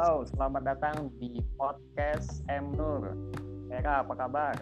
Halo, 0.00 0.24
selamat 0.32 0.64
datang 0.64 1.12
di 1.20 1.44
podcast 1.60 2.40
M 2.48 2.72
Nur. 2.72 3.12
Era, 3.68 4.00
apa 4.00 4.16
kabar? 4.16 4.56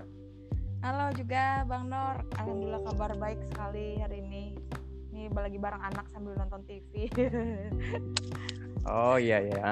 Halo 0.82 1.14
juga 1.14 1.62
Bang 1.62 1.86
Nur, 1.86 2.26
Alhamdulillah 2.42 2.82
kabar 2.82 3.14
baik 3.14 3.38
sekali 3.46 4.02
hari 4.02 4.18
ini. 4.18 4.58
Ini 5.14 5.30
lagi 5.30 5.54
bareng 5.62 5.78
anak 5.78 6.10
sambil 6.10 6.34
nonton 6.34 6.66
TV. 6.66 7.06
oh 8.90 9.14
iya 9.14 9.38
iya. 9.46 9.62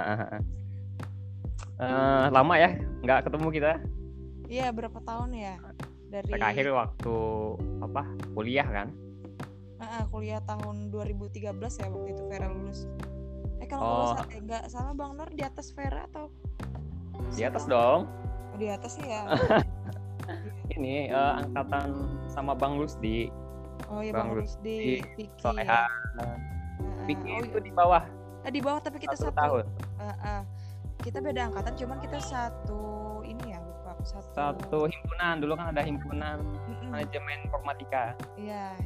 Uh, 1.83 2.31
lama 2.31 2.55
ya 2.63 2.71
nggak 3.03 3.27
ketemu 3.27 3.49
kita? 3.51 3.73
Iya 4.47 4.71
berapa 4.71 5.03
tahun 5.03 5.35
ya? 5.35 5.59
Dari 6.15 6.31
terakhir 6.31 6.71
waktu 6.79 7.17
apa 7.83 8.07
kuliah 8.39 8.71
kan? 8.71 8.95
Uh, 9.83 10.07
kuliah 10.15 10.39
tahun 10.47 10.95
2013 10.95 11.43
ya 11.59 11.87
waktu 11.91 12.09
itu 12.15 12.23
Vera 12.31 12.55
lulus. 12.55 12.87
Eh 13.61 13.67
kalau 13.69 14.13
oh. 14.13 14.25
nggak 14.25 14.69
salah 14.69 14.93
Bang 14.93 15.17
Nur 15.17 15.29
di 15.33 15.43
atas 15.43 15.73
Vera 15.73 16.05
atau? 16.13 16.29
Di 17.33 17.43
atas 17.45 17.65
dong. 17.65 18.05
Oh, 18.53 18.59
di 18.61 18.69
atas 18.69 19.01
ya. 19.01 19.25
ini 20.77 21.09
uh, 21.09 21.41
angkatan 21.41 22.19
sama 22.29 22.53
Bang 22.53 22.77
Lusdi. 22.77 23.33
Oh 23.89 24.01
iya 24.05 24.13
Bang, 24.13 24.33
Bang 24.33 24.45
Lusdi, 24.45 25.01
Vicky. 25.01 25.25
Soleha. 25.41 25.89
Uh, 26.21 26.37
Vicky 27.09 27.31
oh, 27.33 27.45
itu 27.45 27.59
iya. 27.61 27.67
di 27.67 27.73
bawah. 27.73 28.05
Eh, 28.45 28.53
di 28.53 28.61
bawah 28.61 28.81
tapi 28.83 29.01
kita 29.01 29.17
satu, 29.17 29.33
satu 29.33 29.39
tahun. 29.41 29.65
Uh, 29.97 30.07
uh, 30.23 30.41
kita 31.01 31.19
beda 31.23 31.53
angkatan, 31.53 31.73
cuman 31.77 31.99
kita 32.03 32.19
satu 32.19 32.83
ini 33.23 33.55
ya 33.55 33.59
lupa 33.63 33.95
satu. 34.05 34.33
Satu 34.35 34.79
himpunan 34.91 35.35
dulu 35.41 35.53
kan 35.57 35.67
ada 35.73 35.83
himpunan 35.85 36.37
mm 36.43 36.57
-mm. 36.57 36.89
manajemen 36.93 37.39
informatika. 37.47 38.13
Iya. 38.37 38.77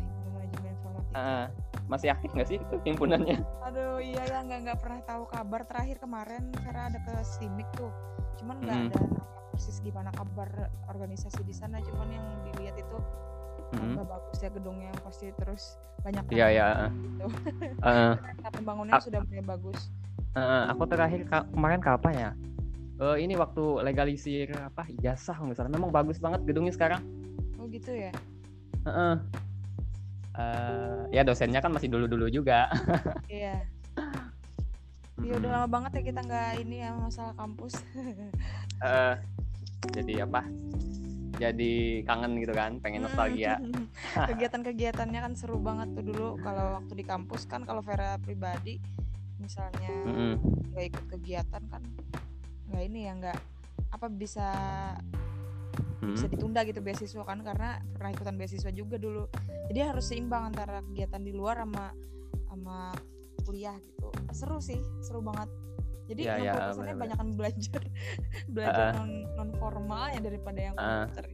Uh, 1.11 1.51
masih 1.91 2.15
aktif 2.15 2.31
nggak 2.31 2.49
sih 2.49 2.59
itu 2.63 2.77
himpunannya? 2.87 3.43
Aduh 3.67 3.99
iya 3.99 4.23
ya 4.31 4.39
nggak 4.47 4.61
nggak 4.63 4.79
pernah 4.79 5.01
tahu 5.03 5.27
kabar 5.27 5.67
terakhir 5.67 5.99
kemarin 5.99 6.55
Vera 6.63 6.87
ada 6.87 7.03
ke 7.03 7.15
Stimik 7.27 7.67
tuh, 7.75 7.91
cuman 8.39 8.63
nggak 8.63 8.79
mm. 8.79 8.87
ada 8.95 9.03
persis 9.61 9.77
gimana 9.85 10.09
kabar 10.17 10.73
organisasi 10.89 11.45
di 11.45 11.53
sana 11.53 11.85
cuman 11.85 12.09
yang 12.09 12.25
dilihat 12.49 12.81
itu 12.81 12.97
mm-hmm. 13.77 14.09
bagus 14.09 14.39
ya 14.41 14.49
gedungnya 14.49 14.89
pasti 15.05 15.29
terus 15.37 15.77
banyak 16.01 16.25
iya 16.33 16.47
iya 16.49 16.69
gitu. 16.89 17.29
uh, 17.85 18.17
pembangunannya 18.57 19.05
sudah 19.05 19.21
mulai 19.29 19.45
bagus 19.45 19.93
uh, 20.33 20.65
aku 20.73 20.89
terakhir 20.89 21.29
ka- 21.29 21.45
kemarin 21.53 21.81
kapan 21.85 22.13
ya 22.17 22.31
uh, 23.05 23.21
ini 23.21 23.37
waktu 23.37 23.85
legalisir 23.85 24.49
apa 24.57 24.89
ijazah 24.89 25.37
misalnya 25.45 25.77
memang 25.77 25.93
bagus 25.93 26.17
banget 26.17 26.41
gedungnya 26.49 26.73
sekarang 26.73 27.05
oh 27.61 27.69
gitu 27.69 27.93
ya 27.93 28.17
uh, 28.87 28.89
uh. 28.89 29.15
Uh, 30.31 31.11
ya 31.11 31.27
dosennya 31.27 31.59
kan 31.59 31.75
masih 31.75 31.91
dulu-dulu 31.91 32.31
juga. 32.31 32.71
Iya. 33.31 33.63
Ya 35.21 35.37
udah 35.37 35.51
lama 35.53 35.69
banget 35.69 36.01
ya 36.01 36.03
kita 36.11 36.21
nggak 36.25 36.51
ini 36.65 36.77
ya 36.81 36.97
masalah 36.97 37.37
kampus. 37.37 37.85
uh, 38.83 39.15
jadi 39.97 40.25
apa? 40.25 40.47
Jadi 41.41 42.05
kangen 42.05 42.37
gitu 42.41 42.53
kan 42.57 42.81
pengen 42.81 43.07
nostalgia. 43.07 43.61
Kegiatan-kegiatannya 44.31 45.21
kan 45.21 45.33
seru 45.37 45.61
banget 45.61 45.93
tuh 45.95 46.05
dulu. 46.05 46.29
Kalau 46.41 46.81
waktu 46.81 46.93
di 46.99 47.05
kampus 47.05 47.45
kan 47.47 47.63
kalau 47.69 47.85
Vera 47.85 48.17
pribadi 48.21 48.81
misalnya 49.41 49.89
nggak 49.89 50.13
mm 50.13 50.37
-hmm. 50.77 50.89
ikut 50.93 51.05
kegiatan 51.17 51.63
kan 51.73 51.83
nggak 52.71 52.83
ini 52.87 53.09
ya 53.09 53.13
nggak 53.17 53.39
apa 53.91 54.07
bisa 54.13 54.49
hmm. 56.03 56.15
bisa 56.17 56.27
ditunda 56.27 56.61
gitu 56.67 56.81
beasiswa 56.81 57.23
kan 57.23 57.41
karena 57.41 57.81
pernah 57.95 58.11
ikutan 58.13 58.35
beasiswa 58.37 58.71
juga 58.75 58.97
dulu. 58.97 59.27
Jadi 59.71 59.79
harus 59.81 60.05
seimbang 60.11 60.51
antara 60.51 60.83
kegiatan 60.91 61.23
di 61.23 61.33
luar 61.33 61.63
sama 61.63 61.95
sama 62.51 62.79
kuliah 63.47 63.77
gitu. 63.79 64.09
Seru 64.35 64.59
sih 64.59 64.81
seru 65.03 65.23
banget. 65.23 65.49
Jadi 66.11 66.27
ya, 66.27 66.43
ya, 66.43 66.75
bener, 66.75 66.99
banyak 66.99 67.17
kan 67.23 67.29
belajar 67.39 67.83
belajar 68.55 68.87
uh, 68.91 68.95
non 68.99 69.11
non 69.39 69.51
formal 69.63 70.11
ya 70.11 70.19
daripada 70.19 70.59
yang 70.59 70.75
komputer 70.75 71.27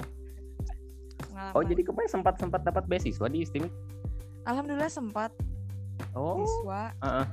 uh. 1.33 1.57
oh 1.57 1.65
jadi 1.65 1.81
kemarin 1.81 2.11
sempat 2.13 2.37
sempat 2.37 2.61
dapat 2.61 2.85
beasiswa 2.85 3.25
di 3.33 3.41
STIM 3.41 3.73
alhamdulillah 4.47 4.93
sempat. 4.93 5.33
Oh. 6.13 6.41
Beasiswa. 6.41 6.83
Uh 7.01 7.07
-uh. 7.09 7.27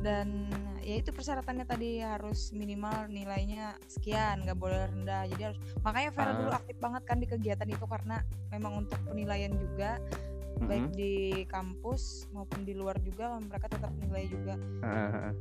dan 0.00 0.48
ya 0.88 0.94
itu 1.04 1.12
persyaratannya 1.12 1.68
tadi 1.68 2.00
harus 2.00 2.48
minimal 2.56 3.12
nilainya 3.12 3.76
sekian 3.84 4.40
nggak 4.40 4.56
boleh 4.56 4.88
rendah. 4.88 5.28
Jadi 5.28 5.42
harus 5.52 5.58
makanya 5.84 6.10
Vera 6.16 6.32
uh. 6.32 6.36
dulu 6.40 6.50
aktif 6.56 6.76
banget 6.80 7.02
kan 7.04 7.20
di 7.20 7.28
kegiatan 7.28 7.68
itu 7.68 7.84
karena 7.84 8.24
memang 8.48 8.88
untuk 8.88 8.96
penilaian 9.04 9.52
juga 9.52 10.00
mm 10.00 10.08
-hmm. 10.08 10.64
baik 10.64 10.86
di 10.96 11.14
kampus 11.44 12.24
maupun 12.32 12.64
di 12.64 12.72
luar 12.72 12.96
juga 13.04 13.36
mereka 13.36 13.68
tetap 13.68 13.92
nilai 14.00 14.24
juga. 14.32 14.56
Uh 14.80 15.36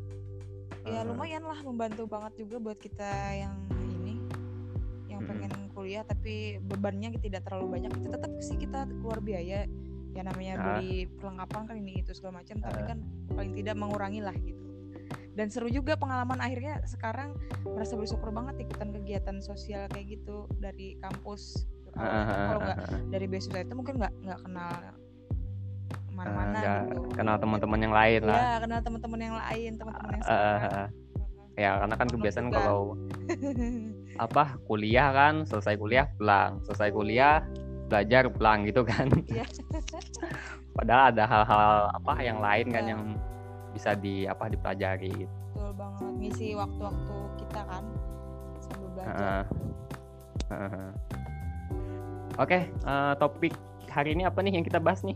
ya 0.87 1.03
lumayan 1.03 1.43
lah 1.43 1.59
membantu 1.67 2.07
banget 2.07 2.47
juga 2.47 2.63
buat 2.63 2.79
kita 2.79 3.11
yang 3.35 3.59
ini 3.91 4.23
yang 5.11 5.19
pengen 5.27 5.51
kuliah 5.75 6.07
tapi 6.07 6.63
bebannya 6.63 7.11
tidak 7.19 7.43
terlalu 7.43 7.79
banyak. 7.79 7.91
Itu 8.03 8.07
tetap 8.07 8.31
sih 8.39 8.55
kita 8.55 8.87
keluar 8.87 9.19
biaya 9.19 9.67
ya 10.15 10.21
namanya 10.23 10.53
uh. 10.55 10.63
beli 10.79 11.07
perlengkapan 11.19 11.61
kan 11.67 11.75
ini 11.75 11.93
itu 12.03 12.11
segala 12.15 12.39
macam 12.39 12.55
tapi 12.63 12.81
kan 12.87 12.97
paling 13.35 13.53
tidak 13.53 13.75
mengurangi 13.75 14.23
lah 14.23 14.35
gitu 14.39 14.66
dan 15.37 15.53
seru 15.53 15.69
juga 15.69 15.93
pengalaman 15.93 16.41
akhirnya 16.41 16.81
sekarang 16.89 17.37
merasa 17.61 17.93
bersyukur 17.93 18.33
banget 18.33 18.65
ikutan 18.65 18.89
kegiatan 18.89 19.37
sosial 19.37 19.85
kayak 19.93 20.17
gitu 20.17 20.49
dari 20.57 20.97
kampus. 20.97 21.69
Kalau 21.93 22.57
nggak 22.57 22.77
dari 23.13 23.25
beasiswa 23.29 23.61
itu 23.61 23.73
mungkin 23.77 24.01
nggak 24.01 24.13
nggak 24.25 24.39
kenal 24.41 24.69
ke 25.87 26.11
mana-mana 26.17 26.57
uh, 26.57 26.77
gitu. 26.89 26.99
kenal 27.13 27.35
teman-teman 27.37 27.79
yang 27.85 27.93
lain 27.93 28.21
lah. 28.25 28.41
Ya 28.41 28.55
kenal 28.65 28.79
teman-teman 28.81 29.19
yang 29.21 29.37
lain 29.37 29.71
teman-teman 29.77 30.11
yang 30.17 30.23
uh, 30.25 30.85
ya 31.57 31.71
karena 31.85 31.95
kan 31.97 32.07
kebiasaan 32.09 32.49
kalau 32.49 32.97
apa 34.25 34.43
kuliah 34.65 35.13
kan 35.13 35.45
selesai 35.45 35.77
kuliah 35.77 36.09
pulang 36.17 36.61
selesai 36.65 36.89
kuliah 36.89 37.45
belajar 37.85 38.25
pulang 38.33 38.65
gitu 38.65 38.81
kan. 38.81 39.05
Iya. 39.29 39.45
padahal 40.77 41.13
ada 41.13 41.23
hal-hal 41.29 41.73
apa 41.93 42.13
yang 42.21 42.37
lain 42.41 42.67
kan 42.69 42.85
yang 42.85 43.01
bisa 43.77 43.93
di 43.93 44.25
apa 44.25 44.49
dipelajari 44.49 45.13
gitu. 45.13 45.35
betul 45.53 45.71
banget 45.77 46.13
ngisi 46.17 46.47
waktu-waktu 46.57 47.17
kita 47.45 47.61
kan 47.69 47.83
sambil 48.57 48.89
belajar 48.97 49.13
uh, 49.13 49.45
uh, 50.49 50.55
uh. 50.57 50.89
oke 52.41 52.49
okay, 52.49 52.61
uh, 52.83 53.13
topik 53.21 53.53
hari 53.93 54.17
ini 54.17 54.25
apa 54.25 54.41
nih 54.41 54.57
yang 54.57 54.65
kita 54.65 54.81
bahas 54.81 55.05
nih 55.05 55.13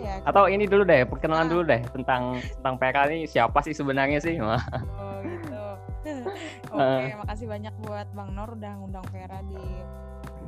ya 0.00 0.14
atau 0.24 0.44
ini 0.48 0.64
dulu 0.64 0.82
deh 0.82 1.04
perkenalan 1.06 1.46
nah. 1.46 1.52
dulu 1.52 1.62
deh 1.68 1.80
tentang 1.92 2.22
tentang 2.40 2.74
PK 2.80 2.96
ini 3.12 3.18
siapa 3.28 3.58
sih 3.62 3.74
sebenarnya 3.76 4.18
sih 4.18 4.34
oh 4.40 4.58
gitu 5.22 5.64
oke 6.74 6.80
okay, 6.80 7.12
uh. 7.14 7.20
makasih 7.22 7.46
banyak 7.46 7.74
buat 7.84 8.08
Bang 8.16 8.32
Nor 8.32 8.56
udah 8.56 8.72
ngundang 8.80 9.06
Vera 9.12 9.40
di 9.46 9.60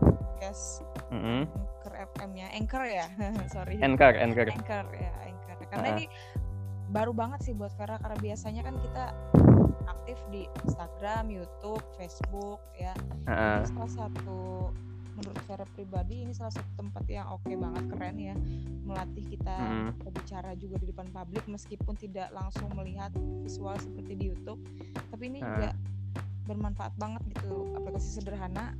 podcast 0.00 0.82
mm 1.12 1.20
-hmm. 1.20 1.41
Anchor 1.47 1.94
FM 2.16 2.31
ya 2.34 2.49
Anchor 2.56 2.82
ya 2.88 3.06
sorry 3.54 3.76
Anchor 3.78 4.12
Anchor 4.16 4.49
Anchor 4.49 4.87
ya 4.97 5.12
Anchor 5.22 5.56
karena 5.70 5.87
uh. 5.87 5.94
ini 5.97 6.04
baru 6.92 7.16
banget 7.16 7.41
sih 7.48 7.56
buat 7.56 7.72
Vera 7.80 7.97
karena 7.97 8.19
biasanya 8.20 8.62
kan 8.69 8.76
kita 8.76 9.04
aktif 9.88 10.19
di 10.28 10.44
Instagram, 10.69 11.32
YouTube, 11.32 11.82
Facebook 11.97 12.60
ya. 12.76 12.92
Uh. 13.26 13.64
Ini 13.64 13.66
salah 13.72 13.92
satu 14.06 14.70
menurut 15.12 15.38
saya 15.44 15.69
pribadi 15.76 16.25
ini 16.25 16.32
salah 16.32 16.52
satu 16.52 16.70
tempat 16.81 17.04
yang 17.04 17.28
oke 17.28 17.44
okay 17.44 17.56
banget 17.56 17.84
keren 17.92 18.16
ya 18.16 18.36
melatih 18.82 19.25
kita 19.28 19.56
hmm. 19.60 20.08
berbicara 20.08 20.56
juga 20.56 20.81
di 20.81 20.86
depan 20.88 21.06
publik 21.12 21.44
meskipun 21.47 21.94
tidak 22.00 22.32
langsung 22.32 22.72
melihat 22.72 23.12
visual 23.44 23.76
seperti 23.76 24.16
di 24.16 24.25
YouTube 24.32 24.60
tapi 25.12 25.28
ini 25.28 25.44
hmm. 25.44 25.48
juga 25.52 25.70
bermanfaat 26.48 26.97
banget 26.97 27.22
gitu 27.28 27.76
aplikasi 27.76 28.08
sederhana 28.19 28.72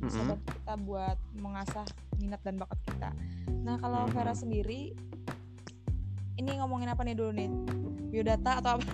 bisa 0.00 0.24
hmm. 0.24 0.28
bantu 0.34 0.50
kita 0.56 0.74
buat 0.88 1.18
mengasah 1.38 1.86
minat 2.16 2.40
dan 2.42 2.56
bakat 2.56 2.80
kita 2.88 3.10
nah 3.60 3.76
kalau 3.76 4.08
hmm. 4.08 4.12
Vera 4.16 4.34
sendiri 4.34 4.96
ini 6.38 6.50
ngomongin 6.58 6.90
apa 6.90 7.02
nih 7.06 7.14
dulu 7.16 7.30
nih 7.34 7.48
biodata 8.10 8.62
atau 8.62 8.78
apa 8.78 8.86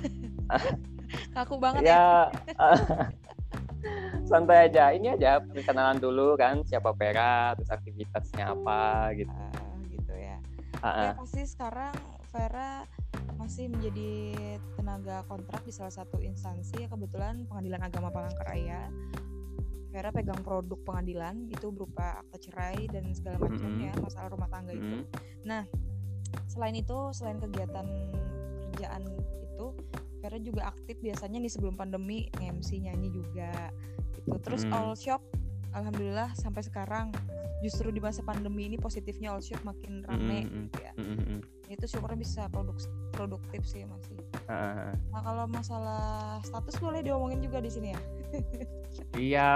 kaku 1.36 1.56
banget 1.58 1.82
ya, 1.90 2.30
ya. 2.30 2.70
santai 4.30 4.70
aja 4.70 4.94
ini 4.94 5.16
aja 5.16 5.40
perkenalan 5.42 5.98
dulu 5.98 6.36
kan 6.36 6.62
siapa 6.62 6.92
Vera 6.94 7.56
terus 7.56 7.70
aktivitasnya 7.72 8.52
apa 8.52 9.10
gitu 9.16 9.32
uh, 9.32 9.74
gitu 9.90 10.12
ya 10.14 10.38
uh-uh. 10.84 11.10
ya 11.10 11.12
pasti 11.16 11.42
sekarang 11.48 11.94
Vera 12.30 12.84
masih 13.40 13.72
menjadi 13.72 14.36
tenaga 14.76 15.24
kontrak 15.26 15.64
di 15.64 15.72
salah 15.72 15.90
satu 15.90 16.20
instansi 16.20 16.84
ya 16.84 16.88
kebetulan 16.92 17.48
Pengadilan 17.48 17.80
Agama 17.80 18.12
Palangkaraya 18.12 18.92
Vera 19.90 20.14
pegang 20.14 20.38
produk 20.46 20.78
pengadilan 20.86 21.50
itu 21.50 21.72
berupa 21.74 22.22
akta 22.22 22.38
cerai 22.38 22.86
dan 22.86 23.10
segala 23.10 23.42
macam 23.42 23.58
mm 23.58 23.90
-hmm. 23.90 23.98
masalah 23.98 24.28
rumah 24.30 24.46
tangga 24.46 24.70
mm 24.70 24.78
-hmm. 24.78 24.86
itu 24.86 24.98
nah 25.42 25.62
selain 26.50 26.76
itu 26.76 26.98
selain 27.14 27.38
kegiatan 27.38 27.86
kerjaan 28.70 29.02
itu 29.44 29.66
Vera 30.20 30.36
juga 30.36 30.68
aktif 30.68 31.00
biasanya 31.00 31.40
nih 31.40 31.52
sebelum 31.52 31.74
pandemi 31.80 32.28
MC 32.36 32.80
nyanyi 32.84 33.08
juga 33.12 33.72
gitu 34.16 34.36
terus 34.44 34.62
hmm. 34.68 34.74
all 34.74 34.92
shop 34.92 35.22
alhamdulillah 35.72 36.30
sampai 36.36 36.60
sekarang 36.66 37.14
justru 37.60 37.92
di 37.92 38.00
masa 38.00 38.24
pandemi 38.24 38.66
ini 38.72 38.80
positifnya 38.80 39.36
all 39.36 39.44
shop 39.44 39.60
makin 39.68 40.00
rame 40.08 40.48
Mm-mm. 40.48 40.72
gitu 40.72 40.78
ya 40.80 40.92
Mm-mm. 40.96 41.38
itu 41.68 41.84
syukurnya 41.84 42.18
bisa 42.18 42.48
produk 42.48 42.76
produktif 43.12 43.62
sih 43.68 43.84
masih 43.84 44.16
Ah, 44.50 44.90
nah 45.14 45.22
kalau 45.22 45.46
masalah 45.46 46.42
status 46.42 46.74
boleh 46.82 47.06
diomongin 47.06 47.38
juga 47.38 47.62
di 47.62 47.70
sini 47.70 47.94
ya 47.94 48.00
iya 49.30 49.50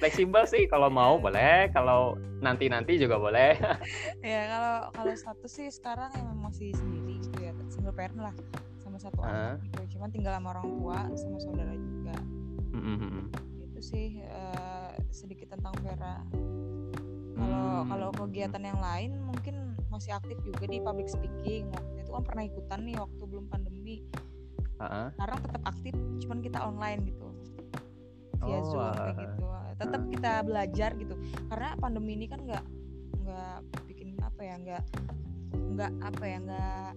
fleksibel 0.00 0.42
sih 0.44 0.64
kalau 0.64 0.88
mau 0.88 1.20
boleh 1.20 1.68
kalau 1.70 2.16
nanti 2.40 2.66
nanti 2.66 2.96
juga 2.96 3.20
boleh. 3.20 3.52
Ya 4.24 4.48
kalau 4.48 4.74
kalau 4.92 5.12
status 5.14 5.52
sih 5.52 5.68
sekarang 5.68 6.08
emang 6.16 6.48
masih 6.48 6.72
sendiri 6.72 7.20
gitu 7.20 7.38
ya 7.40 7.52
single 7.68 7.92
parent 7.92 8.16
lah 8.16 8.34
sama 8.76 8.96
satu 8.96 9.20
anak 9.20 9.60
gitu. 9.62 9.96
Cuman 9.96 10.08
tinggal 10.08 10.32
sama 10.34 10.52
orang 10.52 10.68
tua 10.74 10.98
sama 11.14 11.36
saudara 11.38 11.74
juga. 11.76 12.16
Mm-mm. 12.70 13.28
itu 13.60 13.80
sih 13.82 14.08
eh, 14.20 14.90
sedikit 15.10 15.52
tentang 15.52 15.72
Vera. 15.80 16.20
Kalau 17.32 17.64
Hmm. 17.80 17.88
kalau 17.88 18.08
kegiatan 18.12 18.60
yang 18.60 18.76
lain 18.76 19.16
mungkin 19.24 19.72
masih 19.88 20.12
aktif 20.12 20.36
juga 20.44 20.64
di 20.64 20.76
public 20.78 21.08
speaking. 21.08 21.72
Waktu 21.72 21.96
itu 21.98 22.10
kan 22.10 22.22
pernah 22.22 22.44
ikutan 22.44 22.80
nih 22.84 22.96
waktu 22.96 23.22
belum 23.24 23.48
pandemi. 23.48 24.04
Ah, 24.76 25.08
sekarang 25.10 25.38
tetap 25.40 25.62
aktif 25.66 25.94
cuman 26.20 26.38
kita 26.40 26.58
online 26.58 27.00
gitu. 27.08 27.28
Via 28.40 28.56
Oh, 28.56 28.64
zoom 28.64 28.84
kayak 28.94 29.16
gitu 29.18 29.44
tetap 29.80 30.02
kita 30.06 30.32
belajar 30.44 30.90
gitu. 30.94 31.14
Karena 31.48 31.72
pandemi 31.74 32.12
ini 32.14 32.28
kan 32.28 32.40
nggak 32.40 32.64
nggak 33.20 33.56
bikin 33.86 34.14
apa 34.20 34.40
ya 34.40 34.54
nggak 34.56 34.84
nggak 35.70 35.92
apa 36.04 36.24
ya 36.24 36.38
nggak 36.40 36.90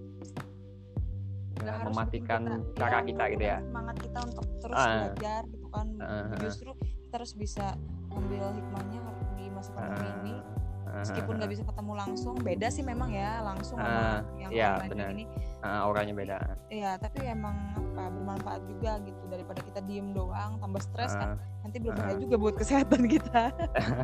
nggak 1.56 1.76
harus 1.80 1.94
mematikan 1.96 2.42
kita- 2.44 2.76
cara 2.76 2.92
iya, 2.94 3.08
kita 3.08 3.24
gitu 3.30 3.44
ya. 3.46 3.58
semangat 3.62 3.96
kita 3.98 4.20
untuk 4.22 4.46
terus 4.60 4.78
Ah. 4.78 4.90
belajar 4.92 5.42
gitu 5.48 5.68
kan. 5.70 5.88
Ah. 5.98 6.36
justru 6.38 6.70
kita 6.76 7.14
harus 7.14 7.34
bisa 7.34 7.66
ambil 8.10 8.46
hikmahnya 8.52 9.00
di 9.34 9.46
masa 9.48 9.70
pandemi 9.72 10.10
ini. 10.22 10.36
Ah, 10.84 11.02
meskipun 11.02 11.34
nggak 11.36 11.52
bisa 11.52 11.64
ketemu 11.64 11.94
langsung 11.96 12.36
beda 12.38 12.68
sih 12.68 12.84
memang 12.84 13.10
ya 13.10 13.42
langsung 13.42 13.78
Ah, 13.80 14.22
sama 14.22 14.38
yang 14.38 14.52
iya, 14.52 14.70
online 14.78 15.14
ini 15.16 15.26
ah, 15.64 15.88
auranya 15.88 16.14
beda 16.14 16.38
Iya, 16.68 17.00
tapi 17.00 17.24
emang 17.24 17.56
apa 17.74 18.12
bermanfaat 18.12 18.62
juga 18.68 19.00
gitu 19.02 19.24
daripada 19.32 19.60
kita 19.64 19.80
diem 19.84 20.12
doang 20.12 20.60
tambah 20.60 20.84
stres 20.84 21.16
kan 21.16 21.40
Ah, 21.40 21.64
nanti 21.64 21.80
belum 21.80 21.96
ah. 21.96 22.20
juga 22.20 22.36
buat 22.36 22.56
kesehatan 22.60 23.08
kita. 23.08 23.50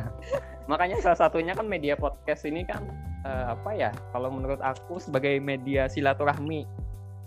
makanya 0.70 0.96
salah 1.02 1.18
satunya 1.18 1.52
kan 1.52 1.66
media 1.66 1.94
podcast 1.94 2.46
ini 2.46 2.62
kan 2.62 2.80
eh, 3.26 3.44
apa 3.52 3.70
ya 3.74 3.90
kalau 4.10 4.30
menurut 4.30 4.62
aku 4.62 4.96
sebagai 4.96 5.36
media 5.42 5.90
silaturahmi 5.90 6.64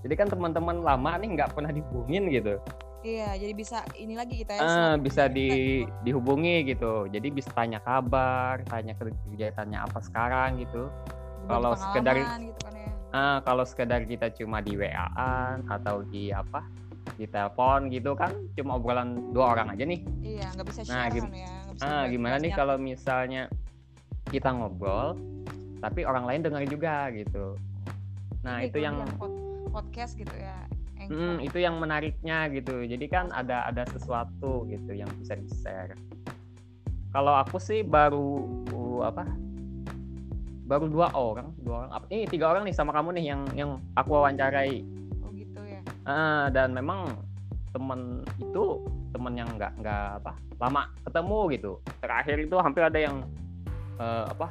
jadi 0.03 0.13
kan 0.15 0.27
teman-teman 0.27 0.79
lama 0.79 1.15
nih 1.19 1.29
nggak 1.35 1.51
pernah 1.51 1.71
dihubungin 1.71 2.27
gitu 2.31 2.55
iya, 3.03 3.35
jadi 3.35 3.51
bisa 3.51 3.83
ini 3.99 4.15
lagi 4.15 4.47
kita 4.47 4.55
ya. 4.55 4.61
Selalu 4.63 4.95
bisa 5.03 5.23
di 5.27 5.47
gitu. 5.83 5.91
dihubungi 6.07 6.55
gitu 6.71 6.93
jadi 7.11 7.27
bisa 7.29 7.51
tanya 7.51 7.83
kabar 7.83 8.63
tanya 8.63 8.95
kegiatannya 8.95 9.79
apa 9.79 9.99
sekarang 9.99 10.63
gitu 10.63 10.87
kalau 11.43 11.75
sekedar- 11.75 12.15
gitu 12.39 12.59
kan 12.63 12.72
ah 13.13 13.37
kalau 13.39 13.61
sekedar 13.61 14.01
kita 14.03 14.33
cuma 14.33 14.59
di 14.59 14.73
WA-an 14.73 15.61
atau 15.65 16.01
di 16.03 16.29
apa 16.29 16.65
di 17.13 17.25
telepon 17.25 17.87
gitu 17.87 18.13
kan 18.13 18.33
cuma 18.53 18.75
obrolan 18.75 19.29
dua 19.29 19.53
orang 19.53 19.69
aja 19.69 19.85
nih 19.85 20.01
Iya, 20.19 20.49
nggak 20.51 20.65
bisa 20.65 20.81
Nah, 20.83 21.05
share 21.05 21.13
gim- 21.13 21.23
kan 21.23 21.33
ya. 21.35 21.53
bisa 21.69 21.83
ah 21.85 22.03
gimana 22.05 22.35
nih 22.37 22.51
kalau 22.51 22.75
misalnya 22.75 23.43
kita 24.27 24.49
ngobrol 24.49 25.13
tapi 25.77 26.01
orang 26.01 26.25
lain 26.25 26.41
dengar 26.41 26.63
juga 26.65 27.11
gitu 27.11 27.53
nah 28.41 28.59
Ini 28.59 28.67
itu 28.67 28.77
yang 28.77 28.97
pod- 29.15 29.39
podcast 29.69 30.13
gitu 30.13 30.33
ya. 30.33 30.57
Hmm, 31.03 31.35
itu 31.37 31.59
yang 31.59 31.75
menariknya 31.75 32.47
gitu. 32.47 32.79
Jadi 32.79 33.05
kan 33.07 33.27
ada 33.29 33.67
ada 33.67 33.83
sesuatu 33.83 34.63
gitu 34.65 34.95
yang 34.95 35.11
bisa 35.17 35.35
di 35.35 35.43
share. 35.53 35.99
Kalau 37.09 37.35
aku 37.35 37.59
sih 37.59 37.83
baru 37.83 38.39
uh, 38.71 39.01
apa? 39.03 39.27
Baru 40.63 40.87
dua 40.87 41.11
orang, 41.11 41.51
dua 41.57 41.75
orang. 41.81 41.91
Apa- 41.91 42.07
Ini 42.07 42.23
tiga 42.25 42.45
orang 42.47 42.63
nih 42.63 42.73
sama 42.73 42.91
kamu 42.91 43.15
nih 43.15 43.25
yang 43.27 43.41
yang 43.53 43.69
aku 43.93 44.09
wawancarai. 44.13 44.79
Oh 45.19 45.29
gitu 45.31 45.59
ya. 45.59 45.81
Ah, 46.03 46.47
dan 46.47 46.71
memang 46.71 47.11
temen 47.69 48.21
itu 48.37 48.79
temen 49.09 49.33
yang 49.33 49.49
nggak 49.51 49.71
nggak 49.77 50.05
apa 50.21 50.31
lama 50.57 50.81
ketemu 51.03 51.39
gitu. 51.51 51.71
Terakhir 51.99 52.37
itu 52.39 52.55
hampir 52.55 52.81
ada 52.81 52.95
yang 52.95 53.27
eh, 53.93 54.25
apa 54.25 54.49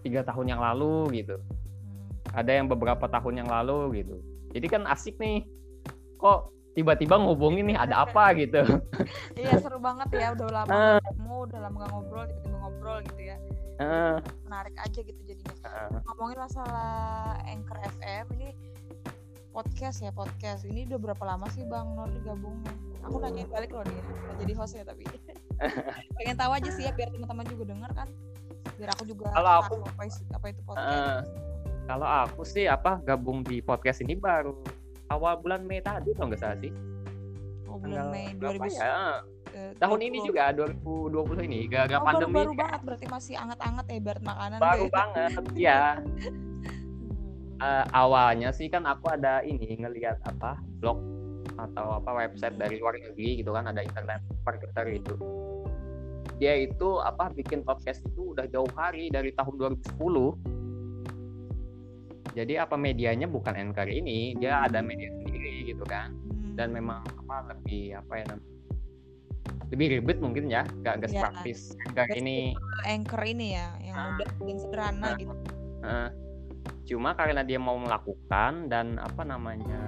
tiga 0.00 0.22
tahun 0.22 0.46
yang 0.48 0.60
lalu 0.60 1.22
gitu 1.22 1.38
Hmm. 1.38 2.38
ada 2.38 2.50
yang 2.50 2.66
beberapa 2.66 3.06
tahun 3.06 3.44
yang 3.44 3.48
lalu 3.50 4.02
gitu 4.02 4.18
jadi 4.50 4.66
kan 4.68 4.82
asik 4.86 5.14
nih 5.18 5.46
kok 6.16 6.50
tiba-tiba 6.72 7.18
ngubungin 7.18 7.66
nih 7.66 7.78
ada 7.78 8.02
apa 8.02 8.34
gitu 8.34 8.62
Iya 9.38 9.58
seru 9.58 9.78
banget 9.78 10.08
ya 10.10 10.32
udah 10.32 10.48
lama 10.48 10.74
ketemu, 10.98 11.34
udah 11.46 11.58
lama 11.60 11.76
gak 11.76 11.90
ngobrol, 11.92 12.24
tiba-tiba 12.24 12.56
ngobrol 12.58 12.98
gitu 13.04 13.20
ya. 13.22 13.36
Eh, 13.74 14.16
Menarik 14.44 14.76
aja 14.76 15.00
gitu 15.00 15.20
jadinya. 15.22 15.54
eh, 15.64 15.88
ngomongin 16.04 16.38
masalah 16.38 16.92
Anchor 17.44 17.78
FM 17.96 18.24
ini 18.36 18.48
podcast 19.48 20.00
ya 20.00 20.10
podcast. 20.10 20.64
Ini 20.64 20.84
udah 20.86 20.98
berapa 21.00 21.22
lama 21.22 21.46
sih 21.48 21.64
Bang 21.64 21.92
Nur 21.92 22.08
gabung 22.22 22.60
aku 23.02 23.18
nanyain 23.18 23.48
balik 23.48 23.70
loh 23.70 23.82
dia 23.82 23.98
nggak 23.98 24.36
jadi 24.38 24.52
host 24.54 24.74
ya 24.74 24.84
tapi. 24.84 25.02
Pengen 26.16 26.36
tahu 26.36 26.52
aja 26.52 26.70
sih 26.70 26.84
ya 26.84 26.92
biar 26.92 27.10
teman-teman 27.10 27.46
juga 27.46 27.64
denger 27.66 27.90
kan. 27.92 28.08
Biar 28.74 28.90
aku 28.90 29.04
juga 29.04 29.30
Kalau 29.30 29.52
aku- 29.60 29.82
apa, 29.82 30.02
apa 30.08 30.46
itu 30.48 30.60
podcast. 30.62 30.94
Eh, 30.94 31.20
kalau 31.82 32.06
aku 32.06 32.42
sih 32.42 32.64
apa 32.64 33.02
gabung 33.02 33.42
di 33.42 33.58
podcast 33.58 34.00
ini 34.00 34.14
baru 34.14 34.54
awal 35.08 35.36
bulan 35.36 35.62
Mei 35.62 35.80
tadi 35.80 36.14
kalau 36.14 36.30
nggak 36.30 36.40
salah 36.40 36.56
sih? 36.56 36.70
Oh, 37.66 37.76
bulan 37.76 38.06
Tanggal 38.06 38.12
Mei 38.12 38.26
berapa 38.32 38.62
2000 38.62 38.78
ya? 38.78 38.94
Eh, 39.52 39.72
tahun 39.78 40.00
ini 40.02 40.18
20. 40.24 40.28
juga 40.28 40.44
2020 40.52 41.48
ini 41.48 41.60
gara-gara 41.68 42.00
oh, 42.00 42.06
pandemi 42.06 42.32
baru, 42.32 42.36
baru 42.36 42.52
kan. 42.52 42.60
banget 42.64 42.80
berarti 42.82 43.06
masih 43.08 43.34
anget-anget 43.38 43.84
ya 43.88 43.94
ibarat 43.96 44.22
makanan 44.24 44.58
baru 44.58 44.86
ya. 44.86 44.92
banget 44.92 45.32
ya. 45.68 45.80
Eh, 47.62 47.84
awalnya 47.94 48.50
sih 48.50 48.66
kan 48.66 48.82
aku 48.84 49.06
ada 49.12 49.38
ini 49.46 49.78
ngelihat 49.78 50.18
apa 50.26 50.58
blog 50.82 50.98
atau 51.54 52.00
apa 52.02 52.10
website 52.26 52.58
dari 52.58 52.80
luar 52.82 52.98
negeri 52.98 53.38
gitu 53.38 53.52
kan 53.54 53.68
ada 53.70 53.84
internet 53.84 54.18
marketer 54.42 54.86
itu 54.88 55.14
dia 56.40 56.58
itu 56.58 56.98
apa 56.98 57.30
bikin 57.30 57.62
podcast 57.62 58.02
itu 58.02 58.34
udah 58.34 58.50
jauh 58.50 58.66
hari 58.74 59.12
dari 59.14 59.30
tahun 59.36 59.78
2010 59.78 59.94
jadi 62.32 62.64
apa 62.64 62.74
medianya 62.80 63.28
bukan 63.28 63.54
Anchor 63.54 63.86
ini 63.86 64.34
dia 64.40 64.64
ada 64.64 64.80
media 64.82 65.12
sendiri 65.12 65.68
gitu 65.70 65.84
kan 65.86 66.10
Hmm. 66.52 66.60
dan 66.60 66.68
memang 66.76 67.00
apa 67.24 67.48
lebih 67.48 67.96
apa 67.96 68.12
ya 68.20 68.24
namanya 68.28 68.61
lebih 69.68 69.86
ribet 69.98 70.18
mungkin 70.18 70.46
ya 70.46 70.62
gak 70.82 71.00
gak 71.00 71.10
Iya. 71.10 71.20
praktis 71.22 71.72
Anchor 71.88 72.08
ini 72.14 72.52
Anchor 72.84 73.22
ini 73.24 73.46
ya 73.52 73.68
yang 73.80 73.96
Ah. 73.96 74.04
mudah 74.12 74.28
dan 74.38 74.56
sederhana 74.58 75.06
Ah. 75.06 75.14
gitu 75.16 75.34
Eh, 75.82 76.08
cuma 76.84 77.10
karena 77.12 77.42
dia 77.42 77.58
mau 77.58 77.74
melakukan 77.74 78.68
dan 78.68 78.94
apa 78.96 79.22
namanya 79.22 79.80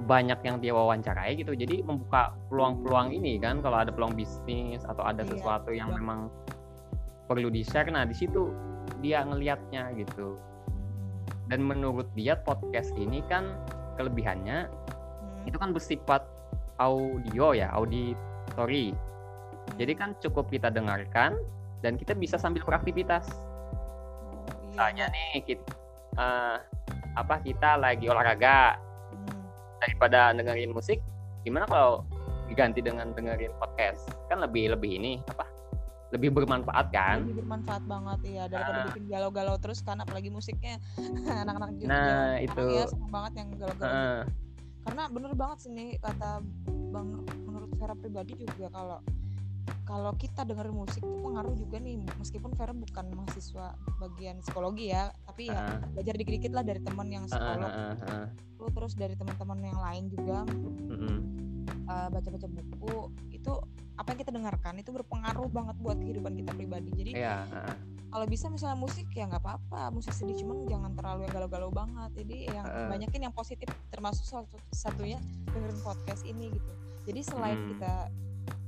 banyak 0.00 0.36
yang 0.42 0.60
dia 0.60 0.70
wawancarai 0.70 1.32
gitu 1.34 1.56
jadi 1.56 1.80
membuka 1.80 2.36
peluang-peluang 2.50 3.08
ini 3.10 3.38
kan 3.38 3.64
kalau 3.64 3.80
ada 3.80 3.88
peluang 3.88 4.12
bisnis 4.12 4.84
atau 4.84 5.00
ada 5.00 5.24
Iya, 5.24 5.30
sesuatu 5.32 5.70
yang 5.70 5.88
betul. 5.88 5.98
memang 5.98 6.20
perlu 7.24 7.48
di 7.48 7.64
share 7.64 7.88
nah 7.88 8.04
di 8.04 8.12
situ 8.12 8.52
dia 9.00 9.24
ngelihatnya 9.24 9.96
gitu 9.96 10.36
dan 11.46 11.64
menurut 11.64 12.12
dia 12.12 12.36
podcast 12.36 12.92
ini 12.94 13.24
kan 13.24 13.48
kelebihannya 13.96 14.68
Hmm. 14.68 15.48
itu 15.48 15.56
kan 15.56 15.72
bersifat 15.72 16.28
audio 16.76 17.56
ya 17.56 17.72
auditory 18.54 18.94
jadi 19.74 19.92
kan 19.92 20.14
cukup 20.20 20.46
kita 20.46 20.70
dengarkan 20.70 21.34
dan 21.82 21.98
kita 21.98 22.14
bisa 22.14 22.38
sambil 22.38 22.62
beraktivitas 22.62 23.26
misalnya 24.64 25.10
nih 25.10 25.42
kita 25.44 25.66
apa 27.14 27.42
kita 27.42 27.74
lagi 27.76 28.06
olahraga 28.06 28.78
Hmm. 29.14 29.46
daripada 29.78 30.34
dengerin 30.34 30.70
musik 30.70 30.98
gimana 31.42 31.66
kalau 31.66 32.02
diganti 32.46 32.78
dengan 32.78 33.10
dengerin 33.10 33.54
podcast 33.54 34.06
kan 34.26 34.38
lebih 34.38 34.70
lebih 34.70 34.98
ini 34.98 35.22
apa 35.28 35.46
lebih 36.10 36.30
bermanfaat 36.30 36.90
kan 36.90 37.22
lebih 37.22 37.42
bermanfaat 37.42 37.82
banget 37.84 38.18
ya 38.26 38.44
daripada 38.46 38.74
Ah. 38.76 38.86
bikin 38.88 39.04
galau-galau 39.06 39.54
terus 39.56 39.82
kan 39.82 39.98
apalagi 39.98 40.30
musiknya 40.30 40.82
anak-anak 41.42 41.74
juga 41.74 41.88
Nah, 41.90 42.30
itu. 42.38 42.64
ya 42.70 42.84
seneng 42.86 43.10
banget 43.10 43.32
yang 43.38 43.48
galau-galau 43.54 43.86
Heeh. 43.86 44.18
Karena 44.84 45.02
bener 45.08 45.32
banget 45.32 45.58
sih 45.64 45.70
nih 45.72 45.96
kata 45.98 46.44
bang 46.92 47.06
Nur, 47.10 47.22
menurut 47.48 47.70
Vera 47.80 47.94
pribadi 47.96 48.32
juga 48.38 48.68
kalau 48.70 48.98
kalau 49.84 50.12
kita 50.16 50.48
dengerin 50.48 50.72
musik 50.72 51.04
tuh 51.04 51.20
pengaruh 51.20 51.52
juga 51.56 51.76
nih 51.76 52.00
meskipun 52.16 52.52
Vera 52.56 52.72
bukan 52.72 53.04
mahasiswa 53.12 53.76
bagian 54.00 54.40
psikologi 54.40 54.92
ya 54.92 55.12
tapi 55.24 55.52
ya 55.52 55.60
Heeh. 55.60 55.78
belajar 55.92 56.14
dikit-dikit 56.16 56.52
lah 56.52 56.64
dari 56.64 56.80
teman 56.80 57.08
yang 57.12 57.24
psikolog 57.28 57.68
heeh, 57.72 57.94
heeh. 58.00 58.26
itu 58.54 58.64
terus 58.70 58.92
dari 58.96 59.14
teman-teman 59.16 59.58
yang 59.60 59.80
lain 59.80 60.04
juga 60.08 60.38
Mm-mm. 60.48 61.16
eh, 61.88 62.08
baca-baca 62.12 62.46
buku 62.48 62.96
itu 63.32 63.52
apa 63.94 64.08
yang 64.10 64.20
kita 64.20 64.32
dengarkan 64.34 64.74
itu 64.80 64.90
berpengaruh 64.90 65.48
banget 65.52 65.76
buat 65.78 65.98
kehidupan 66.00 66.32
kita 66.34 66.50
pribadi 66.52 66.90
jadi 66.96 67.10
Iya, 67.12 67.36
heeh. 67.46 67.93
Kalau 68.14 68.30
bisa 68.30 68.46
misalnya 68.46 68.78
musik 68.78 69.10
ya 69.10 69.26
nggak 69.26 69.42
apa-apa 69.42 69.90
musik 69.90 70.14
sedih 70.14 70.38
cuman 70.38 70.70
jangan 70.70 70.94
terlalu 70.94 71.26
yang 71.26 71.34
galau-galau 71.34 71.70
banget 71.74 72.10
jadi 72.22 72.36
yang 72.54 72.66
Heeh. 72.70 72.88
banyakin 72.94 73.20
yang 73.26 73.34
positif 73.34 73.66
termasuk 73.90 74.22
salah 74.22 74.46
satu 74.46 74.62
satunya 74.70 75.18
dengerin 75.50 75.82
podcast 75.82 76.22
ini 76.22 76.54
gitu 76.54 76.72
jadi 77.10 77.20
selain 77.26 77.58
Hmm. 77.58 77.68
kita 77.74 77.92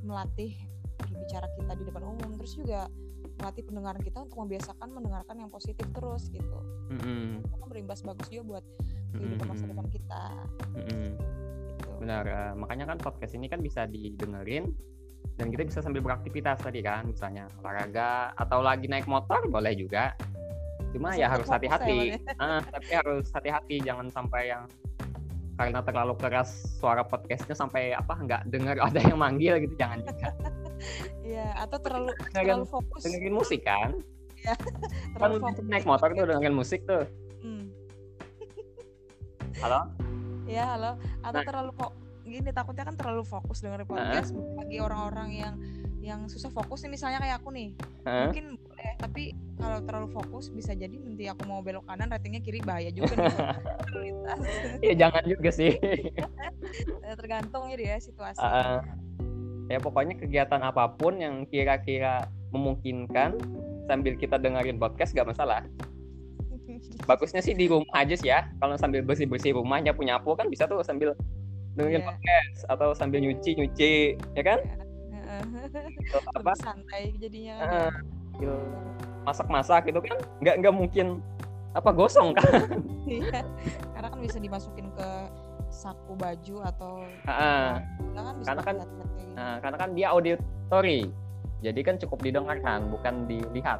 melatih 0.02 0.52
berbicara 0.98 1.46
kita 1.54 1.72
di 1.78 1.84
depan 1.86 2.02
umum 2.10 2.30
terus 2.34 2.58
juga 2.58 2.90
melatih 3.36 3.62
pendengaran 3.68 4.02
kita 4.02 4.18
untuk 4.24 4.38
membiasakan 4.42 4.88
mendengarkan 4.90 5.36
yang 5.38 5.50
positif 5.52 5.84
terus 5.92 6.32
gitu 6.32 6.58
mm-hmm. 6.88 7.44
itu 7.44 7.54
kan 7.60 7.68
berimbas 7.68 8.00
bagus 8.00 8.26
juga 8.32 8.42
buat 8.56 8.64
kehidupan 9.12 9.44
mm-hmm. 9.44 9.50
masa 9.52 9.64
depan 9.68 9.86
kita 9.92 10.24
mm-hmm. 10.72 11.08
gitu. 11.68 11.90
benar 12.00 12.24
uh, 12.24 12.52
makanya 12.56 12.84
kan 12.88 12.98
podcast 12.98 13.36
ini 13.36 13.46
kan 13.52 13.60
bisa 13.60 13.84
didengerin 13.84 14.72
dan 15.36 15.52
kita 15.52 15.62
bisa 15.68 15.78
sambil 15.84 16.00
beraktivitas 16.00 16.62
tadi 16.62 16.80
kan 16.80 17.10
misalnya 17.10 17.50
olahraga 17.60 18.32
atau 18.38 18.64
lagi 18.64 18.88
naik 18.88 19.04
motor 19.04 19.42
boleh 19.50 19.76
juga. 19.76 20.16
Cuma 20.94 21.12
Masih 21.12 21.26
ya 21.26 21.26
harus 21.28 21.48
hati-hati. 21.50 22.16
uh, 22.40 22.60
tapi 22.62 22.90
harus 22.94 23.26
hati-hati 23.34 23.84
jangan 23.84 24.08
sampai 24.08 24.54
yang 24.54 24.64
karena 25.56 25.80
terlalu 25.80 26.14
keras 26.20 26.76
suara 26.76 27.00
podcastnya 27.00 27.56
sampai 27.56 27.96
apa 27.96 28.12
nggak 28.12 28.42
dengar 28.52 28.76
ada 28.80 29.00
yang 29.00 29.20
manggil 29.20 29.56
gitu 29.60 29.74
jangan 29.76 30.04
juga. 30.04 30.30
Iya, 31.24 31.56
atau 31.56 31.80
terlalu 31.80 32.12
dengerin, 32.12 32.44
terlalu 32.44 32.66
fokus. 32.68 33.00
dengerin 33.02 33.34
musik 33.34 33.60
kan? 33.64 33.96
Iya. 34.36 34.54
kan 35.16 35.30
fokus 35.40 35.64
naik 35.64 35.86
motor 35.88 36.08
tuh 36.12 36.24
dengerin 36.28 36.56
musik 36.56 36.80
tuh. 36.84 37.08
Hmm. 37.40 37.72
halo? 39.64 39.80
Ya 40.44 40.76
halo. 40.76 41.00
Atau 41.24 41.40
nah. 41.40 41.46
terlalu 41.48 41.70
kok 41.80 41.92
gini 42.26 42.50
takutnya 42.50 42.84
kan 42.84 42.98
terlalu 42.98 43.22
fokus 43.22 43.62
dengerin 43.62 43.86
podcast 43.86 44.34
uh. 44.34 44.42
bagi 44.58 44.82
orang-orang 44.82 45.30
yang 45.32 45.54
yang 46.06 46.20
susah 46.30 46.54
fokus 46.54 46.86
nih 46.86 46.94
misalnya 46.94 47.18
kayak 47.18 47.42
aku 47.42 47.50
nih. 47.50 47.74
Huh? 48.06 48.30
mungkin 48.30 48.54
boleh 48.62 48.90
tapi 49.02 49.34
kalau 49.58 49.82
terlalu 49.82 50.08
fokus 50.14 50.46
bisa 50.54 50.70
jadi 50.78 50.94
nanti 50.94 51.26
aku 51.26 51.42
mau 51.50 51.58
belok 51.58 51.82
kanan 51.90 52.06
ratingnya 52.06 52.38
kiri 52.38 52.62
bahaya 52.62 52.94
juga 52.94 53.18
nih 53.18 53.34
ya 54.86 54.94
jangan 54.94 55.24
juga 55.26 55.50
sih. 55.50 55.74
Tergantung 57.18 57.66
ya 57.74 57.98
situasi. 57.98 58.38
Uh, 58.38 58.78
ya 59.66 59.82
pokoknya 59.82 60.14
kegiatan 60.14 60.62
apa 60.62 60.94
pun 60.94 61.18
yang 61.18 61.42
kira-kira 61.50 62.30
memungkinkan 62.54 63.34
sambil 63.90 64.14
kita 64.14 64.38
dengerin 64.38 64.78
podcast 64.78 65.10
gak 65.14 65.26
masalah. 65.26 65.66
Bagusnya 67.10 67.42
sih 67.42 67.54
di 67.54 67.66
rumah 67.66 67.90
aja 67.94 68.14
sih 68.14 68.30
ya. 68.30 68.46
Kalau 68.62 68.78
sambil 68.78 69.02
bersih 69.02 69.26
bersih 69.26 69.58
rumahnya 69.58 69.90
punya 69.94 70.22
apa 70.22 70.30
kan 70.38 70.46
bisa 70.46 70.70
tuh 70.70 70.82
sambil 70.86 71.14
dengerin 71.76 72.02
yeah. 72.02 72.08
podcast 72.08 72.60
atau 72.72 72.88
sambil 72.96 73.20
nyuci 73.20 73.54
nyuci 73.54 73.92
ya 74.34 74.42
kan? 74.42 74.60
Yeah 74.64 74.86
apa? 76.36 76.52
Santai 76.58 77.14
jadinya. 77.18 77.56
Uh, 78.36 78.62
masak-masak 79.26 79.90
gitu 79.90 79.98
kan 80.04 80.18
nggak 80.38 80.54
nggak 80.62 80.74
mungkin 80.74 81.06
apa 81.74 81.90
gosong 81.92 82.36
kan? 82.36 82.46
Iya 83.06 83.46
karena 83.94 84.08
kan 84.10 84.18
bisa 84.18 84.38
dimasukin 84.42 84.90
ke 84.90 85.08
saku 85.70 86.18
baju 86.18 86.56
atau 86.66 87.06
uh, 87.30 87.78
kan 88.18 88.34
bisa 88.34 88.46
karena 88.50 88.62
kan 88.66 88.76
gitu. 88.82 89.04
uh, 89.38 89.56
karena 89.62 89.76
kan 89.78 89.90
dia 89.94 90.06
auditory 90.10 91.06
jadi 91.62 91.80
kan 91.86 92.02
cukup 92.02 92.18
didengarkan 92.26 92.90
bukan 92.90 93.30
dilihat. 93.30 93.78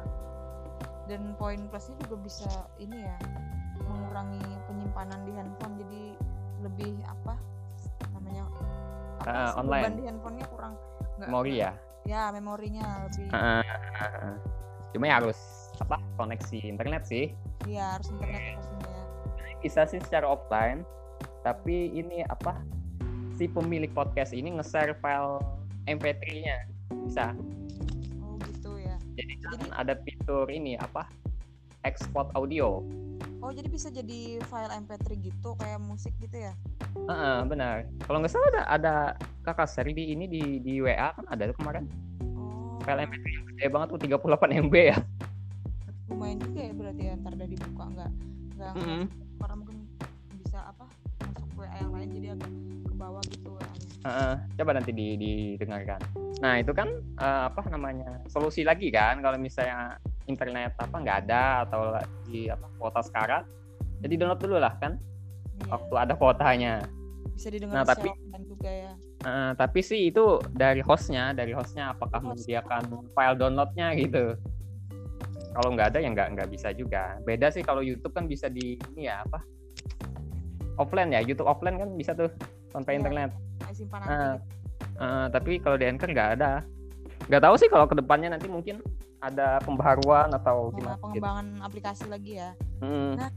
Dan 1.11 1.35
poin 1.35 1.59
plusnya 1.67 1.95
juga 2.07 2.15
bisa 2.23 2.51
ini 2.79 3.03
ya 3.03 3.15
mengurangi 3.83 4.43
penyimpanan 4.67 5.19
di 5.27 5.31
handphone. 5.35 5.75
Jadi 5.79 6.03
lebih 6.63 6.99
apa 7.03 7.35
uh, 9.27 9.59
online. 9.59 9.99
di 9.99 10.05
handphonenya 10.07 10.47
kurang. 10.47 10.73
Memori 11.19 11.59
ya? 11.59 11.71
Ya 12.07 12.31
memorinya 12.31 13.03
lebih 13.03 13.27
uh, 13.35 13.63
uh, 13.99 14.33
cuma 14.95 15.11
ya 15.11 15.19
harus 15.19 15.37
apa 15.83 15.99
koneksi 16.15 16.57
internet 16.63 17.03
sih. 17.03 17.35
Iya 17.67 17.99
harus 17.99 18.07
internet 18.15 18.63
pastinya 18.63 18.97
bisa 19.67 19.83
sih 19.89 19.99
secara 19.99 20.23
offline 20.31 20.85
tapi 21.43 21.91
ini 21.91 22.23
apa 22.31 22.55
si 23.35 23.51
pemilik 23.51 23.89
podcast 23.91 24.31
ini 24.31 24.55
nge-share 24.55 24.95
file 25.03 25.43
MP3-nya 25.89 26.57
bisa. 27.05 27.35
Oh 28.23 28.35
gitu 28.47 28.79
ya. 28.79 28.95
Jadi, 29.19 29.33
jadi 29.43 29.65
ada 29.75 29.93
fitur 30.07 30.47
ini 30.47 30.79
apa 30.79 31.07
export 31.85 32.31
audio 32.35 32.83
Oh 33.37 33.53
jadi 33.53 33.69
bisa 33.69 33.87
jadi 33.93 34.41
file 34.49 34.73
MP3 34.83 35.05
gitu 35.23 35.49
kayak 35.55 35.79
musik 35.79 36.11
gitu 36.19 36.35
ya? 36.35 36.53
Uh, 36.95 37.11
uh, 37.11 37.37
benar. 37.45 37.85
Kalau 38.03 38.17
nggak 38.19 38.33
salah 38.33 38.49
ada 38.51 38.61
ada 38.67 38.95
kakak 39.45 39.69
seri 39.69 39.93
di 39.93 40.11
ini 40.11 40.25
di 40.27 40.59
di 40.59 40.81
WA 40.81 41.13
kan 41.13 41.25
ada 41.29 41.47
tuh 41.53 41.57
kemarin. 41.61 41.85
Oh. 42.35 42.81
File 42.83 43.05
MP3 43.07 43.25
yang 43.29 43.45
gede 43.53 43.65
banget 43.69 43.87
tuh 43.93 43.99
38 44.03 44.67
MB 44.67 44.75
ya. 44.75 44.97
Lumayan 46.11 46.37
juga 46.41 46.59
ya 46.59 46.73
berarti 46.73 47.03
ya 47.03 47.13
ntar 47.21 47.31
udah 47.35 47.47
dibuka 47.47 47.83
nggak 47.93 48.11
nggak 48.57 48.73
mm 48.73 48.83
-hmm. 48.83 49.01
karena 49.37 49.55
mungkin 49.59 49.77
bisa 50.41 50.57
apa 50.65 50.85
masuk 51.21 51.49
WA 51.61 51.77
yang 51.77 51.91
lain 51.93 52.09
jadi 52.15 52.27
agak 52.33 52.51
ke 52.83 52.93
bawah 52.97 53.23
gitu 53.29 53.49
WA. 53.53 53.69
Uh, 54.03 54.09
uh, 54.09 54.33
coba 54.57 54.71
nanti 54.75 54.91
di, 54.95 55.07
didengarkan. 55.19 55.99
Nah 56.41 56.57
itu 56.57 56.71
kan 56.73 56.89
uh, 57.21 57.51
apa 57.53 57.61
namanya 57.69 58.23
solusi 58.31 58.65
lagi 58.65 58.89
kan 58.89 59.19
kalau 59.21 59.37
misalnya 59.37 60.01
internet 60.27 60.75
apa 60.77 60.95
nggak 60.95 61.17
ada 61.27 61.65
atau 61.67 61.95
di 62.27 62.51
apa 62.51 62.67
kuota 62.77 63.01
sekarang 63.01 63.43
jadi 64.01 64.13
download 64.19 64.41
dulu 64.41 64.57
lah 64.61 64.73
kan? 64.77 64.97
Yeah. 65.57 65.73
waktu 65.73 65.93
ada 65.97 66.13
kuotanya. 66.13 66.73
Bisa 67.33 67.49
didengar 67.49 67.81
nah, 67.81 67.85
tapi 67.85 68.09
juga 68.45 68.69
ya. 68.69 68.93
Uh, 69.25 69.51
tapi 69.57 69.79
sih 69.81 70.13
itu 70.13 70.37
dari 70.53 70.85
hostnya 70.85 71.33
dari 71.33 71.49
hostnya 71.53 71.93
apakah 71.93 72.21
Host. 72.21 72.45
menyediakan 72.45 73.09
file 73.17 73.37
downloadnya 73.37 73.87
gitu. 73.97 74.37
Kalau 75.57 75.69
nggak 75.73 75.93
ada 75.93 75.99
ya 76.05 76.09
nggak 76.13 76.37
nggak 76.37 76.49
bisa 76.53 76.69
juga. 76.77 77.17
Beda 77.25 77.49
sih 77.49 77.65
kalau 77.65 77.81
YouTube 77.81 78.13
kan 78.13 78.29
bisa 78.29 78.45
di 78.49 78.77
ini 78.93 79.09
ya 79.09 79.25
apa? 79.25 79.41
Offline 80.77 81.09
ya 81.09 81.25
YouTube 81.25 81.49
offline 81.49 81.81
kan 81.81 81.89
bisa 81.97 82.13
tuh 82.13 82.29
tanpa 82.69 82.93
yeah. 82.93 82.97
internet. 83.01 83.29
uh, 84.05 84.37
uh, 85.01 85.25
tapi 85.33 85.57
kalau 85.57 85.81
di 85.81 85.89
Anchor 85.89 86.13
nggak 86.13 86.29
ada. 86.37 86.61
Nggak 87.25 87.41
tahu 87.49 87.55
sih 87.57 87.69
kalau 87.73 87.89
ke 87.89 87.97
depannya 87.97 88.37
nanti 88.37 88.45
mungkin 88.45 88.77
ada 89.17 89.57
pembaharuan 89.65 90.29
atau 90.29 90.69
gimana 90.73 90.95
gitu. 90.95 91.03
pengembangan 91.03 91.45
gitu. 91.49 91.65
aplikasi 91.65 92.05
lagi 92.05 92.31
ya 92.37 92.49
hmm. 92.85 93.11
nah 93.17 93.29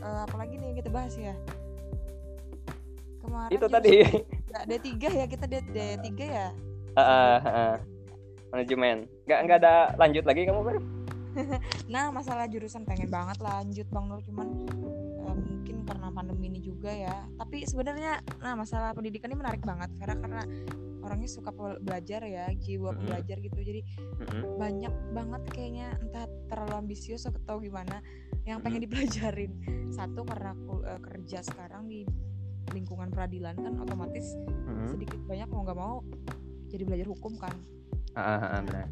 uh, 0.00 0.20
apalagi 0.24 0.54
nih 0.56 0.66
yang 0.72 0.78
kita 0.80 0.90
bahas 0.90 1.14
ya 1.16 1.34
kemarin 3.20 3.50
itu 3.52 3.66
tadi 3.68 3.94
D 4.64 4.72
3 4.80 5.20
ya 5.20 5.26
kita 5.28 5.44
D 5.44 5.54
D 5.68 5.78
3 6.00 6.24
ya 6.24 6.48
uh, 6.96 7.00
uh, 7.00 7.38
uh. 7.44 7.74
manajemen 8.54 9.04
nggak 9.28 9.38
nggak 9.44 9.58
ada 9.60 9.74
lanjut 10.00 10.24
lagi 10.24 10.48
kamu 10.48 10.60
kan 10.64 10.76
nah 11.92 12.14
masalah 12.14 12.46
jurusan 12.46 12.86
pengen 12.86 13.10
banget 13.10 13.38
lanjut 13.42 13.86
bang 13.90 14.04
Nur 14.06 14.20
cuman 14.22 14.46
uh, 15.26 15.34
mungkin 15.34 15.76
karena 15.84 16.08
pandemi 16.14 16.43
juga 16.84 17.00
ya 17.00 17.16
tapi 17.40 17.64
sebenarnya 17.64 18.20
nah 18.44 18.52
masalah 18.52 18.92
pendidikan 18.92 19.32
ini 19.32 19.40
menarik 19.40 19.64
banget 19.64 19.88
Vera 19.96 20.20
karena 20.20 20.44
orangnya 21.00 21.32
suka 21.32 21.48
belajar 21.80 22.20
ya 22.28 22.52
jiwa 22.52 22.92
mm 22.92 22.96
-hmm. 23.00 23.06
belajar 23.08 23.36
gitu 23.40 23.56
jadi 23.56 23.80
mm 23.80 24.24
-hmm. 24.28 24.42
banyak 24.60 24.94
banget 25.16 25.42
kayaknya 25.48 25.96
entah 26.04 26.28
terlalu 26.52 26.84
ambisius 26.84 27.24
atau 27.24 27.56
gimana 27.56 28.04
yang 28.44 28.60
pengen 28.60 28.84
mm 28.84 28.92
-hmm. 28.92 29.00
dipelajarin 29.00 29.52
satu 29.96 30.28
karena 30.28 30.52
aku 30.52 30.84
uh, 30.84 31.00
kerja 31.00 31.40
sekarang 31.40 31.88
di 31.88 32.04
lingkungan 32.76 33.08
peradilan 33.08 33.56
kan 33.56 33.80
otomatis 33.80 34.36
mm 34.36 34.52
-hmm. 34.68 34.88
sedikit 34.92 35.20
banyak 35.24 35.48
mau 35.48 35.64
nggak 35.64 35.80
mau 35.80 35.96
jadi 36.68 36.84
belajar 36.84 37.08
hukum 37.08 37.32
kan 37.40 37.56
uh, 38.12 38.20
uh, 38.20 38.60
uh, 38.60 38.88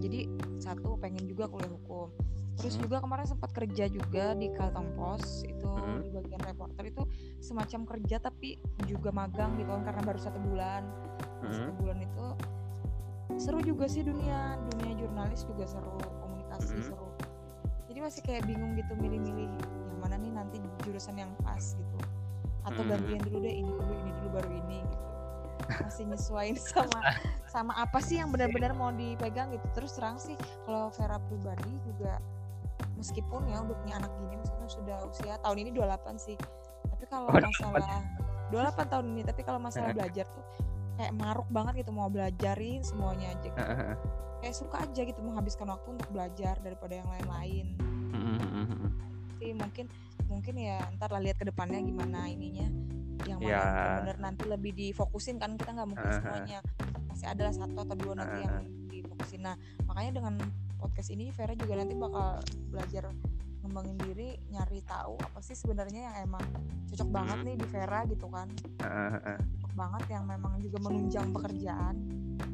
jadi 0.00 0.24
satu 0.56 0.96
pengen 0.96 1.28
juga 1.28 1.52
kuliah 1.52 1.68
hukum 1.68 2.08
terus 2.56 2.74
hmm. 2.76 2.88
juga 2.88 2.96
kemarin 3.04 3.26
sempat 3.28 3.50
kerja 3.52 3.84
juga 3.92 4.32
di 4.32 4.48
Kalteng 4.56 4.88
Pos 4.96 5.44
itu 5.44 5.68
hmm. 5.68 6.00
di 6.02 6.08
bagian 6.08 6.40
reporter 6.40 6.84
itu 6.88 7.02
semacam 7.44 7.80
kerja 7.84 8.16
tapi 8.16 8.56
juga 8.88 9.12
magang 9.12 9.60
gitu 9.60 9.68
kan 9.68 9.82
karena 9.92 10.02
baru 10.02 10.20
satu 10.20 10.38
bulan 10.40 10.82
hmm. 11.44 11.52
satu 11.52 11.72
bulan 11.76 11.98
itu 12.00 12.26
seru 13.36 13.60
juga 13.60 13.84
sih 13.84 14.00
dunia 14.00 14.56
dunia 14.72 14.96
jurnalis 14.96 15.44
juga 15.44 15.68
seru 15.68 16.00
komunikasi 16.24 16.80
hmm. 16.80 16.84
seru 16.88 17.08
jadi 17.92 17.98
masih 18.00 18.20
kayak 18.24 18.42
bingung 18.48 18.72
gitu 18.76 18.92
milih-milih 18.96 19.52
yang 19.52 19.98
mana 20.00 20.16
nih 20.16 20.32
nanti 20.32 20.56
jurusan 20.88 21.20
yang 21.20 21.32
pas 21.44 21.76
gitu 21.76 21.98
atau 22.64 22.82
hmm. 22.82 22.90
gantian 22.90 23.20
dulu 23.20 23.38
deh 23.44 23.52
ini 23.52 23.72
dulu 23.72 23.92
ini 24.00 24.10
dulu 24.20 24.28
baru 24.40 24.50
ini 24.64 24.78
gitu 24.80 25.06
masih 25.66 26.04
nyesuaiin 26.08 26.56
sama 26.60 27.00
sama 27.48 27.72
apa 27.76 27.98
sih 28.00 28.20
yang 28.20 28.30
benar-benar 28.30 28.72
mau 28.76 28.92
dipegang 28.92 29.52
gitu 29.52 29.66
terus 29.74 29.96
terang 29.96 30.16
sih 30.16 30.36
kalau 30.64 30.88
Vera 30.94 31.18
pribadi 31.26 31.72
juga 31.84 32.20
meskipun 32.96 33.44
ya 33.48 33.60
udah 33.62 33.76
punya 33.76 33.94
anak 34.00 34.12
gini 34.18 34.34
meskipun 34.40 34.68
sudah 34.68 34.96
usia 35.06 35.34
tahun 35.40 35.56
ini 35.62 35.70
28 35.76 36.16
sih. 36.20 36.36
Tapi 36.90 37.04
kalau 37.08 37.28
oh, 37.28 37.36
masalah 37.36 38.00
28 38.50 38.92
tahun 38.92 39.06
ini 39.16 39.22
tapi 39.26 39.40
kalau 39.42 39.60
masalah 39.60 39.90
belajar 39.92 40.26
tuh 40.30 40.44
kayak 40.96 41.12
maruk 41.12 41.48
banget 41.52 41.84
gitu 41.84 41.92
mau 41.92 42.08
belajarin 42.08 42.80
semuanya 42.80 43.36
aja 43.36 43.48
gitu. 43.52 43.58
kayak 44.40 44.56
suka 44.56 44.76
aja 44.80 45.00
gitu 45.04 45.20
menghabiskan 45.20 45.68
waktu 45.68 45.88
untuk 45.92 46.08
belajar 46.08 46.54
daripada 46.64 46.94
yang 46.96 47.08
lain-lain. 47.08 47.66
Sih 49.36 49.52
mungkin 49.52 49.86
mungkin 50.26 50.54
ya 50.56 50.80
ntar 50.96 51.12
lah 51.12 51.20
lihat 51.20 51.36
ke 51.36 51.46
depannya 51.46 51.78
gimana 51.84 52.26
ininya 52.26 52.66
yang 53.24 53.38
mana 53.42 53.52
yeah. 53.52 53.96
benar 54.02 54.16
nanti 54.22 54.44
lebih 54.46 54.72
difokusin 54.76 55.36
kan 55.36 55.56
kita 55.58 55.72
nggak 55.76 55.88
mungkin 55.88 56.10
semuanya. 56.10 56.60
masih 57.08 57.26
ada 57.32 57.48
satu 57.48 57.80
atau 57.80 57.96
dua 57.96 58.12
nanti 58.12 58.44
yang 58.44 58.56
difokusin. 58.92 59.40
Nah 59.44 59.56
makanya 59.88 60.20
dengan 60.20 60.34
podcast 60.86 61.10
ini 61.10 61.34
Vera 61.34 61.50
juga 61.58 61.74
nanti 61.82 61.98
bakal 61.98 62.38
belajar 62.70 63.10
ngembangin 63.66 63.98
diri 64.06 64.38
nyari 64.54 64.78
tahu 64.86 65.18
apa 65.18 65.42
sih 65.42 65.58
sebenarnya 65.58 66.06
yang 66.06 66.30
emang 66.30 66.46
cocok 66.86 67.08
banget 67.10 67.38
nih 67.42 67.56
di 67.58 67.66
Vera 67.66 68.00
gitu 68.06 68.30
kan. 68.30 68.46
Uh, 68.78 69.18
uh, 69.18 69.38
cocok 69.42 69.72
banget 69.74 70.02
yang 70.14 70.24
memang 70.30 70.62
juga 70.62 70.78
menunjang 70.86 71.26
pekerjaan 71.34 71.94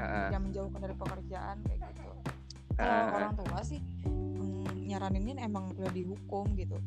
uh, 0.00 0.32
yang 0.32 0.48
menjauhkan 0.48 0.80
dari 0.80 0.96
pekerjaan 0.96 1.56
kayak 1.68 1.80
gitu. 1.92 2.10
Kalau 2.72 2.88
uh, 2.88 3.08
orang 3.20 3.32
tua 3.36 3.60
sih 3.60 3.80
mm, 4.08 4.88
nyaraninnya 4.88 5.44
emang 5.44 5.76
udah 5.76 5.92
dihukum 5.92 6.56
gitu. 6.56 6.80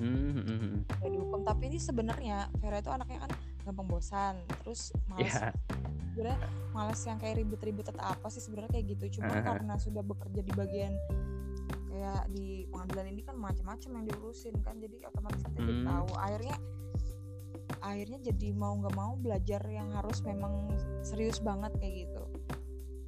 Mm, 0.00 0.88
udah 0.88 1.10
dihukum 1.12 1.40
tapi 1.44 1.68
ini 1.68 1.76
sebenarnya 1.76 2.48
Vera 2.56 2.80
itu 2.80 2.88
anaknya 2.88 3.28
kan 3.28 3.32
gampang 3.66 3.88
bosan 3.90 4.34
terus 4.62 4.94
malas 5.10 5.34
yeah. 5.34 5.50
sebenarnya 6.14 6.38
malas 6.70 7.00
yang 7.02 7.18
kayak 7.18 7.42
ribet-ribet 7.42 7.86
atau 7.90 8.04
apa 8.06 8.26
sih 8.30 8.38
sebenarnya 8.38 8.70
kayak 8.78 8.86
gitu 8.94 9.20
cuma 9.20 9.36
uh, 9.36 9.42
karena 9.42 9.74
sudah 9.76 10.02
bekerja 10.06 10.40
di 10.40 10.52
bagian 10.54 10.94
kayak 11.90 12.22
di 12.30 12.68
pengadilan 12.70 13.06
ini 13.10 13.22
kan 13.26 13.36
macam-macam 13.36 13.90
yang 14.00 14.04
diurusin 14.06 14.54
kan 14.62 14.78
jadi 14.78 15.10
otomatis 15.10 15.42
kita 15.42 15.58
hmm. 15.58 15.66
jadi 15.66 15.80
tahu 15.82 16.08
akhirnya 16.14 16.56
akhirnya 17.82 18.18
jadi 18.22 18.48
mau 18.54 18.72
nggak 18.78 18.94
mau 18.94 19.12
belajar 19.18 19.62
yang 19.66 19.90
harus 19.90 20.22
memang 20.22 20.70
serius 21.02 21.42
banget 21.42 21.74
kayak 21.82 22.06
gitu 22.06 22.22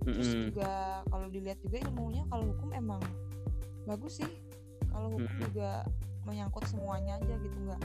terus 0.09 0.29
hmm. 0.33 0.41
juga 0.50 0.73
kalau 1.07 1.27
dilihat 1.29 1.59
juga 1.62 1.77
ilmunya 1.85 2.25
kalau 2.33 2.45
hukum 2.50 2.71
emang 2.75 3.03
bagus 3.85 4.19
sih 4.19 4.33
kalau 4.88 5.15
hukum 5.15 5.29
hmm. 5.29 5.45
juga 5.53 5.85
menyangkut 6.25 6.65
semuanya 6.69 7.21
aja 7.21 7.35
gitu 7.41 7.57
nggak 7.65 7.83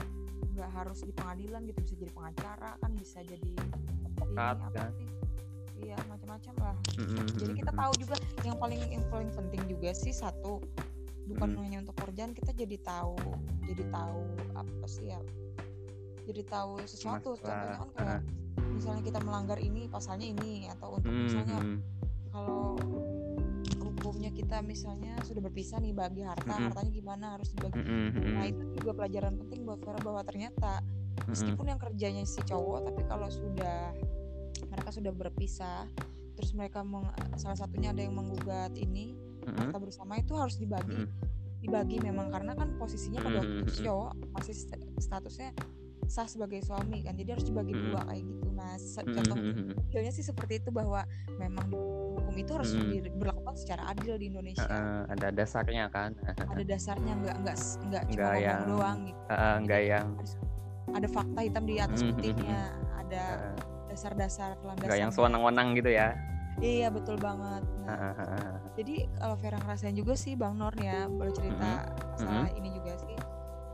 nggak 0.54 0.70
harus 0.70 1.02
di 1.02 1.12
pengadilan 1.12 1.66
gitu 1.66 1.78
bisa 1.82 1.94
jadi 1.98 2.12
pengacara 2.14 2.70
kan 2.78 2.90
bisa 2.94 3.18
jadi 3.26 3.50
ini 3.50 4.38
apa 4.38 4.66
kan? 4.70 4.90
sih 4.94 5.08
iya 5.82 5.98
macam-macam 6.06 6.54
lah 6.62 6.76
mm-hmm. 6.94 7.26
jadi 7.38 7.52
kita 7.58 7.72
tahu 7.74 7.92
juga 7.98 8.14
yang 8.46 8.56
paling 8.62 8.80
yang 8.86 9.04
paling 9.10 9.30
penting 9.34 9.62
juga 9.66 9.90
sih 9.92 10.14
satu 10.14 10.62
bukan 11.26 11.56
mm. 11.56 11.60
hanya 11.60 11.76
untuk 11.82 11.96
kerjaan 11.98 12.32
kita 12.32 12.54
jadi 12.54 12.76
tahu 12.86 13.18
jadi 13.66 13.84
tahu 13.90 14.22
apa 14.54 14.86
sih 14.86 15.10
ya 15.10 15.20
jadi 16.24 16.42
tahu 16.46 16.80
sesuatu 16.86 17.36
Masalah. 17.36 17.42
contohnya 17.42 17.74
kan 17.76 17.90
kayak 17.98 18.20
uh. 18.56 18.70
misalnya 18.70 19.02
kita 19.02 19.18
melanggar 19.20 19.58
ini 19.60 19.90
pasalnya 19.90 20.26
ini 20.30 20.70
atau 20.70 21.02
untuk 21.02 21.10
mm-hmm. 21.10 21.26
misalnya 21.26 21.58
kalau 22.30 22.78
hukumnya 24.04 24.28
kita 24.28 24.60
misalnya 24.60 25.16
sudah 25.24 25.40
berpisah 25.40 25.80
nih 25.80 25.96
bagi 25.96 26.20
harta 26.20 26.44
mm-hmm. 26.44 26.66
hartanya 26.68 26.92
gimana 26.92 27.26
harus 27.40 27.48
dibagi 27.56 27.80
mm-hmm. 27.80 28.32
nah 28.36 28.44
itu 28.44 28.62
juga 28.76 28.92
pelajaran 29.00 29.34
penting 29.40 29.60
buat 29.64 29.80
Vera 29.80 30.00
bahwa 30.04 30.22
ternyata 30.28 30.84
meskipun 31.24 31.56
mm-hmm. 31.56 31.70
yang 31.72 31.80
kerjanya 31.80 32.22
si 32.28 32.40
cowok 32.44 32.78
tapi 32.92 33.02
kalau 33.08 33.28
sudah 33.32 33.96
mereka 34.68 34.90
sudah 34.92 35.12
berpisah 35.16 35.88
terus 36.36 36.50
mereka 36.52 36.84
meng, 36.84 37.08
salah 37.40 37.56
satunya 37.56 37.96
ada 37.96 38.04
yang 38.04 38.12
menggugat 38.12 38.76
ini 38.76 39.16
mm-hmm. 39.16 39.56
harta 39.56 39.76
bersama 39.80 40.20
itu 40.20 40.36
harus 40.36 40.60
dibagi 40.60 41.08
mm-hmm. 41.08 41.64
dibagi 41.64 41.96
memang 42.04 42.28
karena 42.28 42.52
kan 42.52 42.76
posisinya 42.76 43.24
pada 43.24 43.40
waktu 43.40 43.64
itu 43.64 43.88
cowok 43.88 44.12
masih 44.36 44.54
statusnya 45.00 45.56
sah 46.06 46.28
sebagai 46.28 46.60
suami 46.64 47.04
kan 47.04 47.14
jadi 47.16 47.36
harus 47.36 47.46
dibagi 47.48 47.72
dua 47.74 48.02
kayak 48.06 48.22
gitu. 48.24 48.48
Nah 48.54 48.72
contoh 48.76 49.36
contohnya 49.88 50.12
sih 50.12 50.24
seperti 50.24 50.62
itu 50.62 50.70
bahwa 50.70 51.02
memang 51.36 51.68
hukum 51.70 52.34
itu 52.36 52.50
harus 52.54 52.70
hmm. 52.74 53.10
diberlakukan 53.10 53.54
secara 53.56 53.82
adil 53.90 54.18
di 54.18 54.30
Indonesia. 54.30 54.66
Uh, 54.66 55.02
ada 55.10 55.28
dasarnya 55.30 55.86
kan. 55.90 56.14
Ada 56.24 56.62
dasarnya 56.64 57.12
nggak 57.20 57.36
nggak 57.44 57.56
nggak 57.88 58.02
cuma 58.12 58.26
ngomong 58.30 58.42
yang, 58.42 58.62
doang 58.68 58.98
gitu. 59.06 59.20
Uh, 59.30 59.56
nggak 59.64 59.82
yang 59.82 60.06
ada 60.94 61.08
fakta 61.10 61.40
hitam 61.42 61.64
di 61.66 61.74
atas 61.80 62.00
putihnya 62.04 62.60
ada 62.94 63.24
dasar-dasar 63.90 64.58
landasan 64.62 64.88
nggak 64.90 65.00
yang 65.00 65.12
sewenang-wenang 65.12 65.74
gitu 65.78 65.90
ya. 65.90 66.14
Iya 66.62 66.86
betul 66.86 67.18
banget. 67.18 67.66
Nah, 67.82 68.14
jadi 68.78 69.10
kalau 69.18 69.34
Vera 69.42 69.58
ngerasain 69.58 69.96
juga 69.98 70.14
sih 70.14 70.38
Bang 70.38 70.54
Nor 70.54 70.70
ya 70.78 71.10
boleh 71.10 71.34
cerita 71.34 71.82
mm-hmm. 71.82 72.14
masalah 72.14 72.46
mm-hmm. 72.46 72.58
ini 72.62 72.68
juga 72.78 72.92
sih. 73.02 73.16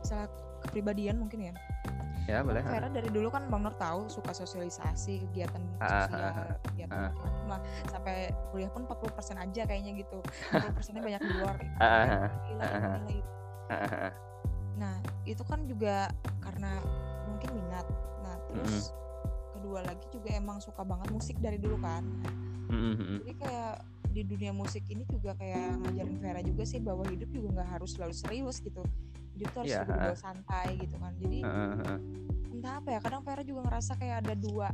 Masalah 0.01 0.27
kepribadian 0.61 1.17
mungkin 1.21 1.51
ya. 1.51 1.53
Ya 2.29 2.45
boleh. 2.45 2.61
Vera 2.61 2.87
dari 2.87 3.09
dulu 3.09 3.33
kan 3.33 3.49
Bang 3.49 3.65
Nur 3.65 3.73
tahu 3.75 4.05
suka 4.05 4.31
sosialisasi 4.31 5.25
kegiatan 5.29 5.61
sosial, 5.81 6.31
kegiatan 6.69 7.11
macam 7.11 7.45
lah. 7.49 7.61
Sampai 7.89 8.29
kuliah 8.53 8.69
pun 8.69 8.85
40% 8.85 9.41
aja 9.41 9.61
kayaknya 9.65 9.91
gitu. 10.05 10.21
40 10.53 10.77
persennya 10.77 11.01
banyak 11.01 11.21
di 11.21 11.33
luar. 11.41 11.57
Nah 14.77 14.95
itu 15.25 15.43
kan 15.43 15.65
juga 15.65 16.13
karena 16.45 16.77
mungkin 17.25 17.49
minat. 17.57 17.87
Nah 18.21 18.37
terus 18.53 18.93
kedua 19.57 19.81
lagi 19.81 20.05
juga 20.13 20.29
emang 20.31 20.61
suka 20.61 20.85
banget 20.85 21.09
musik 21.09 21.37
dari 21.41 21.57
dulu 21.57 21.81
kan. 21.81 22.05
Jadi 23.25 23.33
kayak 23.35 23.73
di 24.11 24.21
dunia 24.27 24.51
musik 24.51 24.83
ini 24.91 25.07
juga 25.07 25.31
kayak 25.39 25.87
ngajarin 25.87 26.19
Vera 26.19 26.41
juga 26.43 26.63
sih 26.67 26.83
bahwa 26.83 27.07
hidup 27.07 27.31
juga 27.31 27.47
nggak 27.59 27.69
harus 27.79 27.95
selalu 27.95 28.11
serius 28.11 28.59
gitu 28.59 28.83
hidup 29.35 29.49
tuh 29.55 29.59
harus 29.63 29.73
yeah. 29.73 29.85
juga 29.87 30.13
santai 30.17 30.67
gitu 30.79 30.95
kan 30.99 31.13
jadi 31.19 31.39
uh, 31.45 31.97
entah 32.51 32.73
apa 32.77 32.89
ya 32.93 32.99
kadang 33.01 33.21
Vera 33.25 33.41
juga 33.41 33.61
ngerasa 33.65 33.97
kayak 33.97 34.27
ada 34.27 34.33
dua 34.37 34.69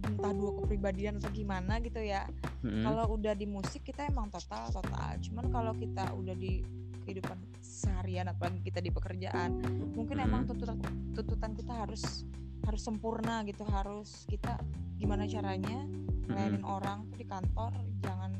entah 0.00 0.32
dua 0.32 0.50
kepribadian 0.56 1.20
atau 1.20 1.28
gimana 1.28 1.76
gitu 1.84 2.00
ya 2.00 2.24
mm-hmm. 2.64 2.84
kalau 2.88 3.20
udah 3.20 3.36
di 3.36 3.44
musik 3.44 3.84
kita 3.84 4.08
emang 4.08 4.32
total 4.32 4.72
total 4.72 5.20
cuman 5.20 5.46
kalau 5.52 5.72
kita 5.76 6.08
udah 6.16 6.32
di 6.32 6.64
kehidupan 7.04 7.36
seharian 7.60 8.32
apalagi 8.32 8.64
kita 8.64 8.80
di 8.80 8.88
pekerjaan 8.88 9.60
mungkin 9.92 10.16
mm-hmm. 10.16 10.28
emang 10.32 10.42
tuntutan 10.48 10.80
tuntutan 11.12 11.52
kita 11.52 11.72
harus 11.84 12.24
harus 12.64 12.82
sempurna 12.84 13.44
gitu 13.44 13.64
harus 13.68 14.24
kita 14.28 14.56
gimana 14.96 15.28
caranya 15.28 15.84
ngelayanin 16.28 16.64
mm-hmm. 16.64 16.76
orang 16.80 17.04
tuh 17.12 17.16
di 17.20 17.26
kantor 17.28 17.72
jangan 18.00 18.32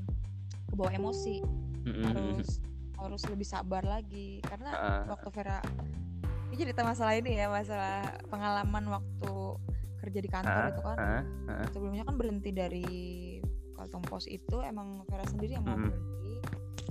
kebawa 0.72 0.90
emosi 0.96 1.36
mm-hmm. 1.44 2.04
harus 2.08 2.48
harus 3.00 3.22
lebih 3.28 3.48
sabar 3.48 3.82
lagi 3.82 4.44
karena 4.44 4.70
uh. 4.76 5.04
waktu 5.08 5.28
Vera 5.32 5.58
ini 6.50 6.56
cerita 6.58 6.82
masalah 6.82 7.14
ini 7.14 7.38
ya 7.38 7.46
masalah 7.46 8.20
pengalaman 8.26 8.84
waktu 8.90 9.32
kerja 10.00 10.18
di 10.20 10.28
kantor 10.32 10.62
uh, 10.64 10.70
itu 10.72 10.82
kan 10.82 10.98
uh, 10.98 11.50
uh. 11.50 11.64
sebelumnya 11.72 12.04
kan 12.04 12.16
berhenti 12.16 12.50
dari 12.50 12.88
Kaltong 13.76 14.04
Pos 14.04 14.28
itu 14.28 14.60
emang 14.60 15.04
Vera 15.08 15.24
sendiri 15.24 15.56
yang 15.56 15.64
mau 15.64 15.76
mm. 15.76 15.84
berhenti 15.88 16.34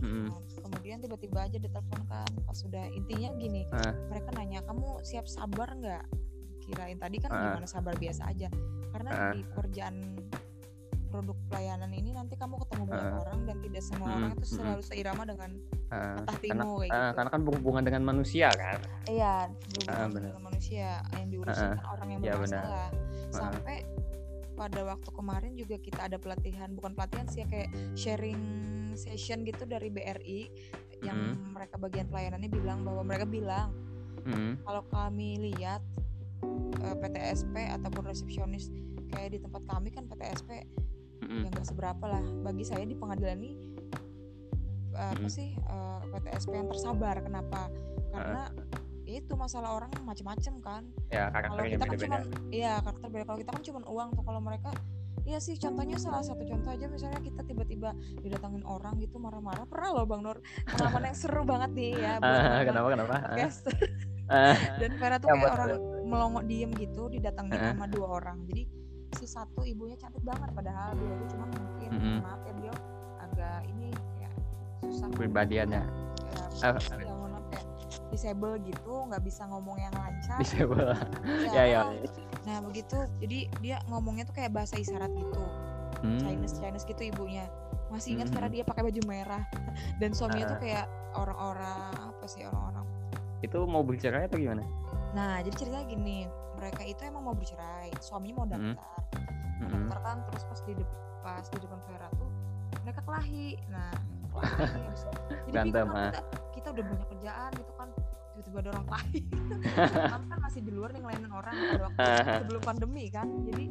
mm. 0.02 0.28
nah, 0.30 0.41
kemudian 0.65 0.98
tiba-tiba 1.04 1.39
aja 1.45 1.58
ditelepon 1.62 2.02
kan 2.10 2.32
pas 2.45 2.58
sudah 2.58 2.86
intinya 2.93 3.30
gini 3.38 3.65
uh. 3.69 3.93
mereka 4.10 4.30
nanya 4.38 4.65
kamu 4.65 5.02
siap 5.06 5.30
sabar 5.30 5.74
nggak 5.78 6.04
kirain 6.65 6.98
tadi 6.98 7.17
kan 7.22 7.30
uh. 7.34 7.38
gimana 7.38 7.67
sabar 7.67 7.93
biasa 7.98 8.30
aja 8.30 8.50
karena 8.93 9.12
uh. 9.12 9.32
di 9.34 9.41
pekerjaan 9.45 9.95
produk 11.10 11.38
pelayanan 11.50 11.91
ini 11.91 12.13
nanti 12.13 12.38
kamu 12.38 12.62
ketemu 12.62 12.84
banyak 12.86 13.13
uh, 13.13 13.22
orang 13.26 13.39
dan 13.50 13.58
tidak 13.65 13.84
semua 13.84 14.08
uh, 14.08 14.15
orang 14.15 14.32
itu 14.38 14.48
selalu 14.56 14.82
seirama 14.86 15.24
dengan 15.26 15.52
uh, 15.89 16.22
karena, 16.24 16.38
kayak 16.38 16.56
uh, 16.62 16.80
gitu. 16.86 17.15
Karena 17.17 17.30
kan 17.34 17.41
berhubungan 17.43 17.84
dengan 17.84 18.02
manusia 18.06 18.48
kan. 18.54 18.80
Iya, 19.10 19.36
berhubungan 19.50 20.10
uh, 20.10 20.15
dengan 20.15 20.43
manusia 20.45 20.88
yang 21.17 21.28
diurusin 21.34 21.69
uh, 21.74 21.91
orang 21.91 22.08
yang 22.13 22.22
iya, 22.22 22.34
bermasalah. 22.38 22.89
Uh, 22.93 23.34
Sampai 23.34 23.78
pada 24.54 24.82
waktu 24.84 25.10
kemarin 25.15 25.52
juga 25.56 25.76
kita 25.80 26.00
ada 26.12 26.17
pelatihan, 26.19 26.69
bukan 26.76 26.91
pelatihan 26.91 27.26
sih 27.32 27.41
ya 27.43 27.48
kayak 27.48 27.69
sharing 27.95 28.41
session 29.00 29.48
gitu 29.48 29.63
dari 29.63 29.88
BRI 29.88 30.52
yang 31.00 31.39
uh, 31.39 31.50
mereka 31.56 31.80
bagian 31.80 32.12
pelayanannya 32.12 32.52
bilang 32.52 32.84
bahwa 32.84 33.02
mereka 33.08 33.24
bilang 33.24 33.72
uh, 34.28 34.54
kalau 34.67 34.84
kami 34.91 35.39
lihat 35.39 35.80
uh, 36.84 36.95
PTSP 37.00 37.56
ataupun 37.80 38.04
resepsionis 38.12 38.67
kayak 39.10 39.36
di 39.36 39.39
tempat 39.41 39.63
kami 39.65 39.89
kan 39.95 40.06
PTSP 40.06 40.67
mm-hmm. 41.29 41.45
ya 41.45 41.49
nggak 41.53 41.67
seberapa 41.69 42.05
lah 42.09 42.23
bagi 42.41 42.65
saya 42.65 42.83
di 42.83 42.97
pengadilan 42.97 43.37
ini 43.37 43.51
uh, 44.97 45.13
apa 45.13 45.27
sih 45.29 45.53
uh, 45.69 46.01
eh, 46.01 46.17
PTSP 46.17 46.53
yang 46.57 46.67
tersabar 46.67 47.15
kenapa 47.21 47.69
karena 48.09 48.49
uh. 48.49 49.09
itu 49.09 49.33
masalah 49.37 49.77
orang 49.77 49.89
macam-macam 50.05 50.53
kan 50.61 50.83
ya, 51.09 51.29
kalau 51.29 51.65
kita 51.65 51.85
kan 51.85 51.97
cuma 51.97 52.17
iya 52.53 52.77
karakter 52.81 53.07
beda 53.09 53.25
kalau 53.25 53.39
kita 53.41 53.51
kan 53.53 53.63
cuma 53.65 53.79
uang 53.85 54.09
tuh 54.17 54.23
kalau 54.25 54.41
mereka 54.41 54.73
Iya 55.29 55.37
sih, 55.37 55.61
contohnya 55.61 55.93
salah 56.01 56.25
satu 56.25 56.41
contoh 56.41 56.73
aja 56.73 56.89
misalnya 56.89 57.21
kita 57.21 57.45
tiba-tiba 57.45 57.93
didatangin 58.25 58.65
orang 58.65 58.97
gitu 58.97 59.21
marah-marah. 59.21 59.69
Pernah 59.69 60.01
loh 60.01 60.05
Bang 60.09 60.25
Nur, 60.25 60.41
pengalaman 60.65 61.13
yang 61.13 61.17
seru 61.21 61.45
banget 61.45 61.69
nih 61.77 61.91
ya. 62.01 62.13
Uh, 62.25 62.65
kenapa 62.65 62.87
kenapa? 62.97 63.15
Uh. 63.37 64.57
Dan 64.81 64.91
Vera 64.97 65.21
tuh 65.21 65.29
kayak 65.29 65.53
orang 65.53 65.69
melongo 66.01 66.41
diem 66.49 66.73
gitu 66.73 67.13
didatangin 67.13 67.61
uh. 67.61 67.77
sama 67.77 67.85
dua 67.85 68.07
orang. 68.09 68.41
Jadi 68.49 68.63
si 69.17 69.26
satu 69.26 69.65
ibunya 69.65 69.98
cantik 69.98 70.22
banget 70.22 70.50
padahal 70.54 70.93
dia 70.93 71.10
itu 71.10 71.26
cuma 71.34 71.45
mungkin 71.50 71.89
mm 71.89 72.00
-hmm. 72.00 72.17
maaf 72.22 72.41
ya 72.45 72.54
beliau 72.54 72.76
agak 73.19 73.60
ini 73.65 73.89
ya 74.22 74.30
susah 74.86 75.08
pribadiannya 75.13 75.84
ya, 76.62 76.69
uh, 76.69 76.78
ya 77.02 77.13
maaf 77.15 77.48
ya 77.50 77.62
disable 78.10 78.58
gitu 78.65 78.93
nggak 79.10 79.22
bisa 79.22 79.45
ngomong 79.48 79.78
yang 79.78 79.93
lancar. 79.93 80.38
Disable. 80.41 80.98
Ya, 81.54 81.63
ya, 81.69 81.82
ya. 81.82 81.82
Nah 82.45 82.58
begitu 82.65 82.98
jadi 83.22 83.39
dia 83.62 83.78
ngomongnya 83.89 84.26
tuh 84.26 84.36
kayak 84.36 84.52
bahasa 84.54 84.78
isyarat 84.78 85.13
gitu. 85.13 85.43
Hmm. 86.02 86.19
Chinese 86.22 86.58
Chinese 86.58 86.86
gitu 86.89 87.02
ibunya. 87.13 87.45
Masih 87.93 88.17
ingat 88.17 88.30
hmm. 88.30 88.36
karena 88.38 88.50
dia 88.50 88.63
pakai 88.65 88.82
baju 88.89 89.02
merah. 89.06 89.43
Dan 90.02 90.13
suaminya 90.13 90.50
uh. 90.50 90.52
tuh 90.58 90.60
kayak 90.62 90.86
orang-orang 91.15 91.89
apa 91.95 92.26
sih 92.26 92.41
orang-orang? 92.45 92.86
Itu 93.45 93.63
mau 93.69 93.86
bicara 93.86 94.26
atau 94.26 94.41
gimana? 94.41 94.65
Nah 95.13 95.41
jadi 95.45 95.56
ceritanya 95.56 95.86
gini 95.89 96.26
mereka 96.60 96.84
itu 96.84 97.02
emang 97.08 97.24
mau 97.24 97.36
bercerai 97.36 97.89
suaminya 98.04 98.43
mau 98.43 98.48
daftar. 98.52 99.00
Hmm. 99.15 99.63
mau 99.63 99.69
daftar 99.72 100.00
kan 100.04 100.17
terus 100.28 100.43
pas 100.43 100.60
di 100.67 100.74
pas 101.24 101.45
di 101.48 101.58
depan 101.63 101.80
Vera 101.88 102.08
tuh 102.19 102.30
mereka 102.84 103.02
kelahi. 103.08 103.48
Nah 103.72 103.91
kelahi. 104.36 104.84
Jadi 105.50 105.56
bingung 105.72 105.88
kan 105.88 106.12
kita, 106.12 106.22
kita 106.60 106.67
udah 106.76 106.84
banyak 106.84 107.08
kerjaan 107.15 107.52
gitu 107.56 107.74
kan 107.80 107.89
tiba-tiba 108.39 108.58
ada 108.63 108.69
orang 108.72 108.88
lain 108.88 109.24
kan 110.32 110.39
masih 110.39 110.62
di 110.63 110.72
luar 110.72 110.89
nih 110.95 111.02
ngelainin 111.04 111.34
orang 111.36 111.56
pada 111.60 111.84
waktu 111.91 112.04
sebelum 112.43 112.62
pandemi 112.63 113.06
kan. 113.12 113.28
Jadi 113.48 113.63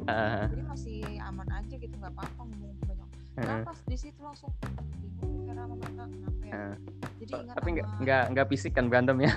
jadi 0.49 0.63
masih 0.65 0.99
aman 1.21 1.47
aja 1.53 1.75
gitu 1.77 1.95
nggak 1.97 2.13
apa-apa 2.17 2.41
ngomong 2.41 2.73
banyak. 2.85 3.09
Nah 3.39 3.57
pas 3.65 3.79
di 3.85 3.97
situ 3.97 4.19
langsung 4.21 4.51
bingung 4.97 5.45
karena 5.45 5.63
mereka 5.65 6.05
kenapa 6.05 6.43
ya? 6.45 6.53
Jadi 7.21 7.31
ingat 7.33 7.55
tapi 7.57 7.67
nggak 7.77 7.87
nggak 8.01 8.23
nggak 8.33 8.45
fisik 8.49 8.71
kan 8.73 8.85
berantem 8.89 9.17
ya 9.25 9.33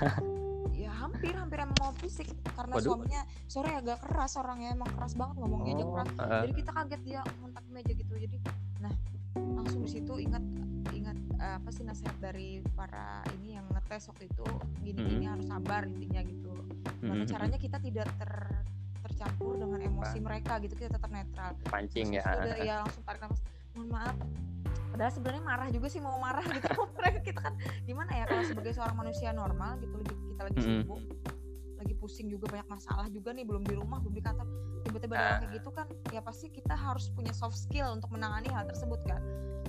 hampir 1.12 1.34
hampir 1.36 1.58
emang 1.60 1.78
mau 1.78 1.92
fisik 2.00 2.28
karena 2.56 2.74
Waduh. 2.74 2.86
suaminya 2.88 3.22
sore 3.44 3.70
agak 3.76 4.00
keras 4.02 4.32
orangnya 4.40 4.72
emang 4.72 4.90
keras 4.96 5.12
banget 5.14 5.36
ngomongnya 5.38 5.72
oh, 5.72 5.76
aja 5.76 5.84
keras 5.86 6.08
uh. 6.16 6.42
jadi 6.48 6.52
kita 6.56 6.70
kaget 6.72 7.00
dia 7.04 7.20
ngontak 7.40 7.64
meja 7.68 7.92
gitu 7.92 8.12
jadi 8.16 8.36
nah 8.80 8.92
langsung 9.36 9.80
di 9.84 9.90
situ 9.92 10.14
ingat 10.16 10.44
ingat 10.92 11.18
uh, 11.40 11.54
apa 11.60 11.68
sih 11.72 11.84
nasihat 11.84 12.16
dari 12.18 12.60
para 12.74 13.22
ini 13.40 13.60
yang 13.60 13.66
ngetes 13.70 14.08
waktu 14.08 14.28
itu 14.28 14.46
gini-gini 14.80 15.24
hmm. 15.28 15.32
harus 15.36 15.46
sabar 15.48 15.82
intinya 15.84 16.20
gitu 16.24 16.52
gimana 17.00 17.22
hmm. 17.24 17.30
caranya 17.30 17.58
kita 17.60 17.78
tidak 17.78 18.08
ter 18.16 18.32
tercampur 19.02 19.58
dengan 19.58 19.82
emosi 19.82 20.18
mereka 20.22 20.62
gitu 20.62 20.78
kita 20.78 20.94
tetap 20.94 21.10
netral 21.10 21.58
pancing 21.66 22.14
ya 22.16 22.22
udah 22.22 22.58
ya 22.62 22.74
langsung 22.86 23.02
tarik 23.02 23.20
nafas 23.22 23.40
mohon 23.76 23.88
maaf. 23.90 24.16
Padahal 24.92 25.12
sebenarnya 25.12 25.42
marah 25.44 25.68
juga 25.72 25.86
sih 25.88 26.00
mau 26.04 26.20
marah 26.20 26.44
gitu. 26.44 26.68
Kita 27.26 27.40
kan 27.40 27.54
gimana 27.88 28.10
ya 28.12 28.24
kalau 28.28 28.44
sebagai 28.44 28.72
seorang 28.76 28.96
manusia 28.96 29.32
normal 29.32 29.80
gitu 29.80 29.96
kita 30.42 30.42
lagi 30.48 30.58
sibuk 30.64 31.00
lagi 31.82 31.94
pusing 31.98 32.30
juga 32.30 32.46
banyak 32.50 32.68
masalah 32.70 33.06
juga 33.10 33.34
nih 33.34 33.42
belum 33.42 33.66
di 33.66 33.74
rumah 33.74 33.98
belum 33.98 34.14
di 34.14 34.22
kantor 34.22 34.46
tiba-tiba 34.86 35.14
ada 35.18 35.26
uh. 35.26 35.38
kayak 35.42 35.52
gitu 35.58 35.70
kan 35.74 35.86
ya 36.14 36.20
pasti 36.22 36.46
kita 36.50 36.74
harus 36.74 37.10
punya 37.10 37.34
soft 37.34 37.58
skill 37.58 37.90
untuk 37.94 38.10
menangani 38.14 38.50
hal 38.54 38.66
tersebut 38.70 39.02
kan 39.06 39.22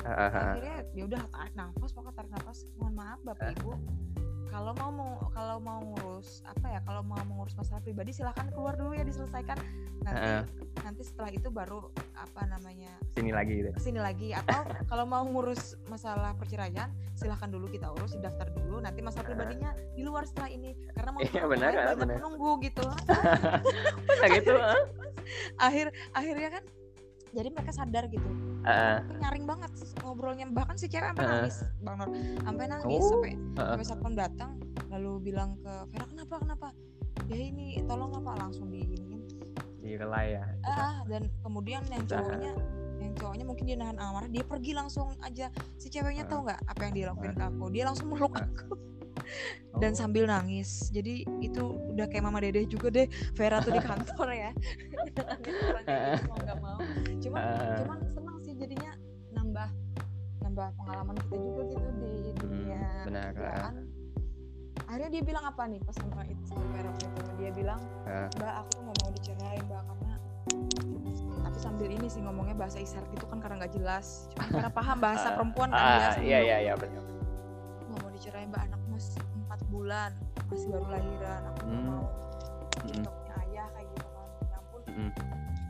uh, 0.06 0.30
akhirnya 0.30 0.86
ya 0.94 1.04
udah 1.10 1.22
tarik 1.34 1.54
nafas 1.58 1.90
pokoknya 1.94 2.16
tarik 2.18 2.32
nafas. 2.34 2.58
Mohon 2.78 2.94
maaf 3.02 3.20
bapak 3.26 3.48
uh. 3.50 3.56
ibu 3.58 3.72
kalau 4.54 4.72
mau 4.78 5.18
kalau 5.34 5.58
mau 5.58 5.82
ngurus 5.82 6.46
apa 6.46 6.78
ya 6.78 6.80
kalau 6.86 7.02
mau 7.02 7.18
mengurus 7.26 7.58
masalah 7.58 7.82
pribadi 7.82 8.14
silahkan 8.14 8.54
keluar 8.54 8.78
dulu 8.78 8.94
ya 8.94 9.02
diselesaikan. 9.02 9.58
Nanti 10.06 10.30
uh. 10.30 10.44
nanti 10.86 11.02
setelah 11.02 11.34
itu 11.34 11.50
baru 11.50 11.90
apa 12.14 12.46
namanya 12.46 12.94
sini 13.18 13.34
lagi 13.34 13.66
gitu 13.66 13.70
sini 13.82 13.98
lagi. 13.98 14.38
Atau 14.38 14.62
kalau 14.86 15.10
mau 15.10 15.26
ngurus 15.26 15.82
masalah 15.90 16.38
perceraian 16.38 16.94
silahkan 17.18 17.50
dulu 17.50 17.66
kita 17.74 17.90
urus 17.98 18.14
daftar 18.22 18.54
dulu. 18.54 18.78
Nanti 18.78 19.02
masalah 19.02 19.26
pribadinya 19.26 19.74
di 19.98 20.06
luar 20.06 20.30
setelah 20.30 20.54
ini. 20.54 20.78
Karena 20.94 21.10
mau 21.18 21.22
iya, 21.26 21.44
benar, 21.50 21.72
benar. 21.98 22.18
menunggu 22.22 22.62
gitu. 22.62 22.86
Benar 24.08 24.30
gitu 24.38 24.54
akhir 25.58 25.96
akhirnya 26.12 26.50
kan 26.60 26.64
jadi 27.34 27.50
mereka 27.50 27.72
sadar 27.74 28.06
gitu. 28.08 28.30
Uh, 28.64 29.02
nyaring 29.20 29.44
banget 29.50 29.72
ngobrolnya. 30.06 30.46
Bahkan 30.54 30.76
si 30.78 30.88
cewek 30.88 31.12
sampai 31.12 31.26
uh, 31.26 31.32
nangis 31.34 31.58
bang 31.82 31.96
Nur. 31.98 32.10
Sampai 32.46 32.66
nangis 32.70 33.04
oh, 33.04 33.10
sampai 33.10 33.32
uh, 33.34 33.66
sampai 33.76 33.86
satpam 33.86 34.14
datang 34.14 34.52
lalu 34.94 35.34
bilang 35.34 35.58
ke 35.60 35.74
Vera 35.90 36.06
kenapa 36.06 36.34
kenapa? 36.40 36.68
Ya 37.28 37.38
ini 37.38 37.82
tolong 37.90 38.14
apa 38.14 38.32
langsung 38.38 38.70
diinin 38.70 39.26
direlai 39.84 40.40
ya. 40.40 40.46
Ah 40.64 41.04
dan 41.10 41.28
kemudian 41.44 41.84
yang 41.92 42.06
cowoknya 42.08 42.54
yang 43.04 43.14
cowoknya 43.20 43.46
mungkin 43.46 43.64
dia 43.68 43.78
nahan 43.78 43.98
amarah 44.00 44.30
dia 44.32 44.46
pergi 44.48 44.72
langsung 44.78 45.12
aja. 45.20 45.52
Si 45.76 45.92
ceweknya 45.92 46.24
uh, 46.24 46.30
tahu 46.30 46.40
nggak 46.48 46.60
apa 46.70 46.82
yang 46.88 46.94
dia 46.94 47.06
lakuin 47.12 47.34
ke 47.36 47.44
aku? 47.44 47.66
Dia 47.74 47.84
langsung 47.90 48.08
meluk 48.14 48.32
aku 48.38 48.93
dan 49.82 49.92
oh. 49.94 49.98
sambil 49.98 50.24
nangis. 50.30 50.90
Jadi 50.94 51.26
itu 51.42 51.64
udah 51.94 52.06
kayak 52.10 52.24
mama 52.26 52.42
dede 52.44 52.66
juga 52.70 52.94
deh 52.94 53.08
Vera 53.34 53.60
tuh 53.62 53.74
di 53.74 53.82
kantor 53.90 54.30
ya. 54.34 54.52
Mau 56.30 56.38
nggak 56.38 56.58
mau. 56.62 56.78
Cuman 57.22 57.44
cuman 57.82 58.00
senang 58.14 58.38
sih 58.44 58.54
jadinya 58.58 58.92
nambah 59.34 59.70
nambah 60.44 60.68
pengalaman 60.78 61.16
kita 61.18 61.36
juga 61.40 61.62
gitu 61.66 61.88
di 61.98 62.14
hmm, 62.30 62.38
dunia 62.38 62.78
hmm, 62.78 63.06
benar, 63.10 63.30
kerjaan. 63.34 63.74
akhirnya 64.86 65.10
dia 65.10 65.24
bilang 65.26 65.46
apa 65.50 65.64
nih 65.66 65.80
pas 65.82 65.96
sama 65.98 66.22
itu 66.30 66.44
sama 66.46 66.66
Vera 66.78 66.92
itu? 66.94 67.22
Dia 67.42 67.52
bilang 67.58 67.82
mbak 68.38 68.54
aku 68.62 68.70
tuh 68.70 68.82
nggak 68.86 68.98
mau 69.02 69.12
dicerai 69.18 69.58
mbak 69.66 69.82
karena 69.82 70.14
tapi 71.44 71.58
sambil 71.58 71.90
ini 71.90 72.06
sih 72.06 72.22
ngomongnya 72.22 72.54
bahasa 72.54 72.78
isyarat 72.78 73.10
itu 73.18 73.26
kan 73.26 73.42
karena 73.42 73.66
nggak 73.66 73.74
jelas. 73.74 74.30
Cuma 74.38 74.46
karena 74.54 74.70
paham 74.70 74.98
bahasa 75.02 75.28
perempuan 75.38 75.70
kan 75.74 75.82
uh, 75.82 76.22
ya 76.22 76.22
iya 76.22 76.40
iya 76.44 76.58
iya 76.70 76.74
benar. 76.78 77.02
Nggak 77.90 77.98
mau 77.98 78.10
dicerai 78.14 78.46
mbak 78.46 78.62
anak 78.70 78.83
mas 78.94 79.18
empat 79.18 79.62
bulan 79.74 80.12
masih 80.54 80.70
baru 80.70 80.86
lahiran 80.94 81.42
aku 81.50 81.66
hmm. 81.66 81.86
mau 81.90 82.06
TikToknya 82.86 83.34
ayah 83.42 83.68
kayak 83.74 83.88
gitu 83.90 84.08
kan. 84.14 84.28
Ya 84.30 84.58
ampun. 84.62 84.82
Hmm. 84.86 85.12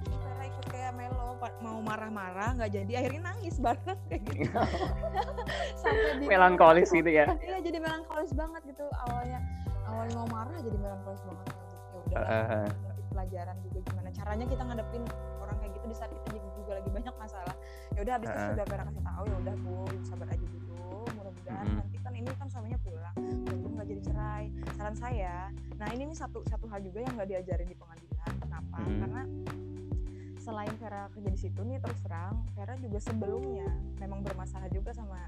karena 0.03 0.43
ikut 0.51 0.65
kayak 0.67 0.91
Melo 0.99 1.29
mau 1.63 1.79
marah-marah 1.79 2.49
nggak 2.59 2.71
jadi 2.75 2.91
akhirnya 2.99 3.21
nangis 3.31 3.55
banget 3.63 3.97
kayak 4.11 4.21
gitu. 4.27 4.59
Sampai 5.81 6.11
di 6.19 6.25
melankolis 6.27 6.89
gitu 6.91 7.07
ya? 7.07 7.31
Iya 7.39 7.57
jadi 7.63 7.77
melankolis 7.79 8.31
banget 8.35 8.61
gitu. 8.67 8.85
Awalnya 9.07 9.39
awalnya 9.87 10.15
mau 10.19 10.27
marah 10.27 10.59
jadi 10.59 10.77
melankolis 10.83 11.21
banget. 11.23 11.47
Ya 12.11 12.19
udah 12.19 12.19
uh, 12.27 12.67
pelajaran 13.07 13.55
juga 13.63 13.79
gimana. 13.87 14.09
Caranya 14.11 14.45
kita 14.51 14.63
ngadepin 14.67 15.03
orang 15.39 15.57
kayak 15.63 15.71
gitu 15.79 15.85
di 15.87 15.95
saat 15.95 16.11
kita 16.11 16.43
juga 16.59 16.71
lagi 16.75 16.89
banyak 16.91 17.15
masalah. 17.15 17.55
Ya 17.95 17.99
udah 18.03 18.13
habis 18.19 18.27
uh, 18.27 18.35
itu 18.35 18.43
sudah 18.51 18.65
pernah 18.67 18.85
kasih 18.91 19.03
tahu 19.07 19.23
ya 19.31 19.37
udah 19.47 19.55
bu 19.63 19.75
sabar 20.03 20.27
aja 20.27 20.43
dulu 20.43 20.62
mudah-mudahan 21.33 21.65
uh, 21.65 21.75
nanti 21.81 21.97
kan 21.99 22.13
ini 22.13 22.29
kan 22.37 22.47
suaminya 22.47 22.79
pulang 22.85 23.17
nggak 23.83 23.99
jadi 23.99 24.01
cerai 24.07 24.45
saran 24.79 24.95
saya 24.95 25.35
nah 25.75 25.87
ini 25.91 26.07
nih 26.07 26.17
satu 26.17 26.39
satu 26.47 26.71
hal 26.71 26.79
juga 26.79 27.03
yang 27.03 27.13
nggak 27.19 27.29
diajarin 27.35 27.67
di 27.67 27.75
pengadilan 27.75 28.31
kenapa 28.39 28.77
hmm. 28.79 28.99
karena 29.03 29.21
selain 30.39 30.73
Vera 30.79 31.11
kerja 31.11 31.29
di 31.31 31.39
situ 31.39 31.59
nih 31.67 31.83
terus 31.83 31.99
terang 31.99 32.47
Vera 32.55 32.79
juga 32.79 32.99
sebelumnya 33.03 33.67
memang 33.99 34.23
bermasalah 34.23 34.71
juga 34.71 34.95
sama 34.95 35.19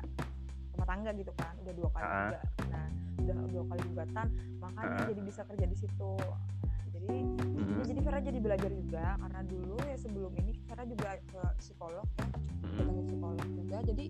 rumah 0.75 0.87
tangga 0.87 1.11
gitu 1.19 1.31
kan 1.35 1.51
udah 1.67 1.73
dua 1.75 1.89
kali 1.91 2.05
uh. 2.05 2.15
juga 2.15 2.39
nah 2.71 2.87
udah 3.15 3.35
dua 3.51 3.63
kali 3.67 3.81
gugatan 3.91 4.27
makanya 4.63 4.95
uh. 4.95 5.07
jadi 5.11 5.21
bisa 5.27 5.41
kerja 5.43 5.65
di 5.67 5.77
situ 5.79 6.13
nah, 6.63 6.83
jadi 6.95 7.15
hmm. 7.27 7.83
jadi 7.91 7.99
Vera 8.07 8.19
jadi 8.23 8.39
belajar 8.39 8.71
juga 8.71 9.05
karena 9.19 9.41
dulu 9.43 9.77
ya 9.83 9.97
sebelum 9.99 10.31
ini 10.39 10.51
Vera 10.63 10.83
juga 10.87 11.09
ke 11.27 11.41
psikolog 11.59 12.07
ya 12.15 12.27
hmm. 12.71 13.03
psikolog 13.03 13.47
juga 13.51 13.77
jadi 13.83 14.05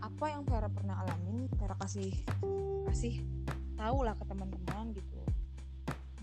apa 0.00 0.24
yang 0.30 0.42
Vera 0.46 0.68
pernah 0.68 1.00
alami 1.04 1.48
Vera 1.56 1.76
kasih 1.78 2.12
kasih 2.88 3.20
tahu 3.74 4.06
lah 4.06 4.14
ke 4.16 4.24
teman-teman 4.24 4.94
gitu 4.94 5.20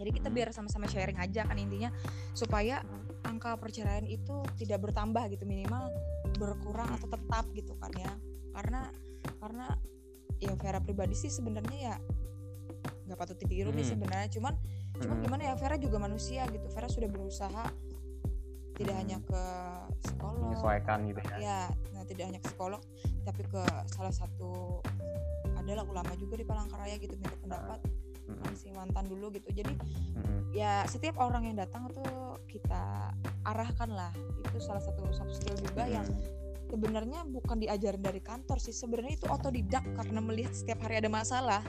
jadi 0.01 0.09
kita 0.17 0.29
biar 0.33 0.49
sama-sama 0.49 0.89
sharing 0.89 1.19
aja 1.21 1.45
kan 1.45 1.57
intinya 1.59 1.93
supaya 2.33 2.81
angka 3.27 3.53
perceraian 3.61 4.07
itu 4.07 4.41
tidak 4.57 4.89
bertambah 4.89 5.29
gitu 5.29 5.45
minimal 5.45 5.93
berkurang 6.41 6.89
atau 6.97 7.05
tetap 7.05 7.45
gitu 7.53 7.77
kan 7.77 7.91
ya 7.93 8.11
karena 8.57 8.89
karena 9.37 9.67
ya 10.41 10.53
Vera 10.57 10.81
pribadi 10.81 11.13
sih 11.13 11.29
sebenarnya 11.29 11.77
ya 11.77 11.95
nggak 13.05 13.17
patut 13.17 13.37
ditiru 13.37 13.69
hmm. 13.69 13.77
nih 13.77 13.85
sebenarnya 13.85 14.27
cuman 14.33 14.53
cuman 14.97 15.15
hmm. 15.19 15.23
gimana 15.27 15.41
ya 15.51 15.53
Vera 15.59 15.75
juga 15.77 15.97
manusia 16.01 16.49
gitu 16.49 16.65
Vera 16.73 16.89
sudah 16.89 17.09
berusaha 17.11 17.65
tidak 18.77 18.95
hanya 18.97 19.17
hmm. 19.19 19.27
ke 19.27 19.43
psikolog 20.05 20.41
menyesuaikan 20.51 20.97
gitu 21.09 21.19
ya 21.25 21.35
ya 21.37 21.61
nah 21.93 22.03
tidak 22.07 22.23
hanya 22.31 22.39
ke 22.39 22.47
psikolog 22.49 22.81
tapi 23.21 23.41
ke 23.45 23.61
salah 23.93 24.13
satu 24.13 24.81
adalah 25.61 25.85
ulama 25.85 26.13
juga 26.17 26.41
di 26.41 26.45
Palangkaraya 26.45 26.97
gitu 26.97 27.13
minta 27.21 27.37
pendapat 27.37 27.79
mm-hmm. 28.27 28.53
si 28.57 28.73
mantan 28.73 29.05
dulu 29.05 29.29
gitu 29.37 29.53
jadi 29.53 29.69
mm-hmm. 29.69 30.39
ya 30.57 30.83
setiap 30.89 31.21
orang 31.21 31.47
yang 31.53 31.57
datang 31.61 31.85
tuh 31.93 32.41
kita 32.49 33.13
arahkan 33.45 33.89
lah 33.93 34.11
itu 34.41 34.57
salah 34.57 34.81
satu 34.81 35.05
soft 35.13 35.37
skill 35.37 35.55
juga 35.61 35.85
mm-hmm. 35.85 35.97
yang 36.01 36.07
sebenarnya 36.71 37.19
bukan 37.27 37.61
diajarin 37.61 38.01
dari 38.01 38.23
kantor 38.23 38.57
sih 38.57 38.73
sebenarnya 38.73 39.21
itu 39.21 39.27
otodidak 39.27 39.83
karena 39.95 40.19
melihat 40.23 40.55
setiap 40.55 40.81
hari 40.87 41.03
ada 41.03 41.11
masalah 41.11 41.61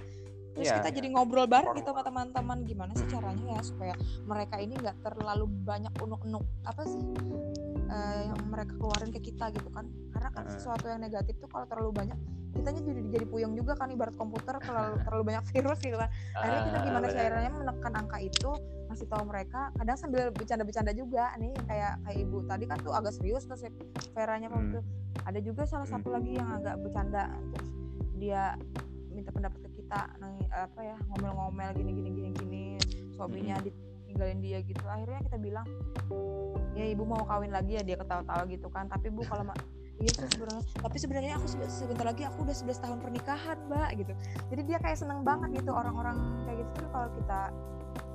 terus 0.53 0.69
yeah, 0.69 0.77
kita 0.81 0.88
yeah. 0.88 0.97
jadi 1.01 1.09
ngobrol 1.17 1.47
bareng 1.49 1.75
gitu 1.77 1.91
sama 1.91 2.03
teman-teman 2.05 2.59
gimana 2.69 2.93
sih 2.97 3.09
caranya 3.09 3.57
ya 3.57 3.62
supaya 3.65 3.95
mereka 4.29 4.61
ini 4.61 4.77
nggak 4.77 4.97
terlalu 5.01 5.49
banyak 5.65 5.93
unuk-unuk 6.01 6.45
apa 6.69 6.83
sih 6.85 7.03
uh, 7.93 8.21
yang 8.33 8.41
mereka 8.49 8.73
keluarin 8.81 9.11
ke 9.12 9.21
kita 9.21 9.53
gitu 9.53 9.69
kan. 9.71 9.87
Karena 10.12 10.31
kan 10.33 10.45
sesuatu 10.49 10.85
yang 10.88 11.01
negatif 11.05 11.37
tuh 11.38 11.49
kalau 11.53 11.69
terlalu 11.69 12.05
banyak 12.05 12.19
kitanya 12.53 12.85
jadi 12.85 13.01
jadi 13.17 13.27
puyeng 13.33 13.57
juga 13.57 13.73
kan 13.73 13.88
ibarat 13.88 14.12
komputer 14.12 14.61
kalau 14.61 14.97
terlalu 15.09 15.23
banyak 15.33 15.45
virus 15.53 15.79
gitu 15.81 15.97
kan. 15.97 16.09
Akhirnya 16.37 16.62
kita 16.69 16.79
gimana 16.85 17.07
sih 17.09 17.21
caranya 17.21 17.51
menekan 17.53 17.93
angka 17.97 18.19
itu 18.21 18.51
masih 18.88 19.07
tahu 19.09 19.23
mereka. 19.29 19.61
Kadang 19.77 19.97
sambil 19.97 20.29
bercanda-bercanda 20.33 20.93
juga 20.97 21.33
nih 21.41 21.53
kayak 21.69 21.93
kayak 22.09 22.19
ibu 22.21 22.38
tadi 22.45 22.65
kan 22.69 22.79
tuh 22.81 22.93
agak 22.93 23.12
serius 23.17 23.45
terus 23.49 23.65
Veranya 24.12 24.53
hmm. 24.53 25.25
ada 25.25 25.41
juga 25.41 25.65
salah 25.65 25.88
satu 25.88 26.12
lagi 26.12 26.37
yang 26.37 26.49
agak 26.61 26.77
bercanda 26.85 27.33
terus 27.57 27.69
dia 28.21 28.55
minta 29.12 29.33
pendapat 29.33 29.57
ke 29.65 29.72
kita 29.92 30.09
nang 30.24 30.40
apa 30.48 30.81
ya 30.81 30.96
ngomel-ngomel 31.12 31.68
gini 31.76 31.92
gini 31.92 32.11
gini 32.16 32.31
gini 32.33 32.64
suaminya 33.12 33.61
hmm. 33.61 33.64
ditinggalin 33.68 34.40
dia 34.40 34.59
gitu. 34.64 34.81
Akhirnya 34.88 35.20
kita 35.28 35.37
bilang 35.37 35.68
ya 36.72 36.88
ibu 36.88 37.05
mau 37.05 37.20
kawin 37.28 37.52
lagi 37.52 37.76
ya 37.76 37.85
dia 37.85 38.00
ketawa-tawa 38.00 38.48
gitu 38.48 38.72
kan. 38.72 38.88
Tapi 38.88 39.12
bu 39.12 39.20
kalau 39.28 39.44
iya 40.00 40.09
sebenarnya. 40.33 40.64
Tapi 40.81 40.96
sebenarnya 40.96 41.33
aku 41.37 41.46
sebentar 41.68 42.09
lagi 42.09 42.24
aku 42.24 42.40
udah 42.40 42.57
11 42.57 42.72
tahun 42.72 42.98
pernikahan 43.05 43.57
mbak 43.68 43.90
gitu. 44.00 44.12
Jadi 44.48 44.62
dia 44.64 44.78
kayak 44.81 44.96
seneng 44.96 45.20
banget 45.28 45.61
gitu 45.61 45.76
orang-orang 45.76 46.16
kayak 46.48 46.64
gitu 46.64 46.88
kalau 46.88 47.09
kita 47.12 47.40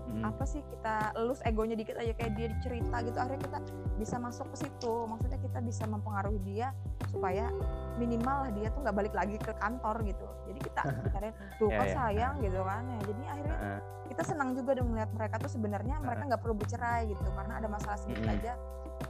hmm. 0.07 0.23
apa 0.23 0.43
sih 0.47 0.63
kita 0.71 1.13
elus 1.19 1.43
egonya 1.43 1.75
dikit 1.75 1.99
aja 1.99 2.15
kayak 2.15 2.33
dia 2.39 2.47
cerita 2.63 3.03
gitu 3.03 3.17
akhirnya 3.19 3.41
kita 3.43 3.59
bisa 3.99 4.15
masuk 4.17 4.47
ke 4.55 4.67
situ. 4.67 4.93
Maksudnya 5.05 5.39
kita 5.41 5.59
bisa 5.61 5.83
mempengaruhi 5.85 6.39
dia 6.47 6.71
supaya 7.11 7.51
minimal 7.99 8.51
dia 8.55 8.71
tuh 8.71 8.81
nggak 8.85 8.95
balik 8.95 9.13
lagi 9.13 9.35
ke 9.37 9.53
kantor 9.57 10.01
gitu. 10.07 10.27
Jadi 10.47 10.59
kita 10.63 10.81
cari 11.13 11.29
tuh 11.59 11.69
kok 11.69 11.85
yeah, 11.85 11.93
sayang 11.93 12.33
gitu 12.39 12.59
kan. 12.63 12.83
Ya 12.87 12.99
jadi 13.05 13.23
akhirnya 13.35 13.57
kita 14.07 14.23
senang 14.23 14.49
juga 14.55 14.71
dong 14.73 14.89
melihat 14.95 15.11
mereka 15.13 15.35
tuh 15.37 15.51
sebenarnya 15.51 15.99
mereka 15.99 16.23
nggak 16.25 16.41
perlu 16.41 16.55
bercerai 16.55 17.11
gitu 17.11 17.27
karena 17.35 17.53
ada 17.59 17.67
masalah 17.67 17.97
sedikit 17.99 18.25
mm. 18.25 18.33
aja 18.39 18.53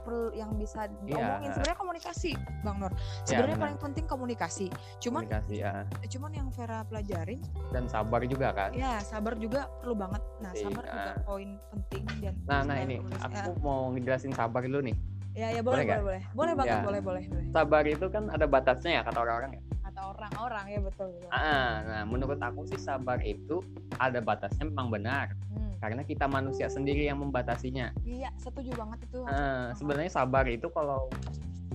perlu 0.04 0.30
yang 0.36 0.50
bisa 0.56 0.86
iya, 0.86 0.96
diomongin. 1.04 1.48
Yeah. 1.48 1.54
sebenarnya 1.56 1.78
komunikasi 1.78 2.30
bang 2.36 2.76
Nur. 2.76 2.92
Iya, 2.92 3.26
sebenarnya 3.26 3.56
yeah, 3.56 3.64
paling 3.64 3.78
penting 3.78 4.04
komunikasi. 4.04 4.66
Cuman 5.00 5.22
komunikasi, 5.26 5.54
ya. 5.60 5.72
cuman 6.08 6.30
yang 6.34 6.48
Vera 6.52 6.78
pelajarin 6.84 7.40
dan 7.72 7.84
sabar 7.88 8.20
juga 8.24 8.48
kan? 8.52 8.70
Ya 8.74 9.00
sabar 9.02 9.34
juga 9.36 9.70
perlu 9.80 9.94
banget. 9.96 10.22
Nah 10.40 10.52
iya. 10.54 10.62
sabar 10.66 10.84
juga 10.84 11.12
poin 11.24 11.50
penting 11.72 12.04
dan 12.20 12.34
nah 12.44 12.60
nah 12.64 12.76
ini. 12.80 12.96
aku 13.20 13.50
ya. 13.54 13.62
mau 13.64 13.90
ngejelasin 13.94 14.32
sabar 14.34 14.62
dulu 14.64 14.80
nih. 14.92 14.96
Ya 15.38 15.54
ya 15.54 15.62
boleh 15.62 15.86
boleh 15.86 15.86
boleh 15.86 16.02
boleh, 16.02 16.22
boleh 16.34 16.52
banget 16.58 16.78
ya. 16.78 16.82
boleh 16.82 17.00
boleh 17.00 17.22
boleh. 17.30 17.44
Sabar 17.54 17.82
itu 17.86 18.06
kan 18.10 18.26
ada 18.32 18.46
batasnya 18.50 18.90
ya 18.98 19.02
kata 19.06 19.18
orang-orang 19.22 19.50
ya? 19.54 19.60
Kata 19.86 20.00
orang-orang 20.14 20.64
ya 20.66 20.80
betul, 20.82 21.08
betul. 21.14 21.30
Ah, 21.30 21.82
nah 21.86 22.02
menurut 22.02 22.40
aku 22.42 22.66
sih 22.66 22.80
sabar 22.80 23.22
itu 23.22 23.62
ada 24.02 24.18
batasnya 24.18 24.66
memang 24.66 24.90
benar 24.90 25.38
karena 25.78 26.02
kita 26.02 26.26
manusia 26.26 26.66
sendiri 26.66 27.06
yang 27.06 27.22
membatasinya. 27.22 27.94
Iya, 28.02 28.34
setuju 28.38 28.74
banget 28.74 29.06
itu. 29.06 29.22
Uh, 29.24 29.70
sebenarnya 29.78 30.10
sabar 30.10 30.44
itu 30.50 30.66
kalau 30.74 31.06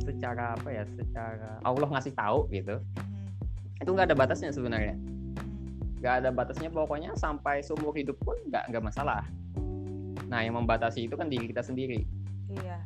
secara 0.04 0.60
apa 0.60 0.70
ya, 0.70 0.84
secara 0.96 1.60
Allah 1.64 1.88
ngasih 1.88 2.14
tahu 2.16 2.52
gitu, 2.52 2.80
hmm. 2.80 3.82
itu 3.84 3.90
nggak 3.90 4.12
ada 4.12 4.18
batasnya 4.18 4.52
sebenarnya. 4.52 4.96
Hmm. 5.00 6.00
Nggak 6.04 6.14
ada 6.24 6.30
batasnya 6.36 6.70
pokoknya 6.70 7.16
sampai 7.16 7.64
seumur 7.64 7.96
hidup 7.96 8.20
pun 8.22 8.36
nggak 8.52 8.68
nggak 8.72 8.84
masalah. 8.84 9.24
Nah, 10.28 10.40
yang 10.44 10.60
membatasi 10.60 11.08
itu 11.08 11.16
kan 11.16 11.32
diri 11.32 11.48
kita 11.48 11.64
sendiri. 11.64 12.04
Iya. 12.52 12.78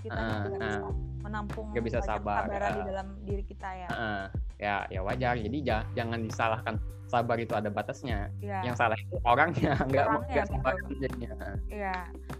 Kita 0.00 0.16
uh, 0.16 0.46
bisa 0.46 0.80
menampung 1.26 1.74
nggak 1.74 1.84
bisa 1.84 2.00
sabar 2.06 2.46
uh, 2.46 2.70
di 2.70 2.82
dalam 2.86 3.06
diri 3.26 3.42
kita 3.42 3.68
ya. 3.74 3.88
Uh, 3.90 4.24
ya 4.62 4.76
ya 4.88 5.00
wajar. 5.02 5.34
Jadi 5.34 5.58
jangan 5.98 6.22
disalahkan 6.22 6.78
sabar 7.10 7.38
itu 7.38 7.54
ada 7.54 7.70
batasnya. 7.70 8.30
Ya. 8.42 8.62
Yang 8.66 8.76
salah 8.82 8.98
itu 8.98 9.16
orangnya, 9.22 9.74
nggak 9.90 10.06
nggak 10.30 10.46
sabar 10.50 10.74
jadinya. 10.98 11.30
Iya, 11.70 11.96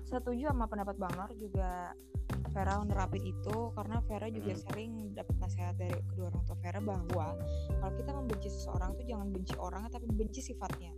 setuju 0.07 0.51
sama 0.55 0.67
pendapat 0.71 0.95
Bang 0.99 1.15
Nor 1.15 1.31
juga 1.39 1.95
Vera 2.51 2.83
nerapin 2.83 3.23
itu 3.23 3.71
karena 3.77 4.01
Vera 4.09 4.27
juga 4.33 4.53
hmm. 4.57 4.63
sering 4.67 4.91
dapat 5.15 5.37
nasihat 5.39 5.75
dari 5.77 5.95
kedua 6.11 6.33
orang 6.33 6.43
tua 6.49 6.57
Vera 6.59 6.81
bahwa 6.83 7.27
kalau 7.79 7.93
kita 7.95 8.11
membenci 8.17 8.49
seseorang 8.51 8.91
tuh 8.97 9.05
jangan 9.07 9.29
benci 9.31 9.55
orangnya 9.61 9.91
tapi 9.93 10.07
benci 10.11 10.41
sifatnya. 10.43 10.93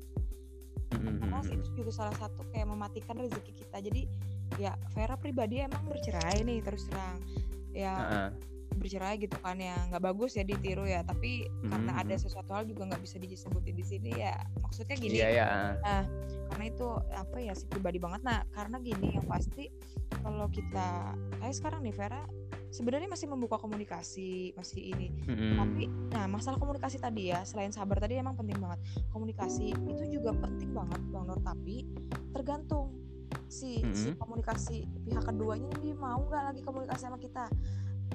Hmm. 0.95 1.21
Karena 1.21 1.39
itu 1.53 1.69
juga 1.77 1.91
salah 1.93 2.17
satu 2.17 2.49
kayak 2.49 2.69
mematikan 2.73 3.21
rezeki 3.21 3.53
kita. 3.53 3.77
Jadi 3.85 4.09
ya 4.57 4.73
Vera 4.97 5.21
pribadi 5.21 5.61
emang 5.61 5.85
bercerai 5.85 6.41
nih 6.47 6.65
terus 6.65 6.89
terang. 6.89 7.21
Ya 7.73 7.95
uh 7.95 8.05
-uh 8.09 8.49
bercerai 8.79 9.19
gitu 9.19 9.35
kan 9.43 9.59
ya 9.59 9.75
nggak 9.91 10.03
bagus 10.05 10.39
ya 10.39 10.47
ditiru 10.47 10.87
ya 10.87 11.03
tapi 11.03 11.51
hmm. 11.51 11.69
karena 11.69 11.93
ada 11.99 12.15
sesuatu 12.15 12.55
hal 12.55 12.65
juga 12.65 12.87
nggak 12.87 13.03
bisa 13.03 13.19
disebutin 13.19 13.75
di 13.75 13.85
sini 13.85 14.11
ya 14.23 14.39
maksudnya 14.63 14.97
gini 14.97 15.19
yeah, 15.19 15.31
yeah. 15.43 15.75
nah 15.83 16.03
karena 16.55 16.65
itu 16.71 16.87
apa 17.13 17.37
ya 17.43 17.53
sih 17.59 17.67
pribadi 17.67 17.99
banget 17.99 18.23
nah 18.23 18.47
karena 18.55 18.79
gini 18.79 19.19
yang 19.19 19.27
pasti 19.27 19.69
kalau 20.23 20.47
kita 20.49 21.13
kayak 21.43 21.55
sekarang 21.59 21.81
nih 21.85 21.95
Vera 21.95 22.23
sebenarnya 22.69 23.09
masih 23.09 23.27
membuka 23.33 23.57
komunikasi 23.57 24.53
masih 24.55 24.95
ini 24.95 25.09
hmm. 25.27 25.57
tapi 25.59 25.83
nah 26.15 26.25
masalah 26.31 26.61
komunikasi 26.61 27.01
tadi 27.01 27.33
ya 27.33 27.43
selain 27.43 27.75
sabar 27.75 27.99
tadi 27.99 28.21
emang 28.21 28.37
penting 28.37 28.61
banget 28.61 28.81
komunikasi 29.11 29.75
itu 29.75 30.05
juga 30.21 30.37
penting 30.37 30.77
banget 30.77 31.01
bang 31.09 31.25
Nur 31.25 31.41
tapi 31.41 31.89
tergantung 32.37 33.08
si 33.49 33.81
hmm. 33.81 33.95
si 33.95 34.09
komunikasi 34.17 34.85
pihak 35.05 35.25
keduanya 35.25 35.69
ini 35.81 35.97
mau 35.97 36.21
nggak 36.29 36.45
lagi 36.53 36.61
komunikasi 36.65 37.03
sama 37.09 37.19
kita 37.21 37.49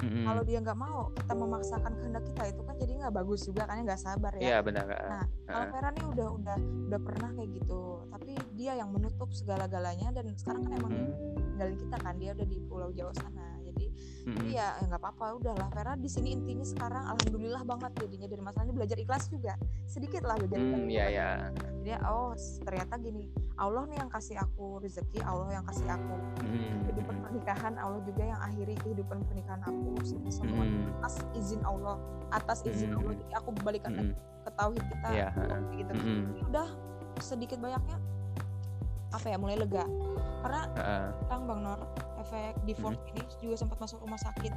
Mm-hmm. 0.01 0.25
Kalau 0.25 0.41
dia 0.41 0.57
nggak 0.57 0.79
mau, 0.79 1.13
kita 1.13 1.33
memaksakan 1.37 1.93
kehendak 2.01 2.23
kita 2.25 2.43
itu 2.49 2.61
kan 2.65 2.75
jadi 2.81 2.91
nggak 2.97 3.13
bagus 3.13 3.39
juga 3.45 3.61
kan 3.69 3.77
nggak 3.85 4.01
sabar 4.01 4.33
ya. 4.41 4.41
Iya 4.41 4.57
benar. 4.65 4.85
Nah 4.89 5.25
kalau 5.45 5.65
Vera 5.69 5.89
nih 5.93 6.05
udah 6.17 6.27
udah 6.33 6.57
udah 6.89 6.99
pernah 7.05 7.29
kayak 7.37 7.49
gitu, 7.61 7.81
tapi 8.09 8.33
dia 8.57 8.73
yang 8.73 8.89
menutup 8.89 9.29
segala-galanya 9.29 10.09
dan 10.09 10.33
sekarang 10.33 10.65
kan 10.65 10.73
emang 10.81 10.93
mm-hmm. 10.97 11.37
tinggalin 11.53 11.77
kita 11.77 11.97
kan 12.01 12.13
dia 12.17 12.31
udah 12.33 12.47
di 12.49 12.57
Pulau 12.65 12.89
Jawa 12.89 13.13
sana 13.13 13.45
jadi 13.61 13.85
mm-hmm. 14.23 14.35
jadi 14.39 14.49
ya 14.55 14.67
nggak 14.87 14.99
apa-apa 14.99 15.25
udahlah 15.39 15.67
Vera 15.75 15.93
di 15.99 16.09
sini 16.09 16.35
intinya 16.35 16.65
sekarang 16.65 17.03
alhamdulillah 17.11 17.63
banget 17.67 17.91
jadinya 17.99 18.27
dari 18.31 18.41
masalah 18.41 18.65
ini 18.65 18.73
belajar 18.75 18.97
ikhlas 18.99 19.27
juga 19.27 19.53
sedikit 19.85 20.23
lah 20.23 20.39
belajar 20.39 20.59
mm, 20.59 20.87
iya, 20.87 21.05
iya. 21.11 21.29
jadi 21.83 21.99
oh 22.07 22.31
ternyata 22.63 22.95
gini 22.99 23.27
Allah 23.59 23.83
nih 23.85 23.97
yang 24.01 24.09
kasih 24.09 24.35
aku 24.39 24.81
rezeki 24.81 25.19
Allah 25.21 25.61
yang 25.61 25.65
kasih 25.67 25.87
aku 25.91 26.15
mm. 26.41 26.89
kehidupan 26.89 27.15
pernikahan 27.21 27.73
Allah 27.77 28.01
juga 28.01 28.23
yang 28.23 28.39
akhiri 28.41 28.75
kehidupan 28.81 29.17
pernikahan 29.27 29.61
aku 29.67 29.99
semua 30.31 30.63
mm. 30.63 31.03
atas 31.03 31.15
izin 31.35 31.61
Allah 31.67 31.97
atas 32.31 32.59
izin 32.65 32.95
mm. 32.95 32.99
Allah 33.03 33.13
jadi 33.19 33.33
aku 33.37 33.49
balikan 33.61 33.91
mm. 33.93 34.13
ke 34.47 34.51
tauhid 34.57 34.83
kita 34.87 35.07
yeah. 35.13 35.31
gitu 35.75 35.91
mm. 35.93 36.49
udah 36.49 36.67
sedikit 37.21 37.61
banyaknya 37.61 37.99
apa 39.13 39.27
ya 39.29 39.37
mulai 39.37 39.61
lega 39.61 39.85
karena 40.41 40.61
uh. 40.75 41.07
Bang 41.29 41.61
Nor 41.61 41.79
efek 42.33 42.57
divorce 42.65 42.97
hmm. 42.97 43.11
ini 43.13 43.21
juga 43.37 43.55
sempat 43.61 43.77
masuk 43.77 44.01
rumah 44.01 44.17
sakit 44.17 44.53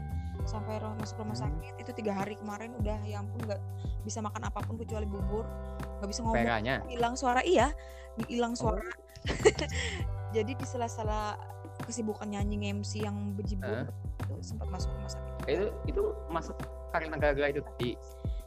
sampai 0.49 0.81
masuk 0.97 1.17
rumah 1.21 1.37
sakit 1.37 1.73
itu 1.77 1.91
tiga 1.93 2.17
hari 2.17 2.35
kemarin 2.41 2.73
udah 2.81 2.97
yang 3.05 3.29
pun 3.29 3.45
nggak 3.45 3.61
bisa 4.09 4.25
makan 4.25 4.49
apa 4.49 4.65
pun 4.65 4.81
kecuali 4.81 5.05
bubur 5.05 5.45
nggak 6.01 6.09
bisa 6.09 6.21
ngomong 6.25 6.89
hilang 6.89 7.15
suara 7.19 7.45
iya 7.45 7.77
hilang 8.33 8.57
oh. 8.57 8.59
suara 8.59 8.81
oh. 8.81 8.89
jadi 10.37 10.53
di 10.57 10.65
sela-sela 10.65 11.37
kesibukan 11.85 12.25
nyanyi 12.33 12.73
MC 12.73 13.05
yang 13.05 13.37
bejibun 13.37 13.85
uh. 13.85 14.25
itu 14.25 14.35
sempat 14.41 14.73
masuk 14.73 14.89
rumah 14.97 15.13
sakit 15.13 15.35
itu 15.53 15.67
itu 15.93 16.03
masuk 16.33 16.57
karena 16.97 17.21
gara-gara 17.21 17.53
itu 17.53 17.61
tadi 17.61 17.91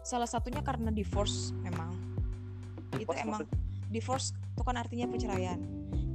salah 0.02 0.26
satunya 0.26 0.66
karena 0.66 0.90
divorce 0.90 1.54
memang 1.62 1.94
divorce 2.98 3.22
itu 3.22 3.26
emang 3.30 3.46
maksud... 3.46 3.48
divorce 3.94 4.28
itu 4.34 4.62
kan 4.66 4.76
artinya 4.82 5.06
perceraian 5.06 5.60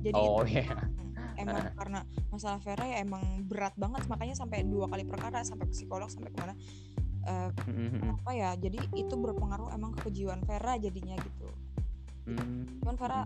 jadi 0.02 0.18
oh, 0.18 0.42
iya. 0.42 0.66
Yeah 0.66 1.04
emang 1.44 1.64
karena 1.76 2.00
masalah 2.32 2.58
Vera 2.64 2.84
ya 2.88 2.96
emang 3.04 3.22
berat 3.44 3.74
banget 3.76 4.02
makanya 4.08 4.34
sampai 4.34 4.64
dua 4.64 4.88
kali 4.88 5.04
perkara 5.04 5.44
sampai 5.44 5.68
psikolog 5.70 6.08
sampai 6.08 6.32
ke 6.32 6.38
mana 6.40 6.54
uh, 7.28 7.50
mm-hmm. 7.68 8.10
apa 8.18 8.30
ya 8.32 8.50
jadi 8.56 8.78
itu 8.96 9.14
berpengaruh 9.14 9.70
emang 9.72 9.92
ke 9.94 10.08
kejiwaan 10.08 10.42
Vera 10.48 10.74
jadinya 10.80 11.16
gitu 11.20 11.48
mm-hmm. 12.32 12.84
cuman 12.84 12.96
Vera 12.96 13.20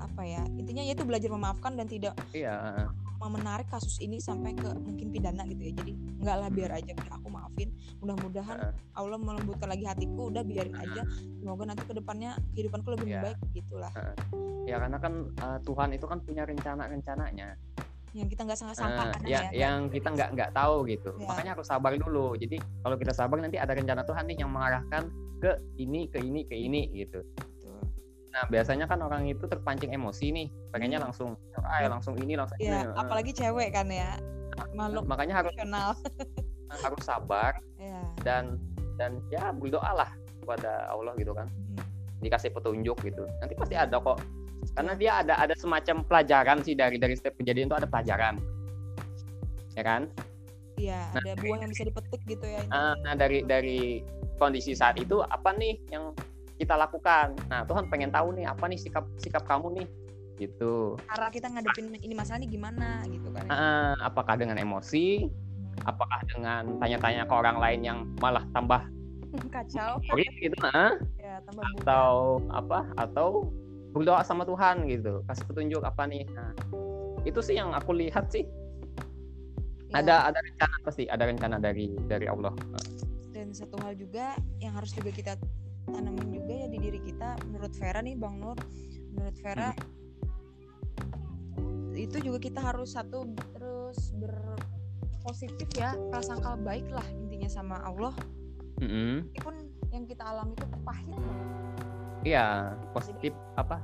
apa 0.00 0.22
ya 0.22 0.42
intinya 0.54 0.82
yaitu 0.84 1.02
belajar 1.02 1.32
memaafkan 1.32 1.74
dan 1.74 1.88
tidak 1.88 2.14
iya 2.36 2.86
menarik 3.22 3.66
kasus 3.70 3.98
ini 4.02 4.20
sampai 4.20 4.52
ke 4.54 4.68
mungkin 4.78 5.10
pidana 5.10 5.42
gitu 5.48 5.62
ya 5.70 5.72
jadi 5.80 5.92
nggak 6.20 6.36
lah 6.36 6.48
biar 6.52 6.70
aja 6.76 6.92
udah 6.92 7.14
aku 7.16 7.28
maafin 7.32 7.68
mudah-mudahan 8.04 8.56
uh. 8.70 8.72
Allah 8.98 9.18
melembutkan 9.18 9.68
lagi 9.70 9.84
hatiku 9.88 10.28
udah 10.28 10.42
biarin 10.44 10.76
uh. 10.76 10.84
aja 10.84 11.02
semoga 11.40 11.64
nanti 11.68 11.82
ke 11.88 11.94
depannya 11.96 12.36
kehidupanku 12.52 12.88
lebih 12.94 13.08
yeah. 13.16 13.22
baik 13.24 13.38
gitulah 13.56 13.92
uh. 13.96 14.14
ya 14.68 14.76
karena 14.80 14.98
kan 15.00 15.12
uh, 15.40 15.58
Tuhan 15.64 15.88
itu 15.96 16.06
kan 16.06 16.18
punya 16.22 16.42
rencana 16.44 16.88
rencananya 16.88 17.56
yang 18.14 18.30
kita 18.30 18.46
nggak 18.46 18.58
sangka-sangka 18.58 19.02
uh, 19.02 19.10
kan 19.10 19.20
ya, 19.26 19.50
ya 19.50 19.66
yang 19.66 19.90
kita 19.90 20.08
nggak 20.14 20.28
nggak 20.38 20.50
tahu 20.54 20.86
gitu 20.86 21.10
ya. 21.18 21.26
makanya 21.26 21.50
harus 21.58 21.66
sabar 21.66 21.90
dulu 21.98 22.38
jadi 22.38 22.62
kalau 22.86 22.96
kita 22.96 23.10
sabar 23.10 23.42
nanti 23.42 23.58
ada 23.58 23.74
rencana 23.74 24.06
Tuhan 24.06 24.24
nih 24.30 24.36
yang 24.38 24.50
mengarahkan 24.54 25.10
ke 25.42 25.50
ini 25.82 26.06
ke 26.06 26.22
ini 26.22 26.40
ke 26.46 26.54
ini 26.54 26.94
gitu 26.94 27.26
Nah 28.34 28.44
biasanya 28.50 28.90
kan 28.90 28.98
orang 28.98 29.30
itu 29.30 29.46
terpancing 29.46 29.94
emosi 29.94 30.34
nih, 30.34 30.46
pengennya 30.74 30.98
hmm. 30.98 31.06
langsung, 31.06 31.38
ah 31.62 31.78
ya 31.78 31.86
langsung 31.86 32.18
ini 32.18 32.34
langsung 32.34 32.58
ya, 32.58 32.82
ini. 32.82 32.90
apalagi 32.98 33.30
cewek 33.30 33.70
kan 33.70 33.86
ya, 33.86 34.18
makhluk 34.74 35.06
makanya 35.06 35.38
harus 35.38 35.54
harus 36.84 37.02
sabar 37.06 37.54
ya. 37.78 38.02
dan 38.26 38.58
dan 38.98 39.22
ya 39.30 39.54
berdoa 39.54 40.02
lah 40.02 40.10
kepada 40.42 40.90
Allah 40.90 41.14
gitu 41.14 41.30
kan, 41.30 41.46
hmm. 41.46 41.78
dikasih 42.26 42.50
petunjuk 42.50 42.98
gitu, 43.06 43.22
nanti 43.38 43.54
pasti 43.54 43.78
ada 43.78 44.02
kok, 44.02 44.18
karena 44.74 44.92
dia 44.98 45.22
ada 45.22 45.38
ada 45.38 45.54
semacam 45.54 46.02
pelajaran 46.02 46.58
sih 46.66 46.74
dari 46.74 46.98
dari 46.98 47.14
setiap 47.14 47.38
kejadian 47.38 47.70
itu 47.70 47.78
ada 47.78 47.86
pelajaran, 47.86 48.42
ya 49.78 49.86
kan? 49.86 50.10
Iya, 50.74 51.06
nah, 51.14 51.22
ada 51.22 51.38
buah 51.38 51.58
yang 51.62 51.70
bisa 51.70 51.86
dipetik 51.86 52.18
gitu 52.26 52.46
ya. 52.50 52.66
Nah 52.74 53.14
dari 53.14 53.46
dari 53.46 54.02
kondisi 54.42 54.74
saat 54.74 54.98
itu 54.98 55.22
apa 55.22 55.54
nih 55.54 55.78
yang 55.94 56.10
kita 56.64 56.80
lakukan. 56.80 57.36
Nah, 57.52 57.68
Tuhan 57.68 57.92
pengen 57.92 58.08
tahu 58.08 58.32
nih 58.32 58.48
apa 58.48 58.64
nih 58.64 58.80
sikap 58.80 59.04
sikap 59.20 59.44
kamu 59.44 59.84
nih 59.84 59.86
gitu. 60.40 60.96
Cara 61.12 61.28
kita 61.30 61.46
ngadepin 61.52 61.94
ini 62.00 62.14
masalah 62.16 62.40
ini 62.40 62.48
gimana 62.48 63.04
gitu 63.06 63.28
kan? 63.30 63.44
Ya? 63.46 63.52
Uh, 63.52 63.94
apakah 64.02 64.34
dengan 64.40 64.56
emosi? 64.56 65.28
Apakah 65.84 66.24
dengan 66.26 66.80
tanya-tanya 66.80 67.28
ke 67.28 67.34
orang 67.34 67.60
lain 67.60 67.80
yang 67.84 67.98
malah 68.18 68.42
tambah 68.56 68.80
kacau? 69.54 70.00
gitu, 70.40 70.56
nah? 70.62 70.96
ya, 71.20 71.42
tambah 71.44 71.66
atau 71.82 72.40
apa? 72.50 72.86
Atau 72.96 73.52
berdoa 73.94 74.26
sama 74.26 74.42
Tuhan 74.42 74.90
gitu, 74.90 75.22
kasih 75.30 75.44
petunjuk 75.46 75.82
apa 75.86 76.06
nih? 76.06 76.26
Nah, 76.34 76.50
itu 77.22 77.38
sih 77.38 77.54
yang 77.58 77.70
aku 77.74 77.94
lihat 77.94 78.30
sih. 78.30 78.46
Ya. 79.94 80.02
Ada 80.02 80.34
ada 80.34 80.38
rencana 80.42 80.76
pasti, 80.82 81.06
ada 81.06 81.24
rencana 81.30 81.56
dari 81.62 81.94
dari 82.10 82.26
Allah. 82.26 82.50
Dan 83.30 83.54
satu 83.54 83.78
hal 83.86 83.94
juga 83.94 84.34
yang 84.58 84.74
harus 84.74 84.90
juga 84.90 85.14
kita 85.14 85.38
tanamin 85.90 86.32
juga 86.32 86.52
ya 86.64 86.66
di 86.68 86.78
diri 86.80 87.00
kita. 87.02 87.36
Menurut 87.48 87.72
Vera 87.76 88.00
nih 88.00 88.16
Bang 88.16 88.40
Nur. 88.40 88.56
Menurut 89.12 89.36
Vera 89.40 89.70
hmm. 89.70 89.76
itu 91.94 92.18
juga 92.20 92.38
kita 92.42 92.60
harus 92.60 92.92
satu 92.96 93.24
terus 93.54 94.12
berpositif 94.16 95.68
ya 95.78 95.94
prasangka 96.10 96.56
baik 96.60 96.90
lah 96.92 97.04
intinya 97.12 97.48
sama 97.48 97.80
Allah. 97.84 98.12
Mm 98.74 98.90
-hmm. 98.90 99.22
meskipun 99.30 99.54
yang 99.94 100.02
kita 100.10 100.26
alami 100.26 100.58
itu 100.58 100.66
pahit. 100.82 101.06
Banget 101.06 101.54
iya 102.24 102.72
positif 102.90 103.36
Jadi, 103.36 103.60
apa 103.60 103.76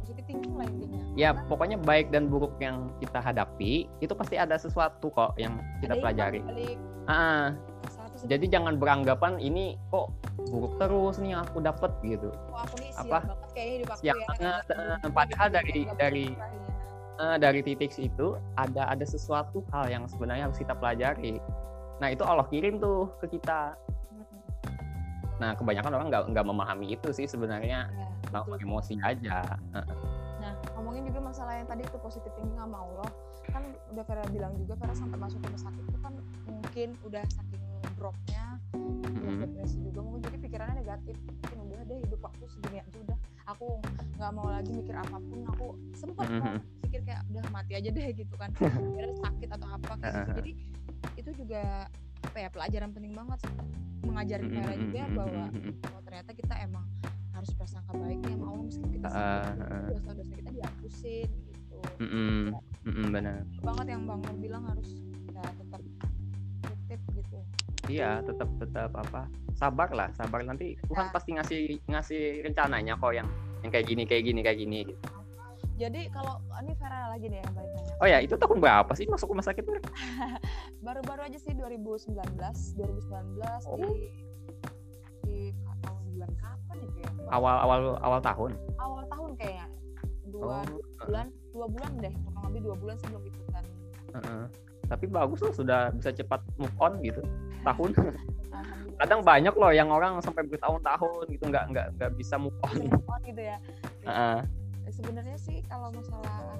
positif 0.00 0.24
thinking 0.24 0.56
lah 0.56 0.66
intinya. 0.70 1.00
Ya 1.18 1.34
Karena, 1.34 1.48
pokoknya 1.50 1.78
baik 1.82 2.14
dan 2.14 2.30
buruk 2.30 2.54
yang 2.62 2.94
kita 3.02 3.18
hadapi 3.20 3.90
itu 4.00 4.14
pasti 4.16 4.40
ada 4.40 4.56
sesuatu 4.56 5.12
kok 5.12 5.36
yang 5.36 5.60
kita 5.82 5.98
pelajari. 5.98 6.40
ah 7.10 7.58
jadi 8.26 8.44
jangan 8.48 8.76
beranggapan 8.76 9.40
ini 9.40 9.80
kok 9.88 10.12
buruk 10.50 10.76
terus 10.76 11.16
nih 11.20 11.36
aku 11.36 11.62
dapat 11.64 11.92
gitu. 12.04 12.28
Oh, 12.52 12.60
aku 12.60 12.74
nih 12.80 12.90
apa? 12.96 13.18
banget 13.24 13.50
kayaknya 13.54 13.74
hidup 13.76 13.88
aku 13.92 14.02
ya, 14.04 14.14
banget. 14.16 14.64
uh, 14.74 15.12
padahal 15.12 15.48
dari 15.48 15.78
dari 15.96 16.26
uh, 17.20 17.36
dari 17.40 17.60
titik 17.64 17.92
itu 17.96 18.36
ada 18.60 18.88
ada 18.88 19.04
sesuatu 19.06 19.64
hal 19.72 19.88
yang 19.88 20.04
sebenarnya 20.08 20.48
harus 20.50 20.58
kita 20.60 20.76
pelajari. 20.76 21.40
Nah 22.00 22.08
itu 22.12 22.24
Allah 22.24 22.48
kirim 22.48 22.80
tuh 22.80 23.12
ke 23.20 23.36
kita. 23.38 23.76
Nah, 25.40 25.56
kebanyakan 25.56 25.96
orang 25.96 26.06
nggak 26.12 26.24
nggak 26.36 26.46
memahami 26.52 26.86
itu 26.92 27.16
sih 27.16 27.24
sebenarnya, 27.24 27.88
ya, 27.88 28.06
langsung 28.28 28.60
emosi 28.60 29.00
aja. 29.00 29.56
Nah, 29.72 30.52
ngomongin 30.76 31.08
juga 31.08 31.32
masalah 31.32 31.56
yang 31.56 31.64
tadi 31.64 31.80
itu 31.80 31.96
positif 31.96 32.28
thinking 32.36 32.60
sama 32.60 32.84
Allah, 32.84 33.08
kan 33.48 33.64
udah 33.88 34.04
Vera 34.04 34.24
bilang 34.28 34.52
juga 34.60 34.76
Vera 34.76 34.92
sampai 34.92 35.16
masuk 35.16 35.40
rumah 35.40 35.60
sakit 35.64 35.84
itu 35.88 35.98
kan 36.04 36.12
mungkin 36.44 36.88
udah 37.08 37.24
saking 37.24 37.59
dropnya, 37.96 38.44
mm-hmm. 38.74 39.36
depresi 39.44 39.78
juga 39.84 40.00
mungkin. 40.04 40.20
Jadi 40.26 40.36
pikirannya 40.42 40.76
negatif, 40.80 41.16
mungkin 41.20 41.58
udah 41.66 41.78
deh 41.86 41.98
hidup 42.04 42.20
aku 42.26 42.42
segini 42.48 42.78
aja 42.80 42.98
udah, 43.00 43.18
aku 43.48 43.68
nggak 44.16 44.32
mau 44.36 44.48
lagi 44.48 44.70
mikir 44.74 44.94
apa 44.96 45.16
pun, 45.16 45.40
aku 45.48 45.66
sempat 45.96 46.26
mm-hmm. 46.28 46.42
mau 46.44 46.82
pikir 46.88 47.00
kayak 47.06 47.22
udah 47.32 47.42
mati 47.50 47.72
aja 47.78 47.88
deh 47.88 48.06
gitu 48.12 48.34
kan, 48.36 48.50
kira 48.96 49.12
sakit 49.20 49.48
atau 49.48 49.68
apa 49.70 49.92
gitu, 49.96 50.20
jadi 50.42 50.52
itu 51.16 51.30
juga 51.44 51.88
apa 52.20 52.36
ya 52.36 52.48
pelajaran 52.52 52.90
penting 52.92 53.14
banget 53.16 53.38
sih. 53.48 53.54
Mm 54.00 54.16
-hmm. 54.16 54.80
juga 54.88 55.02
bahwa 55.12 55.44
oh, 55.92 56.02
ternyata 56.02 56.30
kita 56.32 56.54
emang 56.64 56.84
harus 57.36 57.50
bersangka 57.56 57.92
baik 57.96 58.20
ya 58.26 58.36
mau 58.36 58.56
meskipun 58.60 58.90
kita 59.00 59.08
uh, 59.08 59.86
dosa-dosa 59.92 60.32
kita 60.34 60.50
dihapusin 60.50 61.28
gitu. 61.28 61.78
Mm 62.00 62.08
-hmm. 62.08 62.40
Mm 62.84 62.92
-hmm, 62.92 63.06
benar. 63.12 63.36
Banget 63.64 63.86
yang 63.92 64.02
bang 64.08 64.20
Nur 64.24 64.36
bilang 64.40 64.64
harus 64.68 64.88
ya 65.30 65.44
tetap 65.56 65.82
iya 67.90 68.10
tetap 68.22 68.48
tetap 68.62 68.90
apa 68.94 69.26
sabar 69.58 69.88
lah 69.90 70.08
sabar 70.14 70.46
nanti 70.46 70.78
Tuhan 70.86 71.10
nah. 71.10 71.12
pasti 71.12 71.30
ngasih 71.36 71.62
ngasih 71.90 72.22
rencananya 72.46 72.94
kok 72.96 73.12
yang 73.12 73.28
yang 73.66 73.70
kayak 73.74 73.86
gini 73.90 74.02
kayak 74.06 74.22
gini 74.24 74.40
kayak 74.40 74.58
gini 74.62 74.78
gitu 74.86 75.02
jadi 75.80 76.12
kalau 76.12 76.36
ini 76.60 76.76
Vera 76.76 77.08
lagi 77.08 77.26
deh 77.32 77.40
yang 77.40 77.54
balik 77.56 77.80
Oh 78.00 78.08
ya, 78.08 78.16
itu 78.24 78.32
tahun 78.32 78.64
berapa 78.64 78.92
sih 78.96 79.04
masuk 79.04 79.36
rumah 79.36 79.44
sakit? 79.44 79.60
Baru-baru 80.88 81.20
aja 81.20 81.36
sih 81.36 81.52
2019, 81.52 82.16
2019 82.16 82.80
oh. 83.68 83.76
di 83.76 84.08
di 85.28 85.38
tahun 85.84 86.00
bulan 86.16 86.32
kapan 86.40 86.76
itu 86.80 86.98
ya? 87.04 87.10
Awal 87.28 87.56
awal 87.60 87.78
awal 88.00 88.20
tahun. 88.24 88.56
Awal 88.80 89.04
tahun 89.12 89.30
kayaknya. 89.36 89.66
Dua, 90.32 90.64
oh. 90.64 90.80
bulan, 91.04 91.26
dua 91.52 91.66
bulan 91.68 91.92
deh, 92.00 92.14
kurang 92.24 92.44
lebih 92.48 92.60
dua 92.72 92.76
bulan 92.80 92.96
sebelum 93.04 93.22
ikutan. 93.28 93.64
Uh 94.12 94.16
-uh. 94.16 94.44
Tapi 94.90 95.06
bagus 95.06 95.38
loh 95.46 95.54
sudah 95.54 95.94
bisa 95.94 96.10
cepat 96.10 96.42
move 96.58 96.74
on 96.82 96.98
gitu. 97.00 97.22
Tahun. 97.62 97.90
Kadang 99.00 99.24
banyak 99.24 99.54
loh 99.56 99.72
yang 99.72 99.88
orang 99.88 100.20
sampai 100.20 100.44
bertahun-tahon 100.44 101.30
gitu 101.30 101.48
nggak 101.48 101.72
nggak 101.72 101.86
nggak 101.96 102.10
bisa 102.18 102.36
move 102.36 102.58
on. 102.66 102.90
Move 102.90 103.08
on 103.08 103.20
gitu 103.22 103.40
ya. 103.40 103.56
Uh 104.04 104.10
-uh. 104.10 104.38
Sebenarnya 104.90 105.38
sih 105.38 105.62
kalau 105.70 105.94
masalah 105.94 106.58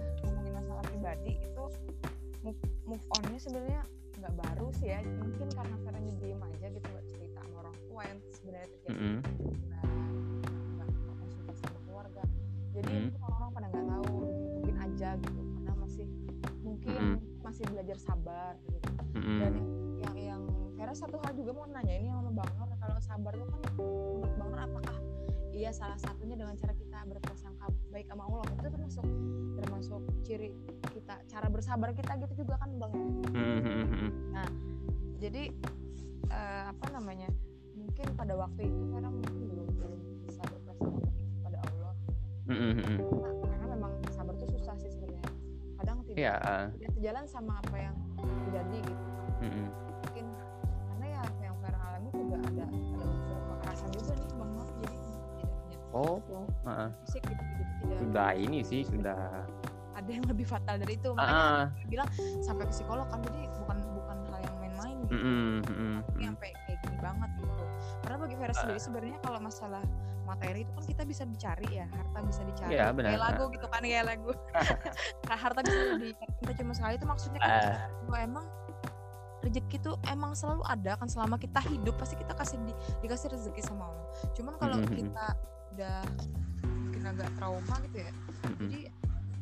pribadi 1.00 1.32
itu 1.40 1.64
move, 2.44 2.60
move 2.84 3.04
onnya 3.16 3.40
sebenarnya 3.40 3.80
nggak 4.20 4.34
baru 4.36 4.68
sih 4.76 4.92
ya 4.92 5.00
mungkin 5.00 5.48
karena 5.48 5.76
Veranya 5.80 6.12
diem 6.20 6.42
aja 6.44 6.66
gitu 6.68 6.86
nggak 6.92 7.06
cerita 7.08 7.38
sama 7.40 7.56
orang 7.64 7.76
tua 7.88 8.02
yang 8.04 8.18
sebenarnya 8.36 8.68
terjadi 8.68 9.00
mm 9.00 9.00
-hmm. 9.00 9.18
nah 9.72 9.84
nggak 10.76 10.88
konsultasi 11.24 11.60
sama 11.64 11.80
keluarga 11.88 12.22
jadi 12.76 12.92
mm 12.92 13.00
-hmm. 13.08 13.24
orang-orang 13.24 13.50
pada 13.56 13.66
nggak 13.72 13.86
tahu 13.88 14.16
mungkin 14.60 14.76
aja 14.76 15.08
gitu 15.24 15.40
masih 17.60 17.76
belajar 17.76 17.98
sabar 18.00 18.52
gitu. 18.72 18.88
Mm 19.20 19.36
dan 19.36 19.52
yang 20.00 20.16
yang 20.16 20.42
Vera 20.80 20.96
satu 20.96 21.20
hal 21.20 21.36
juga 21.36 21.52
mau 21.52 21.68
nanya 21.68 21.92
ini 21.92 22.08
sama 22.08 22.32
Bang 22.32 22.48
Nur 22.56 22.72
kalau 22.80 22.96
sabar 23.04 23.36
itu 23.36 23.44
kan 23.44 23.60
menurut 23.76 24.32
Bang 24.40 24.48
Nur 24.48 24.60
apakah 24.64 24.96
iya 25.52 25.68
salah 25.68 26.00
satunya 26.00 26.40
dengan 26.40 26.56
cara 26.56 26.72
kita 26.72 27.04
berprasangka 27.04 27.68
baik 27.92 28.08
sama 28.08 28.24
Allah? 28.32 28.48
Itu 28.48 28.68
termasuk 28.72 29.04
termasuk 29.60 30.00
ciri 30.24 30.48
kita 30.88 31.20
cara 31.28 31.46
bersabar 31.52 31.92
kita 31.92 32.16
gitu 32.24 32.48
juga 32.48 32.56
kan 32.64 32.70
bang 32.80 32.92
mm-hmm. 33.28 34.08
nah 34.32 34.48
jadi 35.20 35.52
uh, 36.32 36.72
apa 36.72 36.86
namanya 36.96 37.28
mungkin 37.76 38.06
pada 38.16 38.40
waktu 38.40 38.72
itu 38.72 38.82
karena 38.88 39.12
mungkin 39.12 39.36
belum 39.52 39.68
belum 39.76 39.92
bisa 40.24 40.40
berprasangka 40.48 41.12
pada 41.44 41.58
Allah. 41.60 41.92
Mm-hmm. 42.48 42.96
nah, 43.20 43.39
yeah. 46.20 46.38
Uh. 46.44 46.64
sejalan 47.00 47.24
sama 47.24 47.52
apa 47.64 47.76
yang 47.76 47.96
terjadi 48.20 48.78
gitu 48.84 49.04
mm-hmm. 49.44 49.66
mungkin 50.04 50.26
karena 50.92 51.06
ya 51.08 51.22
yang 51.40 51.56
Vera 51.64 51.80
alami 51.80 52.08
juga 52.12 52.36
ada 52.44 52.64
ada 52.64 52.64
unsur 53.00 53.38
kekerasan 53.40 53.90
juga 53.96 54.12
nih 54.16 54.28
bang 54.36 54.50
jadi 54.60 54.98
tidak 55.00 55.80
oh, 55.96 56.16
oh. 56.20 56.46
Uh-uh. 56.68 56.90
fisik 57.08 57.22
gitu, 57.24 57.42
gitu 57.42 57.62
tidak 57.84 57.98
sudah 58.04 58.30
ini 58.36 58.58
sih 58.60 58.82
sudah 58.84 59.44
ada 60.00 60.10
yang 60.10 60.24
lebih 60.24 60.46
fatal 60.48 60.76
dari 60.80 60.94
itu 60.96 61.10
makanya 61.12 61.44
uh. 61.44 61.64
bilang 61.88 62.08
sampai 62.40 62.64
ke 62.68 62.72
psikolog 62.72 63.06
kan 63.08 63.20
jadi 63.24 63.40
bukan 63.60 63.78
bukan 63.96 64.16
hal 64.32 64.40
yang 64.44 64.56
main-main 64.60 64.96
gitu 65.08 65.16
mm 65.16 65.20
-hmm. 65.20 65.48
Mm 65.60 65.74
-hmm. 65.76 66.24
sampai 66.24 66.48
kayak 66.68 66.78
gini 66.84 66.98
banget 67.00 67.30
gitu 67.40 67.64
karena 68.04 68.16
bagi 68.16 68.34
Vera 68.38 68.54
sendiri 68.56 68.80
sebenarnya 68.80 69.18
kalau 69.20 69.40
masalah 69.40 69.82
materi 70.30 70.62
itu 70.62 70.72
kan 70.72 70.84
kita 70.86 71.02
bisa 71.02 71.22
dicari 71.26 71.68
ya 71.82 71.86
harta 71.90 72.18
bisa 72.22 72.42
dicari 72.46 72.72
ya, 72.78 72.94
benar. 72.94 73.10
kayak 73.12 73.22
lagu 73.26 73.44
gitu 73.50 73.66
kan 73.66 73.82
kayak 73.82 74.06
lagu 74.06 74.32
nah, 75.28 75.38
harta 75.38 75.60
bisa 75.66 75.78
dicari 75.98 76.10
kita 76.14 76.52
cuma 76.62 76.72
sekali 76.72 76.94
itu 76.94 77.06
maksudnya 77.06 77.40
kan 77.42 77.50
uh. 78.06 78.22
emang 78.22 78.46
rezeki 79.40 79.76
itu 79.80 79.92
emang 80.06 80.32
selalu 80.36 80.62
ada 80.68 80.92
kan 81.00 81.08
selama 81.08 81.36
kita 81.40 81.60
hidup 81.66 81.96
pasti 81.96 82.14
kita 82.14 82.36
kasih 82.36 82.60
di, 82.62 82.72
dikasih 83.00 83.32
rezeki 83.32 83.62
sama 83.64 83.88
Allah 83.88 84.06
cuman 84.36 84.54
kalau 84.60 84.76
mm 84.78 84.84
-hmm. 84.86 84.98
kita 85.00 85.26
udah 85.76 85.98
mungkin 86.68 87.02
agak 87.08 87.28
trauma 87.40 87.76
gitu 87.88 87.98
ya 88.04 88.12
mm 88.12 88.52
-hmm. 88.52 88.68
jadi 88.68 88.80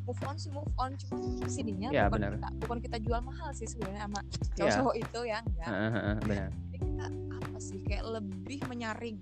move 0.08 0.22
on 0.24 0.36
sih 0.40 0.50
move 0.54 0.72
on 0.80 0.90
cuma 0.96 1.44
sininya 1.52 1.88
ya, 1.92 2.08
bukan 2.08 2.16
benar. 2.16 2.32
kita 2.32 2.48
bukan 2.64 2.78
kita 2.80 2.96
jual 3.04 3.20
mahal 3.20 3.50
sih 3.52 3.68
sebenarnya 3.68 4.08
sama 4.08 4.20
iya. 4.56 4.72
cowok 4.80 4.94
ya. 4.96 5.02
itu 5.04 5.20
ya 5.20 5.38
enggak 5.44 5.68
uh, 5.68 5.84
uh, 5.84 6.16
benar. 6.24 6.48
jadi 6.72 6.78
kita 6.80 7.06
apa 7.36 7.58
sih 7.60 7.78
kayak 7.84 8.04
lebih 8.08 8.60
menyaring 8.64 9.16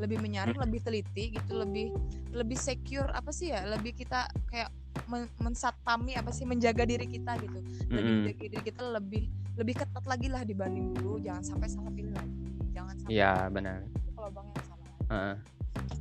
lebih 0.00 0.18
menyaring 0.20 0.56
hmm. 0.56 0.64
lebih 0.68 0.80
teliti 0.84 1.36
gitu 1.36 1.52
lebih 1.52 1.92
lebih 2.32 2.56
secure 2.56 3.08
apa 3.12 3.28
sih 3.34 3.52
ya 3.52 3.64
lebih 3.68 3.92
kita 3.92 4.28
kayak 4.48 4.72
men 5.08 5.28
mensatami 5.40 6.16
apa 6.16 6.30
sih 6.32 6.44
menjaga 6.44 6.84
diri 6.84 7.08
kita 7.08 7.36
gitu. 7.40 7.58
Lebih 7.88 8.00
hmm. 8.00 8.16
menjaga 8.24 8.44
diri 8.48 8.64
kita 8.64 8.82
lebih 8.92 9.22
lebih 9.56 9.74
ketat 9.76 10.04
lagi 10.08 10.28
lah 10.32 10.42
dibanding 10.44 10.96
dulu. 10.96 11.20
Jangan 11.20 11.42
sampai 11.44 11.68
salah 11.68 11.92
pilih 11.92 12.12
lagi. 12.16 12.44
Jangan 12.72 12.94
sampai 13.00 13.12
iya 13.12 13.48
benar. 13.52 13.84
kalau 14.16 14.30
bang 14.32 14.46
yang 14.48 14.64
salah. 14.68 14.88
Uh 15.12 15.36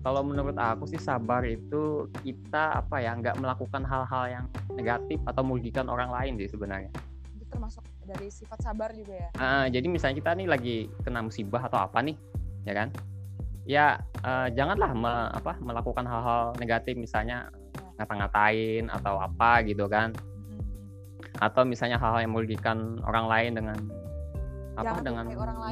kalau 0.02 0.26
menurut 0.26 0.58
aku 0.58 0.90
sih 0.90 0.98
sabar 0.98 1.46
itu 1.46 2.10
kita 2.26 2.82
apa 2.82 3.00
ya 3.00 3.14
nggak 3.14 3.38
melakukan 3.38 3.86
hal-hal 3.86 4.24
yang 4.28 4.46
negatif 4.74 5.22
atau 5.30 5.46
merugikan 5.46 5.88
orang 5.88 6.10
lain 6.10 6.42
sih 6.42 6.50
sebenarnya. 6.50 6.90
Itu 7.38 7.46
termasuk 7.48 7.86
dari 8.10 8.28
sifat 8.34 8.66
sabar 8.66 8.90
juga 8.98 9.14
ya. 9.14 9.30
Uh, 9.38 9.66
jadi 9.70 9.86
misalnya 9.86 10.18
kita 10.18 10.32
nih 10.34 10.48
lagi 10.50 10.78
kena 11.06 11.22
musibah 11.22 11.62
atau 11.70 11.86
apa 11.86 12.02
nih 12.02 12.18
ya 12.66 12.74
kan 12.78 12.90
ya 13.66 14.02
uh, 14.26 14.50
janganlah 14.52 14.92
me, 14.94 15.14
apa 15.38 15.58
melakukan 15.62 16.06
hal-hal 16.06 16.54
negatif 16.58 16.98
misalnya 16.98 17.50
ya. 17.78 18.02
ngata-ngatain 18.02 18.90
atau 18.90 19.22
apa 19.22 19.62
gitu 19.66 19.86
kan. 19.86 20.14
Hmm. 20.18 20.64
atau 21.42 21.64
misalnya 21.64 21.98
hal-hal 22.02 22.26
yang 22.26 22.34
merugikan 22.34 23.00
orang 23.06 23.26
lain 23.30 23.52
dengan 23.58 23.78
apa 24.80 24.98
Jangan 24.98 25.04
dengan 25.04 25.26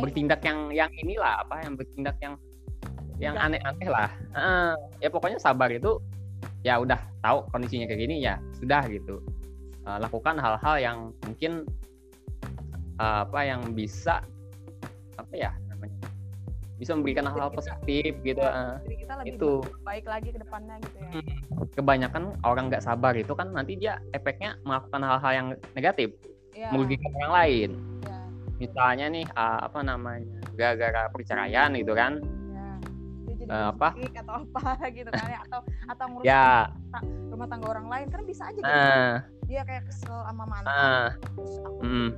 bertindak 0.04 0.41
yang 0.43 0.60
yang 0.75 0.91
inilah 0.91 1.41
apa 1.41 1.56
yang 1.63 1.73
bertindak 1.80 2.17
yang 2.19 2.36
yang 3.19 3.36
aneh-aneh 3.36 3.89
lah. 3.89 4.10
Uh, 4.32 4.75
ya 5.04 5.12
pokoknya 5.12 5.39
sabar 5.39 5.67
itu 5.71 5.99
ya 6.63 6.80
udah 6.80 6.99
tahu 7.23 7.43
kondisinya 7.52 7.88
kayak 7.88 8.02
gini 8.08 8.23
ya 8.23 8.39
sudah 8.56 8.84
gitu. 8.88 9.19
Uh, 9.84 9.99
lakukan 9.99 10.39
hal-hal 10.39 10.75
yang 10.80 10.97
mungkin 11.28 11.67
uh, 12.99 13.28
apa 13.28 13.39
yang 13.47 13.62
bisa 13.75 14.23
apa 15.15 15.34
ya 15.36 15.52
namanya 15.67 15.99
bisa 16.80 16.95
memberikan 16.95 17.27
hal-hal 17.27 17.51
positif 17.51 18.15
gitu 18.23 18.39
uh, 18.39 18.80
kita 18.88 19.13
lebih 19.19 19.36
itu. 19.36 19.53
baik 19.84 20.07
lagi 20.07 20.32
ke 20.32 20.39
depannya 20.39 20.80
gitu 20.88 20.97
ya. 21.03 21.11
Kebanyakan 21.75 22.39
orang 22.47 22.71
nggak 22.71 22.88
sabar 22.88 23.11
itu 23.19 23.36
kan 23.36 23.51
nanti 23.51 23.75
dia 23.75 23.99
efeknya 24.15 24.55
melakukan 24.63 25.03
hal-hal 25.03 25.32
yang 25.36 25.47
negatif 25.75 26.15
ya. 26.55 26.71
merugikan 26.71 27.11
orang 27.23 27.34
lain. 27.36 27.71
Ya. 28.07 28.19
misalnya 28.59 29.05
nih 29.11 29.25
uh, 29.39 29.59
apa 29.67 29.80
namanya 29.84 30.39
gara-gara 30.55 31.11
perceraian 31.11 31.75
gitu 31.75 31.93
kan. 31.93 32.23
Uh, 33.49 33.73
apa? 33.73 33.97
atau 34.13 34.45
apa 34.45 34.77
gitu 34.97 35.09
kan 35.09 35.25
ya 35.25 35.41
atau 35.49 35.59
atau 35.89 36.05
ngurus 36.05 36.25
ya. 36.27 36.69
rumah 37.34 37.47
tangga 37.49 37.67
orang 37.73 37.88
lain 37.89 38.07
kan 38.13 38.21
bisa 38.21 38.45
aja 38.45 38.61
gitu. 38.61 38.69
Uh, 38.69 39.13
dia 39.49 39.61
kayak 39.65 39.89
kesel 39.89 40.21
sama 40.21 40.45
mantan. 40.45 40.69
Uh, 40.69 41.07
terus 41.34 41.53
aku 41.65 41.82
mm. 41.82 42.09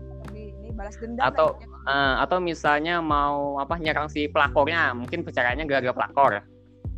Balas 0.82 0.98
dendam 0.98 1.22
atau 1.22 1.48
uh, 1.86 2.26
atau 2.26 2.42
misalnya 2.42 2.98
mau 2.98 3.62
apa 3.62 3.78
nyerang 3.78 4.10
si 4.10 4.26
pelakornya 4.26 4.98
mungkin 4.98 5.22
percaranya 5.22 5.62
gara-gara 5.70 5.94
pelakor. 5.94 6.32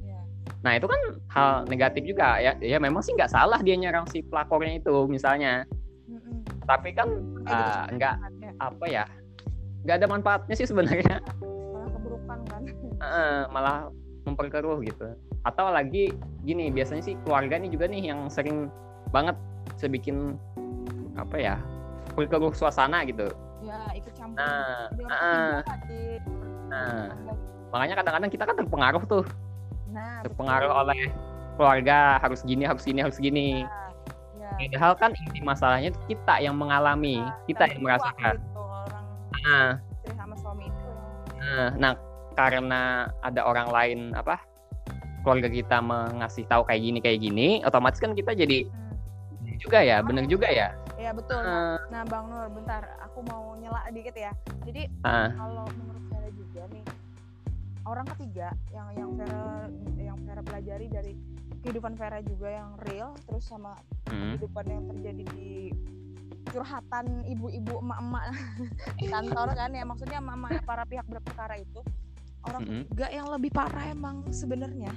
Ya. 0.08 0.20
nah 0.64 0.72
itu 0.80 0.88
kan 0.88 1.02
hal 1.36 1.52
negatif 1.68 2.08
juga 2.08 2.40
ya. 2.40 2.56
Ya 2.64 2.80
memang 2.80 3.04
sih 3.04 3.12
nggak 3.12 3.36
salah 3.36 3.60
dia 3.60 3.76
nyerang 3.76 4.08
si 4.08 4.24
pelakornya 4.24 4.80
itu 4.80 4.96
misalnya. 5.12 5.68
Mm-mm. 6.04 6.44
tapi 6.68 6.92
kan 6.92 7.08
uh, 7.48 7.88
nggak 7.96 8.16
ya. 8.44 8.52
apa 8.60 8.86
ya 8.92 9.04
nggak 9.84 9.96
ada 10.00 10.08
manfaatnya 10.08 10.56
sih 10.56 10.68
sebenarnya. 10.68 11.20
Malah 11.76 11.90
keburukan 11.92 12.40
kan. 12.48 12.62
Uh, 13.04 13.44
malah 13.52 13.92
memperkeruh 14.24 14.80
gitu. 14.88 15.12
Atau 15.44 15.68
lagi 15.68 16.16
gini 16.48 16.72
biasanya 16.72 17.04
sih 17.04 17.20
keluarga 17.28 17.60
nih 17.60 17.68
juga 17.68 17.92
nih 17.92 18.16
yang 18.16 18.32
sering 18.32 18.72
banget 19.12 19.36
sebikin 19.76 20.40
apa 21.20 21.36
ya 21.36 21.56
perkeruh 22.16 22.56
suasana 22.56 23.04
gitu 23.04 23.28
ya 23.74 23.90
ikut 23.98 24.14
campur. 24.14 24.38
Nah, 24.38 24.54
ah. 24.54 24.86
ketiga 24.94 25.64
hati. 25.66 26.04
Nah. 26.70 27.06
makanya 27.74 27.96
kadang-kadang 28.02 28.30
kita 28.30 28.44
kan 28.46 28.56
terpengaruh 28.58 29.04
tuh. 29.10 29.26
Nah 29.90 30.22
terpengaruh 30.22 30.70
betul. 30.70 30.82
oleh 30.86 31.02
keluarga 31.58 31.98
harus 32.22 32.42
gini 32.46 32.64
harus 32.66 32.84
gini 32.86 33.00
harus 33.02 33.18
gini. 33.18 33.66
Ya 34.62 34.70
padahal 34.70 34.94
kan 35.02 35.12
inti 35.18 35.42
masalahnya 35.42 35.90
itu 35.90 36.00
kita 36.14 36.38
yang 36.38 36.54
mengalami 36.54 37.26
kita 37.50 37.66
yang 37.66 37.82
merasakan. 37.82 38.38
gitu, 38.38 38.62
orang 38.62 39.06
nah, 39.42 39.70
istri 39.82 40.14
sama 40.14 40.36
suami 40.38 40.70
itu. 40.70 40.90
Nah 41.42 41.70
nah 41.82 41.92
karena 42.38 43.10
ada 43.26 43.42
orang 43.46 43.70
lain 43.74 44.00
apa 44.14 44.38
keluarga 45.26 45.50
kita 45.50 45.78
mengasih 45.82 46.46
tahu 46.46 46.66
kayak 46.70 46.82
gini 46.86 47.00
kayak 47.02 47.20
gini 47.22 47.48
otomatis 47.66 47.98
kan 47.98 48.14
kita 48.14 48.38
jadi 48.38 48.70
hmm. 48.70 49.58
juga 49.58 49.82
ya 49.82 50.06
bener 50.06 50.30
juga 50.30 50.46
ya. 50.50 50.78
Ya 51.02 51.10
betul. 51.10 51.42
Ah. 51.42 51.82
nah 51.90 52.06
bang 52.06 52.26
Nur 52.30 52.46
bentar 52.54 52.86
aku 53.14 53.22
mau 53.24 53.54
nyela 53.54 53.86
dikit 53.94 54.18
ya 54.18 54.34
jadi 54.66 54.90
Ah. 55.06 55.30
kalau 55.30 55.70
menurut 55.72 56.02
Vera 56.10 56.30
juga 56.34 56.62
nih 56.68 56.82
orang 57.86 58.10
ketiga 58.10 58.48
yang 58.74 58.90
yang 58.92 59.10
Vera 59.14 59.70
yang 59.96 60.18
Vera 60.20 60.42
pelajari 60.42 60.90
dari 60.90 61.14
kehidupan 61.62 61.94
Vera 61.94 62.20
juga 62.20 62.50
yang 62.50 62.74
real 62.82 63.14
terus 63.24 63.46
sama 63.46 63.78
Hmm. 64.10 64.34
kehidupan 64.34 64.66
yang 64.66 64.84
terjadi 64.90 65.24
di 65.30 65.70
curhatan 66.46 67.06
ibu-ibu 67.24 67.80
emak-emak 67.80 68.24
di 69.00 69.08
kantor 69.08 69.48
kan 69.54 69.70
ya 69.72 69.84
maksudnya 69.84 70.18
emak-emak 70.18 70.66
para 70.66 70.84
pihak 70.84 71.06
berperkara 71.06 71.56
itu 71.56 71.86
orang 72.44 72.62
Mm-mm. 72.62 72.82
ketiga 72.90 73.08
yang 73.10 73.28
lebih 73.30 73.50
parah 73.50 73.86
emang 73.88 74.26
sebenarnya 74.28 74.90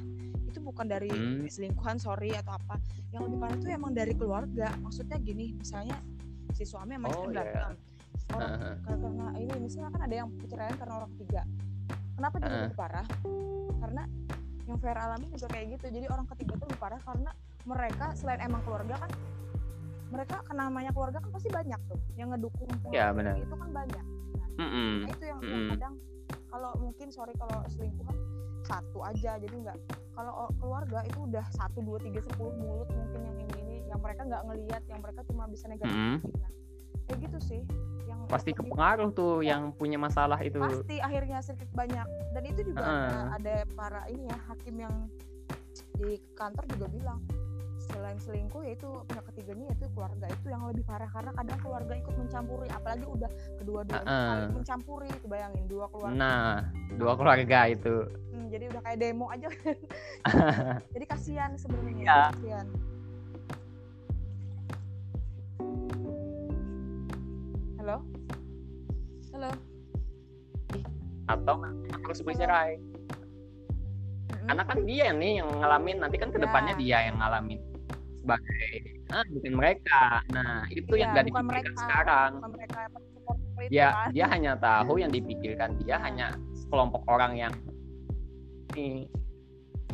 itu 0.43 0.59
bukan 0.59 0.89
dari 0.89 1.13
Hmm. 1.13 1.45
selingkuhan 1.45 1.97
sorry 1.97 2.33
atau 2.33 2.57
apa 2.57 2.81
yang 3.13 3.29
lebih 3.29 3.39
parah 3.39 3.57
itu 3.57 3.69
emang 3.69 3.93
dari 3.93 4.13
keluarga 4.13 4.73
maksudnya 4.81 5.17
gini 5.17 5.53
misalnya 5.55 6.01
si 6.53 6.65
suami 6.65 6.97
sama 6.97 7.07
istri 7.07 7.21
Oh, 7.21 7.29
iya. 7.29 7.45
berantem 7.45 7.73
orang 8.35 8.51
Heeh. 8.59 8.75
karena 8.83 9.27
ini 9.39 9.55
misalnya 9.61 9.91
kan 9.95 10.03
ada 10.03 10.15
yang 10.15 10.29
perceraian 10.35 10.77
karena 10.77 10.95
orang 10.99 11.11
ketiga 11.19 11.43
kenapa 12.17 12.35
dia 12.37 12.47
Heeh. 12.49 12.59
lebih 12.67 12.77
parah 12.77 13.07
karena 13.77 14.03
yang 14.67 14.79
Vera 14.83 15.01
alami 15.07 15.27
juga 15.31 15.47
kayak 15.55 15.67
gitu 15.79 15.87
jadi 15.95 16.07
orang 16.11 16.27
ketiga 16.35 16.53
tuh 16.59 16.67
lebih 16.67 16.81
parah 16.83 17.01
karena 17.07 17.31
mereka 17.67 18.07
selain 18.19 18.41
emang 18.43 18.63
keluarga 18.67 18.95
kan 18.99 19.11
mereka 20.07 20.37
kan 20.43 20.57
namanya 20.57 20.91
keluarga 20.91 21.19
kan 21.23 21.31
pasti 21.31 21.51
banyak 21.51 21.81
tuh 21.87 21.99
yang 22.15 22.31
ngedukung 22.35 22.71
Ya, 22.91 23.11
benar. 23.11 23.39
itu 23.39 23.55
kan 23.55 23.71
banyak 23.71 24.05
Mm-mm. 24.57 24.93
nah 25.05 25.11
itu 25.13 25.25
yang, 25.29 25.41
Mm-mm. 25.43 25.69
kadang 25.77 25.95
kalau 26.49 26.71
mungkin 26.81 27.07
sorry 27.13 27.35
kalau 27.37 27.59
selingkuh 27.69 28.07
kan 28.07 28.17
satu 28.67 28.99
aja 29.05 29.39
jadi 29.39 29.55
nggak 29.55 29.79
kalau 30.17 30.49
keluarga 30.59 31.05
itu 31.05 31.19
udah 31.23 31.45
satu 31.53 31.79
dua 31.85 31.99
tiga 32.03 32.19
sepuluh 32.25 32.51
mulut 32.57 32.89
mungkin 32.89 33.21
yang 33.23 33.37
ini 33.39 33.55
ini 33.61 33.77
yang 33.87 34.01
mereka 34.01 34.25
nggak 34.25 34.43
ngelihat 34.43 34.83
yang 34.89 34.99
mereka 34.99 35.21
cuma 35.29 35.45
bisa 35.47 35.69
negatif 35.69 35.95
Mm-mm. 35.95 36.19
nah, 36.41 36.51
kayak 37.07 37.19
gitu 37.31 37.39
sih 37.41 37.63
yang 38.07 38.19
pasti 38.27 38.51
kepengaruh 38.51 39.11
tuh 39.11 39.43
yang 39.43 39.71
punya 39.71 39.99
masalah 39.99 40.39
itu. 40.43 40.59
Pasti 40.59 40.99
akhirnya 40.99 41.39
sedikit 41.43 41.71
banyak. 41.75 42.07
Dan 42.35 42.43
itu 42.47 42.61
juga 42.71 42.83
ada, 42.83 42.95
Heeh. 42.95 43.27
ada 43.39 43.55
para 43.75 44.03
ini 44.11 44.25
ya 44.27 44.39
hakim 44.47 44.77
yang 44.79 44.95
di 45.97 46.19
kantor 46.35 46.65
juga 46.77 46.87
bilang 46.91 47.21
selain 47.87 48.19
selingkuh 48.19 48.67
yaitu 48.67 48.91
pihak 49.07 49.25
ketiganya 49.31 49.65
yaitu 49.71 49.87
keluarga. 49.95 50.27
Itu 50.27 50.47
yang 50.51 50.63
lebih 50.67 50.83
parah 50.83 51.07
karena 51.07 51.31
kadang 51.35 51.59
keluarga 51.63 51.93
ikut 51.95 52.15
mencampuri 52.19 52.67
apalagi 52.69 53.07
udah 53.07 53.31
kedua-duanya 53.63 54.07
Heeh. 54.07 54.27
saling 54.27 54.55
mencampuri 54.59 55.09
itu 55.11 55.27
bayangin 55.31 55.65
dua 55.71 55.87
keluarga. 55.91 56.19
Nah 56.19 56.51
dua 56.99 57.13
keluarga 57.15 57.59
itu. 57.71 57.95
Hmm, 58.35 58.47
jadi 58.51 58.65
udah 58.75 58.81
kayak 58.83 58.99
demo 58.99 59.27
aja. 59.31 59.49
Jadi 60.95 61.05
kasihan 61.07 61.51
sebenarnya 61.55 62.03
Iya. 62.03 62.19
kasihan 62.35 62.67
halo? 67.87 68.03
Halo. 69.31 69.51
Atau 71.31 71.55
harus 72.03 72.19
bercerai 72.27 72.83
Mm-mm. 74.27 74.47
karena 74.51 74.63
kan 74.67 74.79
dia 74.83 75.15
nih 75.15 75.39
yang 75.39 75.49
ngalamin 75.63 76.03
nanti 76.03 76.19
kan 76.19 76.35
ke 76.35 76.39
depannya 76.43 76.75
Ya. 76.75 76.83
dia 76.83 76.99
yang 77.11 77.17
ngalamin 77.23 77.63
sebagai 78.19 78.67
ah, 79.15 79.23
bukan 79.31 79.55
mereka. 79.55 80.03
Nah 80.35 80.67
itu 80.75 80.99
yang 80.99 81.15
Iya, 81.15 81.15
nggak 81.15 81.27
dipikirkan 81.31 81.47
mereka. 81.47 81.71
sekarang. 81.79 82.31
Bukan 82.35 82.53
mereka 82.59 82.79
yang 82.83 82.93
dia 83.71 83.87
kan. 83.95 84.09
dia 84.11 84.27
hanya 84.35 84.53
tahu 84.59 84.93
yang 84.99 85.13
dipikirkan. 85.15 85.71
Dia 85.87 85.97
hanya 86.03 86.27
kelompok 86.67 87.07
orang 87.07 87.39
yang 87.39 87.55
ini. 88.75 89.07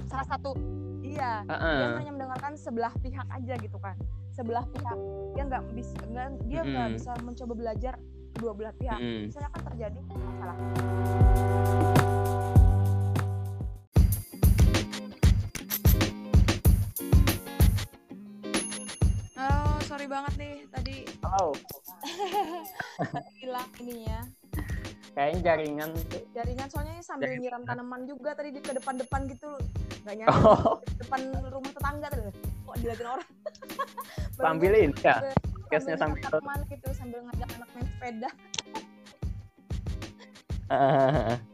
Salah 0.09 0.25
satu 0.33 0.57
iya. 1.05 1.45
Heeh. 1.45 1.77
dia 1.77 2.01
hanya 2.01 2.13
mendengarkan 2.17 2.57
sebelah 2.57 2.93
pihak 3.05 3.29
aja 3.29 3.53
gitu 3.61 3.77
kan 3.77 4.01
sebelah 4.33 4.65
pihak. 4.73 4.99
Dia 5.37 5.43
nggak 5.49 5.63
bisa 5.77 5.99
nggak 6.09 6.27
dia 6.49 6.61
nggak 6.65 6.87
Mm-mm. 6.89 6.97
bisa 6.97 7.11
mencoba 7.21 7.53
belajar 7.53 7.95
kedua 8.33 8.53
belah 8.57 8.75
pihak. 8.81 8.99
Mm. 8.99 9.29
misalnya 9.29 9.51
kan 9.53 9.63
terjadi 9.73 9.99
masalah. 10.09 10.57
Oh, 19.37 19.77
sorry 19.85 20.07
banget 20.07 20.33
nih 20.39 20.55
tadi 20.71 20.97
oh 21.27 21.53
hilang 23.43 23.69
ininya 23.83 24.21
kayaknya 25.13 25.41
jaringan. 25.45 25.91
Jaringan 26.33 26.69
soalnya 26.73 26.93
ini 26.97 27.05
sambil 27.05 27.29
Jaringan. 27.29 27.43
nyiram 27.45 27.63
tanaman 27.69 28.01
juga 28.09 28.31
tadi 28.33 28.49
di 28.53 28.61
ke 28.65 28.73
depan-depan 28.73 29.21
gitu. 29.29 29.51
Nggak 30.03 30.15
nyampe 30.19 30.39
oh. 30.41 30.81
depan 30.99 31.21
rumah 31.53 31.71
tetangga 31.71 32.07
tadi 32.11 32.23
kok 32.33 32.77
dilihatin 32.81 33.07
orang? 33.07 33.29
Baru 34.37 34.45
sambil 34.49 34.73
gua 34.73 34.81
ini 34.81 34.95
ya? 35.05 35.17
nyiram 35.69 35.97
sambil 36.01 36.21
tanaman 36.25 36.59
gitu 36.69 36.89
sambil 36.97 37.19
ngajak 37.29 37.49
anak 37.57 37.69
main 37.77 37.87
sepeda. 37.87 38.31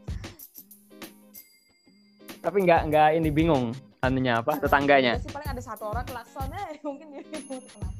Tapi 2.39 2.57
nggak 2.63 2.81
nggak 2.87 3.09
ini 3.19 3.29
bingung 3.35 3.75
anunya 3.99 4.39
apa 4.39 4.55
tetangganya? 4.55 5.19
Udah 5.19 5.23
sih 5.27 5.33
paling 5.35 5.49
ada 5.51 5.59
satu 5.59 5.91
orang 5.91 6.07
klaksonnya 6.07 6.71
mungkin 6.87 7.11
dia 7.11 7.23
bingung 7.27 7.59
kenapa. 7.67 7.99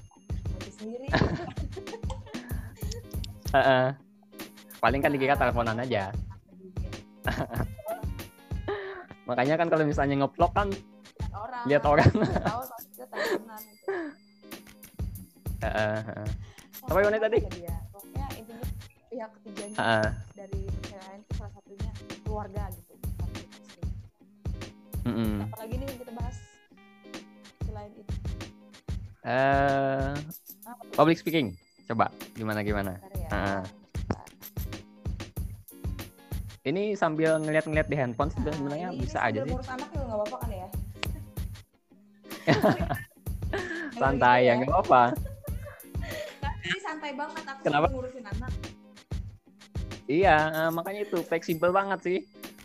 Sendiri. 0.80 1.12
Heeh. 3.51 4.09
Paling 4.80 4.99
kan 4.99 5.11
dikira 5.11 5.36
teleponan 5.36 5.77
aja 5.80 6.09
makanya 9.30 9.55
kan 9.59 9.67
kalau 9.69 9.84
misalnya 9.86 10.15
ngeplok 10.23 10.51
kan 10.55 10.67
orang 11.30 11.63
lihat 11.69 11.84
orang 11.86 12.09
tahu. 12.09 12.61
Apa 16.89 16.97
yang 16.97 17.21
tadi? 17.21 17.39
Pokoknya 17.43 18.25
intinya 18.34 18.65
pihak 19.11 19.30
ketiganya 19.38 19.75
Heeh. 19.77 20.07
dari 20.34 20.61
perceraian 20.71 21.19
itu 21.19 21.32
salah 21.38 21.51
satunya 21.53 21.91
keluarga 22.23 22.63
gitu 22.73 22.93
istri. 22.97 23.84
Mm-mm. 25.05 25.34
apalagi 25.45 25.73
nih 25.75 25.86
yang 25.86 25.99
kita 25.99 26.11
bahas 26.15 26.38
selain 27.65 27.91
itu 27.93 28.13
Eh, 29.19 30.13
tuh? 30.63 30.95
public 30.95 31.17
speaking 31.19 31.53
coba 31.86 32.07
gimana 32.34 32.63
gimana 32.63 32.97
ya. 33.13 33.30
Ah. 33.30 33.63
Ini 36.62 36.91
sambil 36.93 37.39
ngeliat-ngeliat 37.39 37.88
di 37.88 37.95
handphone 37.95 38.30
Nah, 38.30 38.51
sebenarnya 38.51 38.88
ini- 38.89 38.99
bisa 38.99 39.20
aja 39.22 39.39
sih. 39.39 39.49
ngurus 39.49 39.70
anak 39.70 39.88
nggak 39.89 40.07
apa-apa 40.10 40.38
kan 40.38 40.49
ya? 40.51 40.68
Santai 43.95 44.39
ya 44.45 44.53
nggak 44.55 44.70
apa-apa. 44.70 45.03
Ini 46.60 46.80
santai 46.80 47.12
banget 47.14 47.43
aku 47.45 47.62
Kenapa? 47.64 47.88
ngurusin 47.89 48.26
anak. 48.26 48.51
iya 50.05 50.36
eh, 50.60 50.70
makanya 50.70 51.01
itu 51.03 51.18
fleksibel 51.22 51.70
banget 51.70 51.99
sih. 52.01 52.20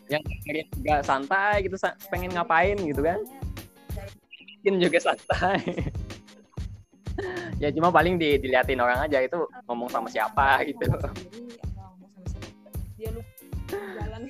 Yang 0.07 0.23
juga 0.73 0.95
santai 1.01 1.65
gitu 1.65 1.77
sa- 1.77 1.97
pengen 2.09 2.33
ngapain 2.33 2.77
gitu 2.77 3.01
kan. 3.01 3.21
Bikin 4.61 4.81
juga 4.81 4.99
santai. 5.03 5.61
Ya 7.55 7.71
cuma 7.71 7.87
paling 7.89 8.19
di, 8.19 8.35
diliatin 8.37 8.83
orang 8.83 8.99
aja 8.99 9.23
itu 9.23 9.39
ngomong 9.65 9.87
sama 9.87 10.11
siapa 10.11 10.67
gitu. 10.67 10.83
Sendiri 10.83 11.63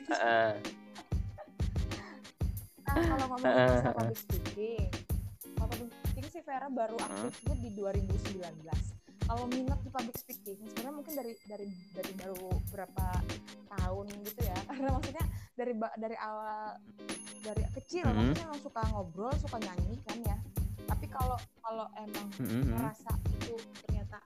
gitu. 0.04 0.12
Heeh. 0.12 0.52
Nah, 2.84 2.94
kalau 2.94 3.26
ngomongin 3.26 3.44
masalah 3.48 3.80
eh, 3.80 3.96
public 3.96 4.18
speaking, 4.20 4.86
kalau 5.56 5.68
public 5.72 5.90
speaking 5.90 6.26
sih 6.30 6.42
Vera 6.44 6.68
baru 6.68 6.96
aktifnya 7.00 7.56
di 7.58 7.70
2019 7.72 8.94
kalau 9.24 9.44
minat 9.48 9.80
di 9.80 9.90
public 9.90 10.16
speaking 10.20 10.60
sebenarnya 10.68 10.94
mungkin 10.94 11.14
dari 11.16 11.32
dari 11.48 11.66
dari 11.96 12.12
baru 12.20 12.52
berapa 12.68 13.06
tahun 13.72 14.06
gitu 14.20 14.40
ya 14.44 14.58
karena 14.68 14.88
maksudnya 14.92 15.24
dari 15.56 15.72
dari 15.96 16.16
awal 16.20 16.76
dari 17.40 17.64
kecil 17.72 18.04
mm 18.04 18.10
-hmm. 18.12 18.18
maksudnya 18.20 18.44
emang 18.52 18.60
suka 18.60 18.80
ngobrol 18.92 19.32
suka 19.40 19.56
nyanyi 19.60 19.96
kan 20.04 20.18
ya 20.24 20.36
tapi 20.84 21.06
kalau 21.08 21.38
kalau 21.64 21.86
emang 21.96 22.28
mm 22.36 22.44
-hmm. 22.44 22.62
merasa 22.76 23.12
itu 23.32 23.56
ternyata 23.88 24.18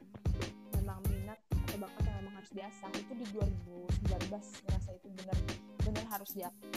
bakat 1.79 2.03
yang 2.07 2.16
memang 2.22 2.35
harus 2.39 2.51
diasah 2.51 2.91
itu 2.95 3.12
di 3.14 3.26
2019 3.35 4.66
merasa 4.66 4.91
itu 4.95 5.09
benar 5.14 5.39
benar 5.83 6.05
harus 6.11 6.31
diakui 6.35 6.72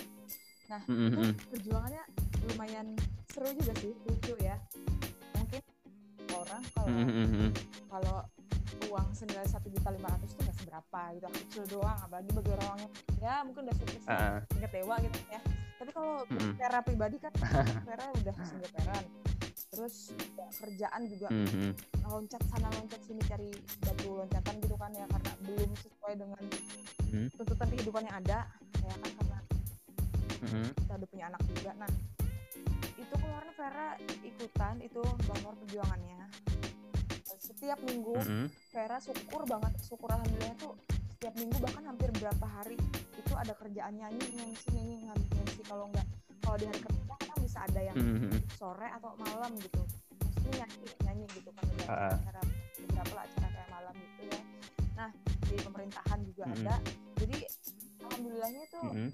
nah 0.69 0.81
mm 0.87 0.95
-hmm. 0.95 1.29
itu 1.35 1.45
perjuangannya 1.51 2.03
lumayan 2.47 2.87
seru 3.27 3.49
juga 3.57 3.73
sih 3.81 3.93
lucu 4.07 4.33
ya 4.39 4.55
mungkin 5.35 5.61
orang 6.31 6.63
kalau 6.71 6.87
mm 6.87 7.07
-hmm. 7.09 7.49
kalau 7.91 8.17
uang 8.91 9.09
senilai 9.15 9.47
satu 9.47 9.67
juta 9.67 9.89
lima 9.91 10.07
ratus 10.15 10.35
itu 10.35 10.41
nggak 10.43 10.57
seberapa 10.63 11.01
gitu 11.15 11.27
kecil 11.47 11.63
doang 11.79 11.97
apalagi 11.99 12.29
bagi 12.31 12.51
orang 12.55 12.79
yang 12.79 12.91
ya 13.19 13.33
mungkin 13.43 13.61
udah 13.67 13.75
sukses 13.77 14.03
uh. 14.07 14.39
tingkat 14.51 14.71
dewa 14.71 14.95
gitu 15.03 15.19
ya 15.31 15.41
tapi 15.81 15.91
kalau 15.91 16.15
mm 16.29 16.37
-hmm. 16.37 16.81
Pribadi 16.85 17.17
kan 17.17 17.33
Vera 17.87 18.05
udah 18.15 18.35
parent 18.77 19.30
terus 19.71 20.11
ya, 20.35 20.47
kerjaan 20.59 21.01
juga 21.07 21.27
mm 21.31 21.47
-hmm. 21.47 21.71
loncat 22.03 22.43
sana 22.51 22.67
loncat 22.75 22.99
sini 23.07 23.23
cari 23.23 23.49
batu 23.79 24.19
loncatan 24.19 24.55
gitu 24.59 24.75
kan 24.75 24.91
ya 24.91 25.07
karena 25.07 25.31
belum 25.47 25.71
sesuai 25.79 26.13
dengan 26.19 26.43
mm 26.43 27.07
-hmm. 27.07 27.25
tuntutan 27.39 27.67
kehidupan 27.71 28.03
yang 28.03 28.15
ada 28.19 28.39
ya 28.83 28.95
kan 28.99 29.11
karena 29.15 29.39
mm 30.43 30.47
-hmm. 30.51 30.65
kita 30.75 30.93
udah 30.99 31.07
punya 31.07 31.25
anak 31.31 31.41
juga 31.55 31.71
nah 31.79 31.91
itu 32.99 33.13
kemarin 33.15 33.51
Vera 33.55 33.87
ikutan 34.27 34.75
itu 34.83 35.03
bangor 35.23 35.55
perjuangannya 35.63 36.19
setiap 37.39 37.79
minggu 37.87 38.15
mm 38.19 38.27
-hmm. 38.27 38.45
Vera 38.75 38.97
syukur 38.99 39.47
banget 39.47 39.73
syukur 39.87 40.11
alhamdulillah 40.11 40.55
tuh 40.59 40.75
setiap 41.15 41.31
minggu 41.39 41.57
bahkan 41.63 41.83
hampir 41.87 42.11
berapa 42.19 42.45
hari 42.59 42.75
itu 43.15 43.33
ada 43.39 43.55
kerjaan 43.55 43.95
nyanyi 43.95 44.25
nyanyi 44.35 44.55
nyanyi 44.75 44.95
nyanyi 45.07 45.63
kalau 45.63 45.87
nggak 45.95 46.07
kalau 46.43 46.57
di 46.59 46.65
hari 46.67 46.81
kerja 46.83 47.20
bisa 47.51 47.67
ada 47.67 47.81
yang 47.83 47.97
mm 47.99 48.15
-hmm. 48.15 48.39
sore 48.55 48.87
atau 48.87 49.11
malam 49.19 49.51
gitu 49.59 49.83
maksudnya 50.23 50.63
nyanyi 50.63 50.87
nyanyi 51.03 51.25
gitu 51.35 51.51
kan 51.51 51.67
ada 51.67 51.83
uh. 51.83 52.15
acara 52.15 52.41
beberapa 52.79 53.11
lah 53.11 53.23
acara 53.27 53.47
kayak 53.51 53.69
malam 53.75 53.95
gitu 53.99 54.21
ya 54.23 54.41
nah 54.95 55.09
di 55.51 55.55
pemerintahan 55.59 56.19
juga 56.23 56.43
mm 56.47 56.51
-hmm. 56.55 56.63
ada 56.63 56.75
jadi 57.19 57.37
alhamdulillahnya 58.07 58.63
tuh 58.71 58.87
mm 58.87 58.93
-hmm. 58.95 59.09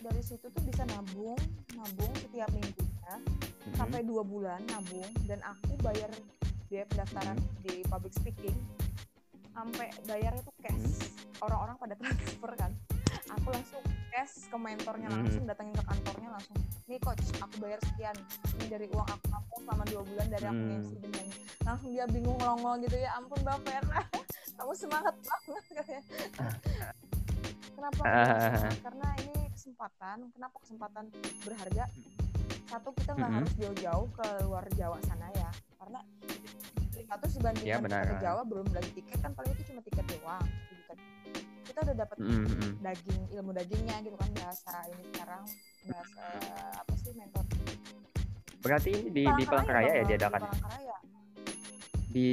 dari 0.00 0.22
situ 0.24 0.46
tuh 0.48 0.62
bisa 0.64 0.88
nabung 0.88 1.36
nabung 1.76 2.12
setiap 2.16 2.48
minggunya 2.48 3.12
mm 3.12 3.28
-hmm. 3.28 3.72
sampai 3.76 4.00
dua 4.08 4.24
bulan 4.24 4.64
nabung 4.72 5.12
dan 5.28 5.44
aku 5.44 5.76
bayar 5.84 6.08
biaya 6.72 6.88
pendaftaran 6.90 7.38
hmm. 7.38 7.62
di 7.62 7.74
public 7.86 8.10
speaking 8.10 8.56
sampai 9.54 9.86
bayarnya 10.02 10.42
tuh 10.42 10.56
cash 10.58 10.74
hmm. 10.74 11.44
orang-orang 11.46 11.76
pada 11.78 11.94
transfer 12.00 12.52
kan 12.58 12.72
aku 13.30 13.48
langsung 13.50 13.82
cash 14.14 14.48
ke 14.48 14.56
mentornya 14.56 15.08
hmm. 15.10 15.16
langsung 15.20 15.44
datangin 15.44 15.74
ke 15.74 15.84
kantornya 15.84 16.28
langsung 16.32 16.56
nih 16.86 16.98
coach 17.02 17.26
aku 17.42 17.54
bayar 17.58 17.80
sekian. 17.82 18.16
Ini 18.56 18.66
dari 18.70 18.86
uang 18.94 19.08
aku 19.10 19.26
aku 19.34 19.54
selama 19.66 19.84
dua 19.90 20.02
bulan 20.06 20.26
dari 20.30 20.46
aku 20.46 20.62
dan 21.02 21.10
nyanyi 21.10 21.34
langsung 21.66 21.90
dia 21.90 22.06
bingung 22.06 22.38
ngomong 22.38 22.78
gitu 22.86 22.96
ya 22.96 23.10
ampun 23.18 23.38
mbak 23.42 23.58
Verna 23.66 24.00
kamu 24.56 24.72
semangat 24.72 25.14
banget. 25.18 25.64
Kayak 25.74 26.02
kenapa 27.76 28.02
karena 28.86 29.08
ini 29.20 29.40
kesempatan 29.52 30.18
kenapa 30.32 30.56
kesempatan 30.62 31.04
berharga? 31.42 31.84
Satu 32.66 32.90
kita 32.98 33.10
nggak 33.14 33.30
harus 33.30 33.52
jauh-jauh 33.58 34.08
ke 34.14 34.26
luar 34.46 34.64
Jawa 34.74 34.98
sana 35.06 35.26
ya 35.34 35.50
karena 35.78 36.00
500 36.96 37.36
dibandingkan 37.36 37.68
ya, 37.68 37.76
benar. 37.78 38.04
ke 38.08 38.16
Jawa 38.24 38.42
belum 38.48 38.66
lagi 38.72 38.90
tiket 38.96 39.18
kan 39.20 39.32
paling 39.36 39.52
itu 39.52 39.62
cuma 39.68 39.80
tiket 39.84 40.06
doang 40.08 40.46
kita 41.76 41.92
udah 41.92 41.96
dapat 42.08 42.16
mm 42.24 42.44
-hmm. 42.48 42.72
daging 42.80 43.22
ilmu 43.36 43.50
dagingnya 43.52 43.96
gitu 44.00 44.16
kan 44.16 44.30
bahasa 44.32 44.76
ini 44.88 45.02
sekarang 45.12 45.44
bahasa 45.92 46.24
apa 46.72 46.92
sih 46.96 47.12
mentor? 47.12 47.44
Berarti 48.64 48.90
ini 48.96 49.08
di 49.12 49.22
di 49.28 49.44
Palangkaraya 49.44 49.92
ya 50.00 50.04
diadakan? 50.08 50.40
di 50.40 50.48
Palangkaraya. 50.48 50.96
Di 52.08 52.28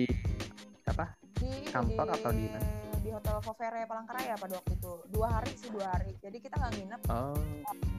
apa? 0.87 1.05
Di 1.43 1.49
kampak 1.75 2.07
atau 2.07 2.31
di 2.31 2.45
mana? 2.47 2.69
di 3.03 3.09
hotel 3.11 3.35
Fovere 3.43 3.83
Palangkaraya 3.83 4.39
pada 4.39 4.53
waktu 4.55 4.73
itu. 4.79 4.93
Dua 5.11 5.27
hari 5.27 5.51
sih 5.59 5.69
dua 5.75 5.91
hari. 5.91 6.15
Jadi 6.23 6.37
kita 6.39 6.55
nggak 6.55 6.71
nginep. 6.79 7.01
Oh. 7.11 7.35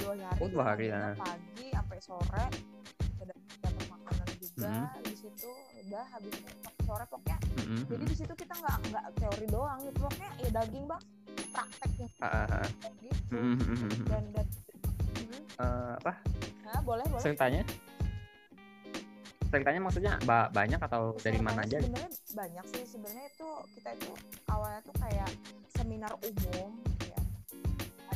dua 0.00 0.12
hari 0.16 0.40
oh, 0.40 0.48
dua 0.48 0.64
hari 0.64 0.86
ya. 0.88 1.12
pagi 1.12 1.66
sampai 1.76 1.98
sore. 2.00 2.44
Ada 3.20 3.34
dapat 3.36 3.84
makanan 3.92 4.23
juga 4.54 4.70
mm 4.70 4.86
-hmm. 4.86 5.02
di 5.02 5.14
situ 5.18 5.50
udah 5.84 6.04
habis 6.14 6.34
sore 6.84 7.04
pokoknya. 7.08 7.38
Mm-hmm. 7.64 7.84
jadi 7.88 8.04
di 8.04 8.16
situ 8.16 8.34
kita 8.36 8.54
nggak 8.60 8.76
nggak 8.92 9.04
teori 9.16 9.46
doang 9.48 9.78
gitu 9.88 9.98
pokoknya 10.04 10.30
ya 10.40 10.50
daging 10.52 10.84
bang. 10.86 11.02
Prakteknya. 11.54 12.08
Uh, 12.20 12.66
gitu 13.00 13.34
mm-hmm. 13.34 13.90
dan 14.10 14.24
dan 14.34 14.46
uh, 15.58 15.92
apa? 15.98 16.12
Nah, 16.64 16.80
boleh 16.84 17.04
boleh. 17.08 17.22
Sering 17.22 17.38
tanya. 17.38 17.62
Sering 19.48 19.64
tanya 19.64 19.80
maksudnya 19.80 20.12
ba 20.26 20.50
banyak 20.50 20.80
atau 20.82 21.14
dari 21.22 21.38
mana 21.40 21.62
aja? 21.64 21.78
sebenarnya 21.80 22.10
banyak 22.36 22.64
sih. 22.74 22.84
Sebenarnya 22.90 23.26
itu 23.32 23.48
kita 23.80 23.90
itu 23.96 24.10
awalnya 24.50 24.80
tuh 24.84 24.94
kayak 25.00 25.30
seminar 25.74 26.12
umum 26.20 26.70
ya. 27.06 27.20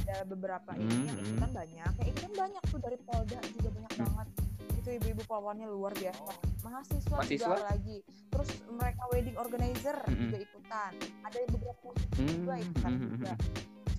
Ada 0.03 0.17
beberapa 0.29 0.71
mm-hmm. 0.77 0.93
ini 0.93 1.05
yang 1.09 1.19
ikutan 1.25 1.51
banyak. 1.51 1.93
Ya 1.95 2.05
ikutan 2.11 2.33
banyak 2.37 2.63
tuh 2.69 2.79
dari 2.83 2.99
Polda 3.01 3.39
juga 3.57 3.69
banyak 3.71 3.93
mm-hmm. 3.97 4.13
banget 4.13 4.48
itu 4.89 5.05
ibu-ibu 5.05 5.23
pelawannya 5.29 5.69
luar 5.69 5.93
biasa 5.93 6.33
mahasiswa, 6.65 7.13
mahasiswa 7.13 7.45
juga 7.45 7.69
lagi 7.69 8.01
terus 8.33 8.51
mereka 8.73 9.03
wedding 9.13 9.37
organizer 9.37 10.01
mm 10.01 10.09
-hmm. 10.09 10.21
juga 10.25 10.39
ikutan 10.41 10.93
ada 11.29 11.39
beberapa 11.53 11.89
mm 11.93 12.01
-hmm. 12.17 12.29
juga 12.33 12.55
ikutan 12.57 12.93
mm 12.97 12.97
-hmm. 12.97 13.11
juga 13.13 13.33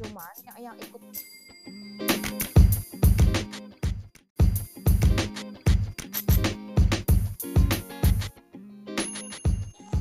cuman 0.02 0.34
yang 0.42 0.58
yang 0.74 0.76
ikut 0.82 1.02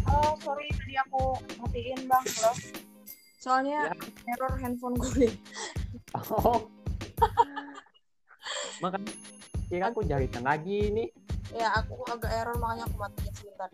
Oh, 0.08 0.32
sorry 0.40 0.72
tadi 0.72 0.96
aku 0.96 1.36
matiin 1.60 2.00
bang 2.08 2.24
loh. 2.40 2.56
Soalnya 3.38 3.92
ya. 3.92 4.32
error 4.34 4.54
handphone 4.56 4.96
gue. 4.96 5.28
Oh. 6.16 6.64
Makanya 8.80 9.12
kira 9.68 9.92
aku 9.92 10.00
jarikan 10.04 10.44
lagi 10.44 10.88
nih 10.88 11.08
ya 11.56 11.68
aku 11.80 12.04
agak 12.08 12.28
error 12.32 12.56
makanya 12.60 12.84
aku 12.88 12.96
matiin 13.00 13.32
sebentar. 13.32 13.68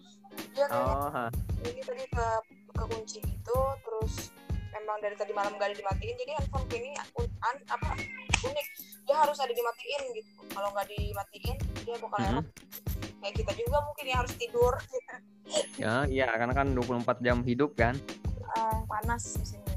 Dia 0.55 0.67
kayak 0.71 0.87
oh, 0.87 1.29
ini 1.67 1.83
tadi 1.83 2.05
ke 2.07 2.27
ke 2.75 2.83
kunci 2.87 3.19
gitu 3.23 3.59
terus 3.83 4.15
memang 4.75 4.99
dari 4.99 5.15
tadi 5.15 5.31
malam 5.31 5.55
gak 5.55 5.71
ada 5.71 5.77
dimatiin 5.79 6.15
jadi 6.19 6.33
handphone 6.39 6.67
ini 6.71 6.91
an, 7.19 7.57
apa 7.71 7.89
unik. 8.47 8.67
Dia 9.05 9.17
harus 9.19 9.39
ada 9.43 9.53
dimatiin 9.53 10.03
gitu. 10.15 10.31
Kalau 10.55 10.69
nggak 10.71 10.87
dimatiin 10.91 11.57
dia 11.83 11.97
bakal 11.99 12.19
mm 12.19 12.27
-hmm. 12.27 12.31
error. 12.31 12.45
Kayak 13.25 13.35
kita 13.41 13.53
juga 13.57 13.79
mungkin 13.83 14.05
ya 14.07 14.17
harus 14.23 14.35
tidur. 14.39 14.75
Ya 15.77 16.09
iya 16.09 16.33
karena 16.41 16.57
kan 16.57 16.73
24 16.73 17.21
jam 17.21 17.45
hidup 17.45 17.77
kan. 17.77 17.93
Uh, 18.57 18.81
panas 18.89 19.37
di 19.37 19.45
sini. 19.45 19.77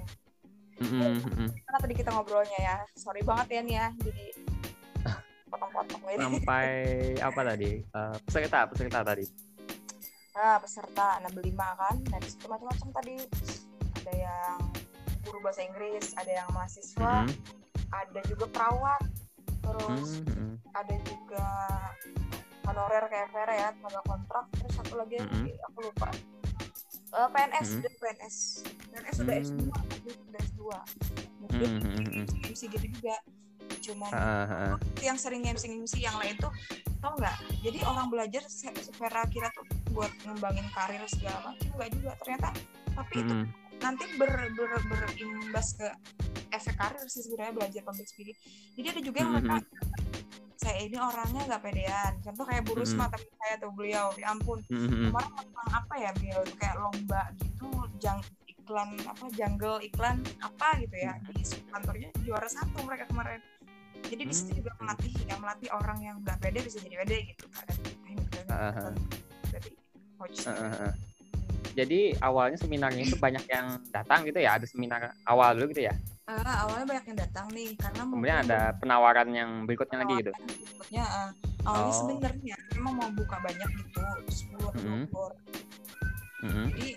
Mm 0.80 1.18
-hmm. 1.18 1.48
karena 1.66 1.80
tadi 1.82 1.94
kita 1.98 2.10
ngobrolnya 2.14 2.60
ya 2.62 2.78
sorry 2.94 3.26
banget 3.26 3.50
ya 3.50 3.62
nih 3.66 3.76
ya 3.82 3.88
jadi 3.98 4.26
potong-potong 5.48 6.02
ini. 6.12 6.20
Sampai 6.20 6.68
apa 7.20 7.42
tadi? 7.44 7.72
Uh, 7.92 8.16
peserta, 8.28 8.60
peserta 8.68 9.00
tadi. 9.04 9.26
Nah, 10.38 10.58
peserta 10.62 11.06
ada 11.18 11.30
berlima 11.34 11.74
kan. 11.76 11.96
Dan 12.06 12.22
itu 12.22 12.46
macam-macam 12.46 12.90
tadi. 13.02 13.16
Ada 14.04 14.14
yang 14.14 14.60
guru 15.28 15.44
bahasa 15.44 15.62
Inggris, 15.68 16.16
ada 16.16 16.32
yang 16.32 16.48
mahasiswa, 16.56 17.28
mm 17.28 17.28
-hmm. 17.28 17.92
ada 17.92 18.20
juga 18.32 18.46
perawat, 18.48 19.04
terus 19.44 20.24
mm 20.24 20.32
-hmm. 20.32 20.52
ada 20.72 20.96
juga 21.04 21.46
honorer 22.64 23.04
kayak 23.12 23.28
Vera 23.36 23.56
ya, 23.56 23.70
tenaga 23.76 24.02
kontrak, 24.08 24.46
terus 24.56 24.74
satu 24.80 24.94
lagi 24.96 25.20
mm 25.20 25.28
-hmm. 25.28 25.68
aku 25.68 25.80
lupa. 25.84 26.10
Uh, 27.12 27.28
PNS, 27.36 27.68
mm 27.68 27.80
-hmm. 27.84 28.00
PNS. 28.00 28.36
PNS 28.88 29.16
sudah 29.20 29.36
mm 29.36 29.44
-hmm. 29.44 29.52
S2, 29.52 30.16
sudah 30.16 30.42
S2. 30.48 30.62
Mungkin 31.44 31.70
mm 31.76 31.82
-hmm. 31.84 32.26
Gitu 32.56 32.88
juga 32.88 33.16
cuma 33.88 34.12
uh, 34.12 34.76
uh. 34.76 34.76
yang 35.00 35.16
sering 35.16 35.48
MC 35.48 35.72
MC 35.72 36.04
yang 36.04 36.16
lain 36.20 36.36
tuh 36.38 36.52
tau 37.00 37.16
nggak 37.16 37.36
jadi 37.64 37.80
orang 37.88 38.12
belajar 38.12 38.44
secara 38.50 39.24
kira 39.32 39.48
tuh 39.56 39.64
buat 39.96 40.12
ngembangin 40.28 40.68
karir 40.76 41.02
segala 41.08 41.54
macam 41.54 41.70
nggak 41.80 41.90
juga 41.96 42.12
ternyata 42.22 42.50
tapi 42.98 43.14
mm. 43.16 43.24
itu 43.24 43.36
nanti 43.78 44.06
ber, 44.18 44.32
ber, 44.58 44.72
berimbas 44.90 45.78
ke 45.78 45.88
efek 46.52 46.76
karir 46.76 47.06
sih 47.08 47.22
sebenarnya 47.24 47.54
belajar 47.54 47.82
public 47.86 48.08
speaking 48.10 48.38
jadi 48.74 48.88
ada 48.98 49.02
juga 49.02 49.18
yang 49.22 49.32
mm 49.38 49.44
-hmm. 49.46 49.62
saya 50.58 50.78
ini 50.82 50.98
orangnya 50.98 51.42
nggak 51.46 51.62
pedean 51.62 52.12
contoh 52.26 52.46
kayak 52.50 52.64
Bu 52.66 52.74
Rusma 52.74 53.06
mm 53.08 53.14
-hmm. 53.14 53.38
saya 53.38 53.54
tuh 53.62 53.72
beliau 53.78 54.06
ya 54.18 54.28
ampun 54.34 54.60
mm 54.68 54.78
-hmm. 54.78 55.04
kemarin 55.14 55.32
apa 55.70 55.94
ya 56.02 56.10
beliau 56.18 56.42
kayak 56.58 56.76
lomba 56.82 57.22
gitu 57.38 57.70
jang 58.02 58.20
iklan 58.68 58.90
apa 59.08 59.26
jungle 59.32 59.80
iklan 59.80 60.18
apa 60.44 60.68
gitu 60.84 60.96
ya 60.98 61.16
di 61.24 61.44
kantornya 61.72 62.10
juara 62.26 62.50
satu 62.52 62.84
mereka 62.84 63.08
kemarin 63.08 63.40
jadi 64.06 64.24
di 64.24 64.36
situ 64.36 64.52
juga 64.62 64.72
hmm. 64.76 64.80
melatih 64.86 65.12
ya 65.26 65.36
melatih 65.42 65.70
orang 65.74 65.98
yang 66.04 66.16
nggak 66.22 66.38
pede 66.40 66.60
bisa 66.62 66.78
jadi 66.84 66.96
pede 67.02 67.18
gitu 67.34 67.46
kan 67.50 67.66
uh-huh. 68.52 68.94
dari 69.50 69.70
coach 70.18 70.40
jadi 71.78 72.18
awalnya 72.26 72.58
seminarnya 72.58 73.06
itu 73.06 73.18
banyak 73.22 73.46
yang 73.54 73.78
datang 73.94 74.26
gitu 74.26 74.42
ya 74.42 74.58
ada 74.58 74.66
seminar 74.66 75.14
awal 75.30 75.54
dulu 75.54 75.70
gitu 75.70 75.86
ya 75.86 75.94
uh, 76.26 76.56
awalnya 76.66 76.86
banyak 76.90 77.06
yang 77.14 77.18
datang 77.22 77.46
nih 77.54 77.78
karena 77.78 78.02
kemudian 78.02 78.38
ada 78.50 78.60
penawaran 78.82 79.30
yang 79.30 79.50
berikutnya 79.70 80.02
lagi 80.02 80.14
gitu 80.26 80.32
berikutnya 80.34 81.06
uh, 81.06 81.30
awalnya 81.70 81.94
oh. 81.94 81.98
sebenarnya 82.02 82.58
memang 82.74 82.94
mau 82.98 83.10
buka 83.14 83.38
banyak 83.46 83.70
gitu 83.78 84.02
10 84.02 84.58
mm 84.58 84.72
-hmm. 84.74 85.04
mm 86.42 86.50
-hmm. 86.50 86.66
jadi 86.74 86.90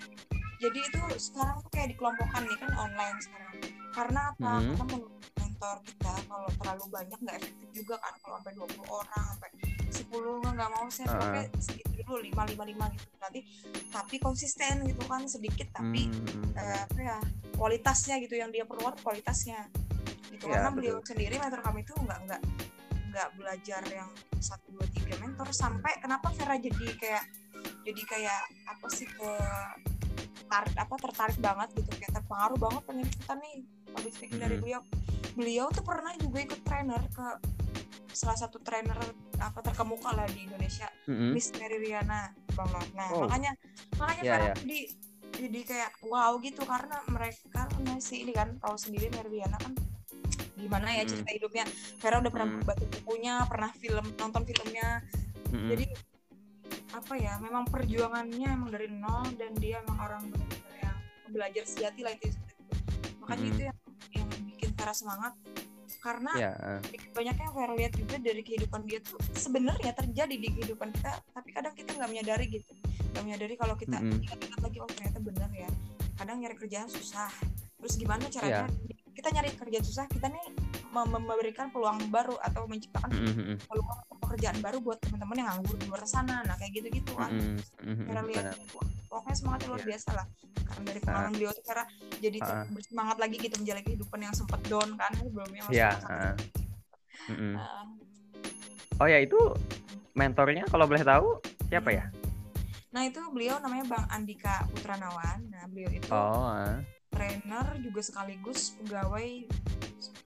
jadi 0.60 0.78
itu 0.80 1.00
sekarang 1.16 1.56
tuh 1.60 1.70
kayak 1.72 1.88
dikelompokkan 1.92 2.42
nih 2.48 2.56
kan 2.56 2.72
online 2.80 3.18
sekarang 3.20 3.56
karena 3.92 4.20
apa 4.32 4.48
mm 4.48 4.60
-hmm. 4.64 4.76
karena 4.80 4.96
mentor 5.60 5.76
kita 5.84 6.14
kalau 6.24 6.48
terlalu 6.56 6.84
banyak 6.88 7.18
nggak 7.20 7.36
efektif 7.36 7.68
juga 7.76 7.94
kan 8.00 8.14
kalau 8.24 8.40
sampai 8.40 8.52
20 8.56 8.80
orang 8.88 9.24
sampai 9.36 9.50
10 9.92 10.56
nggak 10.56 10.70
mau 10.72 10.86
saya 10.88 11.06
uh. 11.12 11.20
pakai 11.20 11.44
segitu 11.60 11.90
dulu 12.00 12.16
lima 12.24 12.42
lima 12.48 12.64
lima 12.64 12.86
gitu 12.96 13.12
nanti 13.20 13.40
tapi 13.92 14.16
konsisten 14.24 14.88
gitu 14.88 15.04
kan 15.04 15.28
sedikit 15.28 15.68
tapi 15.76 16.08
hmm. 16.08 16.56
uh, 16.56 16.80
apa 16.88 16.96
ya 16.96 17.16
kualitasnya 17.60 18.24
gitu 18.24 18.40
yang 18.40 18.48
dia 18.48 18.64
perlu 18.64 18.88
kualitasnya 19.04 19.68
gitu 20.32 20.48
ya, 20.48 20.64
karena 20.64 20.72
betul. 20.72 20.78
beliau 20.80 20.96
sendiri 21.04 21.36
mentor 21.36 21.60
kami 21.60 21.84
itu 21.84 21.92
nggak 21.92 22.18
nggak 22.24 22.42
nggak 23.12 23.28
belajar 23.36 23.82
yang 23.92 24.08
satu 24.40 24.64
dua 24.72 24.86
tiga 24.96 25.20
mentor 25.20 25.52
sampai 25.52 25.92
kenapa 26.00 26.32
Vera 26.40 26.56
jadi 26.56 26.88
kayak 26.96 27.24
jadi 27.84 28.02
kayak 28.08 28.42
apa 28.64 28.86
sih 28.88 29.04
ke 29.04 29.30
tarik 30.50 30.74
apa 30.74 30.94
tertarik 30.98 31.38
banget 31.38 31.68
gitu 31.78 31.90
kayak 31.94 32.12
terpengaruh 32.18 32.58
banget 32.58 32.82
pengen 32.84 33.06
ikutan 33.06 33.38
nih 33.38 33.56
public 33.94 34.12
speaking 34.18 34.38
-hmm. 34.42 34.44
dari 34.50 34.56
beliau 34.58 34.80
beliau 35.38 35.66
tuh 35.70 35.84
pernah 35.86 36.12
juga 36.18 36.38
ikut 36.42 36.60
trainer 36.66 37.02
ke 37.14 37.26
salah 38.10 38.38
satu 38.38 38.58
trainer 38.60 38.98
apa 39.38 39.58
terkemuka 39.62 40.10
lah 40.10 40.26
di 40.34 40.50
Indonesia 40.50 40.90
mm-hmm. 41.06 41.30
Miss 41.30 41.54
Mary 41.56 41.78
Riana 41.78 42.34
bang 42.52 42.86
nah 42.98 43.08
oh. 43.14 43.24
makanya 43.24 43.54
makanya 43.96 44.22
yeah, 44.26 44.38
yeah. 44.50 44.56
jadi 44.58 44.80
jadi 45.30 45.60
kayak 45.62 45.90
wow 46.10 46.36
gitu 46.42 46.66
karena 46.66 46.98
mereka 47.06 47.70
masih 47.86 48.26
ini 48.26 48.34
kan 48.34 48.58
tahu 48.58 48.74
sendiri 48.74 49.08
Mary 49.14 49.40
Riana 49.40 49.56
kan 49.62 49.72
gimana 50.58 50.92
ya 50.92 51.06
mm. 51.06 51.10
cerita 51.10 51.30
hidupnya 51.32 51.64
Vera 52.02 52.20
udah 52.20 52.32
pernah 52.34 52.48
mm. 52.52 52.66
baca 52.68 52.84
bukunya 53.00 53.34
pernah 53.48 53.70
film 53.72 54.06
nonton 54.18 54.42
filmnya 54.44 55.00
mm. 55.48 55.68
jadi 55.72 55.84
apa 56.90 57.14
ya 57.14 57.38
memang 57.38 57.64
perjuangannya 57.70 58.48
emang 58.50 58.70
dari 58.74 58.88
nol 58.90 59.26
dan 59.38 59.54
dia 59.58 59.78
emang 59.86 59.98
orang 60.02 60.24
yang 60.82 60.96
belajar 61.30 61.64
sejati 61.66 62.02
lah 62.02 62.14
itu 62.18 62.28
makanya 63.22 63.44
mm. 63.46 63.52
itu 63.54 63.62
yang 63.70 63.78
yang 64.10 64.28
bikin 64.50 64.70
Vera 64.74 64.94
semangat 64.94 65.32
karena 66.00 66.32
yeah. 66.38 66.54
Ya, 66.80 66.98
banyak 67.12 67.36
yang 67.36 67.52
Vera 67.52 67.74
lihat 67.76 67.92
juga 67.94 68.16
dari 68.18 68.42
kehidupan 68.42 68.88
dia 68.88 68.98
tuh 69.04 69.20
sebenarnya 69.36 69.92
terjadi 69.92 70.34
di 70.34 70.48
kehidupan 70.50 70.90
kita 70.96 71.20
tapi 71.30 71.48
kadang 71.54 71.74
kita 71.76 71.90
nggak 71.94 72.10
menyadari 72.10 72.46
gitu 72.50 72.72
nggak 73.14 73.22
menyadari 73.26 73.54
kalau 73.54 73.74
kita 73.78 73.98
mm 74.00 74.10
-hmm. 74.10 74.44
ingat 74.46 74.60
lagi 74.62 74.78
oh 74.82 74.90
ternyata 74.90 75.18
benar 75.22 75.50
ya 75.54 75.70
kadang 76.18 76.36
nyari 76.42 76.56
kerjaan 76.58 76.88
susah 76.90 77.30
terus 77.80 77.94
gimana 77.96 78.26
caranya 78.28 78.66
yeah. 78.66 78.99
Kita 79.14 79.28
nyari 79.34 79.50
kerjaan 79.54 79.84
susah 79.84 80.04
kita 80.08 80.30
nih 80.30 80.44
memberikan 80.90 81.70
peluang 81.70 82.10
baru 82.10 82.34
atau 82.42 82.66
menciptakan 82.66 83.10
mm 83.14 83.32
-hmm. 83.32 83.56
peluang 83.66 84.00
pekerjaan 84.26 84.58
baru 84.58 84.78
buat 84.82 84.98
teman-teman 85.02 85.36
yang 85.38 85.48
nganggur 85.54 85.76
di 85.78 85.86
luar 85.86 86.02
sana. 86.06 86.42
Nah 86.42 86.54
kayak 86.58 86.82
gitu-gitu 86.82 87.12
kan. 87.14 87.30
Mm 87.30 87.58
-hmm. 87.58 88.06
Vera 88.10 88.22
lihat 88.26 88.46
pokoknya 89.06 89.36
semangatnya 89.38 89.68
luar 89.70 89.82
yeah. 89.82 89.88
biasa 89.94 90.08
lah. 90.14 90.26
Karena 90.66 90.82
dari 90.86 91.00
pengalaman 91.02 91.30
uh, 91.30 91.34
beliau 91.34 91.50
tuh 91.54 91.64
karena 91.66 91.84
jadi 92.18 92.38
uh, 92.42 92.64
bersemangat 92.70 93.16
lagi 93.18 93.36
gitu 93.38 93.54
menjalani 93.58 93.84
kehidupan 93.86 94.18
yang 94.22 94.34
sempat 94.34 94.60
down 94.66 94.90
kan 94.98 95.12
sebelumnya 95.18 95.62
masih 95.66 95.78
yeah, 95.78 95.94
uh, 96.06 96.34
mm 97.30 97.36
-hmm. 97.36 97.54
uh, 97.58 97.84
oh 99.02 99.08
ya 99.10 99.18
itu 99.22 99.38
mentornya 100.14 100.66
kalau 100.70 100.86
boleh 100.90 101.02
tahu 101.02 101.38
siapa 101.70 101.90
ya? 101.94 102.04
Nah 102.90 103.06
itu 103.06 103.22
beliau 103.30 103.62
namanya 103.62 103.86
bang 103.86 104.04
Andika 104.10 104.66
Putranawan 104.74 105.38
nah 105.50 105.62
beliau 105.70 105.90
itu 105.94 106.06
oh, 106.10 106.50
uh. 106.50 106.99
Trainer 107.10 107.66
juga 107.82 108.00
sekaligus 108.00 108.78
pegawai 108.80 109.50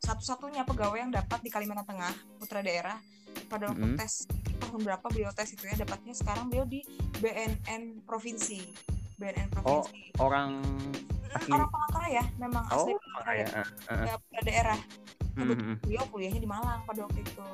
satu-satunya 0.04 0.62
pegawai 0.68 0.98
yang 1.00 1.12
dapat 1.12 1.40
di 1.40 1.50
Kalimantan 1.50 1.88
Tengah 1.88 2.14
putra 2.38 2.60
daerah 2.60 3.00
pada 3.48 3.72
waktu 3.72 3.82
mm 3.82 3.92
-hmm. 3.96 4.00
tes 4.00 4.12
tahun 4.60 4.80
berapa 4.84 5.06
beliau 5.10 5.32
tes 5.32 5.48
itu 5.54 5.64
ya 5.64 5.74
dapatnya 5.80 6.14
sekarang 6.14 6.50
beliau 6.52 6.66
di 6.68 6.84
BNN 7.18 8.04
provinsi 8.04 8.60
BNN 9.18 9.48
oh, 9.64 9.82
provinsi 9.82 9.98
oh, 10.18 10.28
orang 10.28 10.50
asli. 11.34 11.50
orang 11.50 11.68
Palangkaraya 11.70 12.24
memang 12.38 12.64
oh, 12.70 12.76
asli 12.78 12.92
Palangkaraya 12.94 13.46
uh, 13.50 13.58
uh. 13.90 14.04
ya, 14.06 14.14
pada 14.18 14.42
daerah 14.44 14.78
mm 15.34 15.42
-hmm. 15.42 15.74
beliau 15.82 16.04
kuliahnya 16.12 16.40
di 16.42 16.48
Malang 16.50 16.80
pada 16.86 17.00
waktu 17.06 17.20
itu 17.22 17.48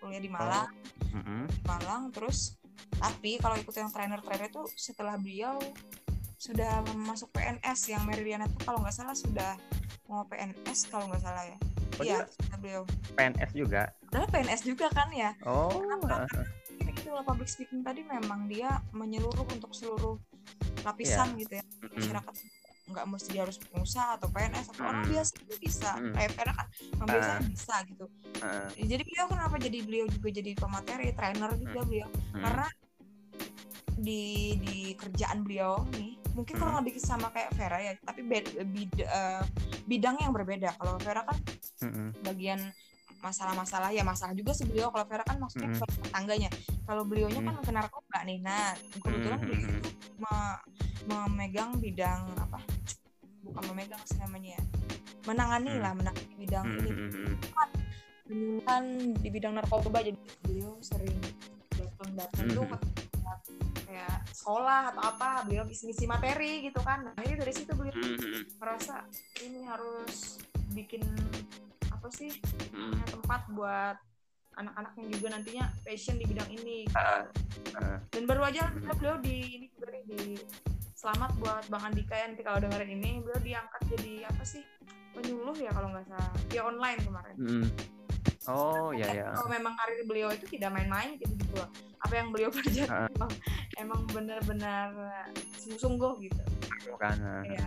kuliah 0.00 0.22
di 0.22 0.30
Malang 0.30 0.68
oh. 0.70 1.16
mm 1.16 1.22
-hmm. 1.22 1.42
di 1.50 1.62
Malang 1.66 2.02
terus 2.14 2.56
tapi 2.96 3.36
kalau 3.40 3.56
ikut 3.60 3.74
yang 3.76 3.90
trainer-trainer 3.92 4.48
itu 4.48 4.62
setelah 4.76 5.20
beliau 5.20 5.60
sudah 6.36 6.84
masuk 6.94 7.32
PNS 7.32 7.96
yang 7.96 8.04
Meridiana 8.04 8.44
itu 8.44 8.58
kalau 8.64 8.84
nggak 8.84 8.92
salah 8.92 9.16
sudah 9.16 9.56
mau 10.06 10.22
PNS 10.28 10.92
kalau 10.92 11.08
nggak 11.08 11.22
salah 11.24 11.42
ya 11.48 11.56
oh, 12.00 12.04
iya 12.04 12.18
beliau 12.60 12.82
PNS 13.16 13.50
juga 13.56 13.88
adalah 14.12 14.28
PNS 14.28 14.60
juga 14.68 14.86
kan 14.92 15.08
ya 15.16 15.32
oh 15.48 15.72
Kenapa? 15.72 16.28
Karena 16.28 16.92
itu 17.06 17.10
public 17.24 17.48
speaking 17.48 17.80
tadi 17.86 18.02
memang 18.04 18.50
dia 18.50 18.82
menyeluruh 18.92 19.46
untuk 19.48 19.72
seluruh 19.72 20.18
lapisan 20.84 21.34
yeah. 21.34 21.40
gitu 21.40 21.52
ya 21.58 21.64
masyarakat 21.94 22.34
nggak 22.86 23.06
mesti 23.10 23.28
dia 23.34 23.42
harus 23.42 23.58
pengusaha 23.58 24.14
atau 24.14 24.30
PNS 24.30 24.66
atau 24.70 24.82
mm. 24.86 24.90
orang 24.94 25.06
biasa 25.10 25.32
bisa 25.58 25.90
mm. 25.98 26.12
kayak 26.14 26.32
karena 26.38 26.54
kan 26.54 26.66
orang 27.02 27.08
biasa 27.10 27.30
uh. 27.34 27.42
bisa 27.50 27.74
gitu 27.90 28.06
uh. 28.46 28.68
jadi 28.78 29.02
beliau 29.02 29.26
kenapa 29.26 29.54
jadi 29.58 29.78
beliau 29.82 30.06
juga 30.06 30.28
jadi 30.30 30.50
pemateri 30.54 31.10
trainer 31.10 31.50
juga 31.58 31.80
mm. 31.82 31.86
beliau 31.90 32.08
mm. 32.14 32.42
karena 32.46 32.66
di 33.96 34.24
di 34.62 34.78
kerjaan 34.94 35.42
beliau 35.42 35.82
nih 35.98 36.25
mungkin 36.36 36.52
hmm. 36.52 36.60
kurang 36.60 36.76
lebih 36.84 37.00
sama 37.00 37.32
kayak 37.32 37.50
Vera 37.56 37.78
ya 37.80 37.92
tapi 38.04 38.20
bid, 38.20 38.44
uh, 39.08 39.40
bidang 39.88 40.20
yang 40.20 40.36
berbeda 40.36 40.76
kalau 40.76 41.00
Vera 41.00 41.24
kan 41.24 41.38
hmm. 41.80 42.20
bagian 42.20 42.60
masalah-masalah 43.24 43.90
ya 43.90 44.04
masalah 44.04 44.36
juga 44.36 44.52
sih 44.52 44.68
beliau 44.68 44.92
kalau 44.92 45.06
Vera 45.08 45.24
kan 45.24 45.40
maksudnya 45.40 45.72
mm. 45.72 45.82
tetangganya 46.06 46.50
kalau 46.84 47.02
beliaunya 47.02 47.40
mm. 47.42 47.46
kan 47.48 47.54
kena 47.64 47.80
narkoba 47.82 48.18
nih 48.22 48.38
nah 48.44 48.70
kebetulan 49.02 49.38
mm. 49.40 49.44
beliau 49.46 49.58
itu 49.66 49.90
me 50.20 50.36
memegang 51.06 51.70
bidang 51.80 52.22
apa 52.38 52.60
bukan 53.42 53.62
memegang 53.72 54.02
sih 54.06 54.18
namanya 54.22 54.60
ya 54.60 54.62
menangani 55.26 55.70
mm. 55.74 55.82
lah 55.82 55.92
menangani 55.98 56.34
bidang 56.38 56.64
mm. 56.66 56.78
ini 56.78 56.90
penyuluhan 58.26 58.84
di 59.18 59.28
bidang 59.30 59.52
narkoba 59.58 59.98
jadi 60.06 60.18
beliau 60.46 60.72
sering 60.78 61.18
datang-datang 61.74 62.46
mm. 62.46 62.54
tuh 62.54 62.66
kayak 63.86 64.16
sekolah 64.32 64.92
atau 64.94 65.02
apa 65.02 65.28
beliau 65.46 65.64
ngisi 65.66 66.04
materi 66.04 66.66
gitu 66.66 66.80
kan 66.82 67.06
nah 67.06 67.22
ini 67.22 67.34
dari 67.38 67.52
situ 67.54 67.72
beliau 67.72 67.94
mm. 67.94 68.58
merasa 68.58 69.06
ini 69.42 69.64
harus 69.64 70.42
bikin 70.74 71.02
apa 72.06 72.08
sih 72.12 72.30
hmm. 72.76 73.02
tempat 73.08 73.48
buat 73.50 73.96
anak-anak 74.56 74.92
yang 75.00 75.08
juga 75.10 75.28
nantinya 75.34 75.64
passion 75.82 76.16
di 76.20 76.24
bidang 76.28 76.48
ini 76.52 76.86
uh, 76.94 77.26
uh. 77.76 77.98
dan 78.12 78.22
baru 78.28 78.46
aja 78.46 78.68
hmm. 78.68 78.94
beliau 79.00 79.16
di 79.20 79.58
ini 79.58 79.66
juga 79.72 79.90
nih 79.90 80.04
di 80.06 80.22
selamat 80.96 81.30
buat 81.42 81.64
bang 81.66 81.82
Andika 81.92 82.14
ya 82.14 82.26
nanti 82.30 82.42
kalau 82.46 82.58
dengerin 82.62 82.94
ini 83.00 83.10
beliau 83.20 83.40
diangkat 83.42 83.82
jadi 83.90 84.12
apa 84.28 84.42
sih 84.44 84.62
penyuluh 85.12 85.56
ya 85.58 85.72
kalau 85.72 85.92
nggak 85.92 86.06
salah 86.08 86.32
dia 86.46 86.62
online 86.62 87.00
kemarin 87.02 87.36
hmm. 87.36 87.66
Oh 88.50 88.90
iya 88.94 89.08
ya 89.10 89.28
kalau 89.34 89.50
memang 89.50 89.74
karir 89.74 90.02
beliau 90.06 90.28
itu 90.30 90.46
tidak 90.58 90.70
main-main 90.74 91.18
gitu 91.18 91.34
gitu 91.34 91.54
apa 92.02 92.14
yang 92.14 92.28
beliau 92.30 92.50
kerja 92.62 92.84
uh. 92.86 93.08
emang 93.16 93.32
emang 93.78 94.00
benar-benar 94.10 94.90
sungguh-sungguh 95.58 96.12
gitu 96.30 96.42
uh. 97.02 97.42
ya. 97.46 97.66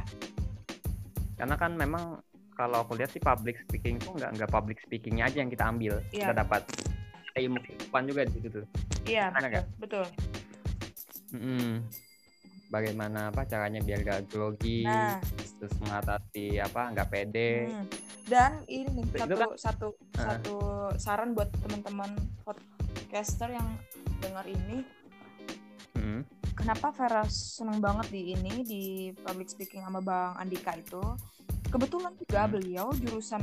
karena 1.40 1.56
kan 1.56 1.72
memang 1.76 2.20
kalau 2.60 2.84
aku 2.84 3.00
lihat 3.00 3.12
sih 3.16 3.24
public 3.24 3.56
speaking 3.64 3.96
tuh 4.04 4.12
nggak 4.20 4.36
nggak 4.36 4.52
public 4.52 4.78
speakingnya 4.84 5.32
aja 5.32 5.38
yang 5.40 5.52
kita 5.52 5.64
ambil 5.64 5.94
yeah. 6.12 6.28
kita 6.28 6.34
dapat 6.44 6.62
ilmu 7.40 7.60
kehidupan 7.64 8.04
juga 8.04 8.22
di 8.28 8.32
situ 8.36 8.48
tuh 8.52 8.66
iya 9.08 9.32
yeah, 9.32 9.64
betul, 9.80 10.04
betul. 10.04 10.06
Mm-hmm. 11.30 11.72
bagaimana 12.74 13.20
apa 13.30 13.46
caranya 13.46 13.80
biar 13.86 14.02
gak 14.02 14.34
grogi 14.34 14.84
nah. 14.84 15.22
terus 15.62 15.74
mengatasi 15.82 16.58
apa 16.58 16.82
nggak 16.94 17.10
pede 17.10 17.70
hmm. 17.70 18.09
Dan 18.30 18.62
ini 18.70 19.02
satu 19.18 19.36
kan, 19.36 19.50
satu 19.58 19.88
uh. 19.90 19.96
satu 20.16 20.56
saran 21.02 21.34
buat 21.34 21.50
teman-teman 21.66 22.14
podcaster 22.46 23.50
yang 23.50 23.68
dengar 24.22 24.46
ini 24.46 24.86
hmm. 25.98 26.22
kenapa 26.54 26.94
Vera 26.94 27.26
seneng 27.28 27.82
banget 27.82 28.14
di 28.14 28.38
ini 28.38 28.62
di 28.62 28.84
public 29.26 29.50
speaking 29.50 29.82
sama 29.82 30.00
Bang 30.00 30.38
Andika 30.38 30.78
itu 30.78 31.02
kebetulan 31.74 32.14
juga 32.22 32.46
hmm. 32.46 32.52
beliau 32.54 32.88
jurusan 32.94 33.42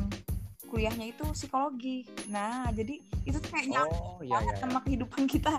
kuliahnya 0.67 1.15
itu 1.15 1.25
psikologi. 1.31 2.03
Nah, 2.27 2.69
jadi 2.75 2.99
itu 3.23 3.39
tuh 3.39 3.51
kayak 3.55 3.71
nyambung 3.71 4.03
oh, 4.03 4.19
iya, 4.19 4.35
banget 4.35 4.55
iya. 4.55 4.63
sama 4.67 4.79
kehidupan 4.83 5.23
kita. 5.31 5.55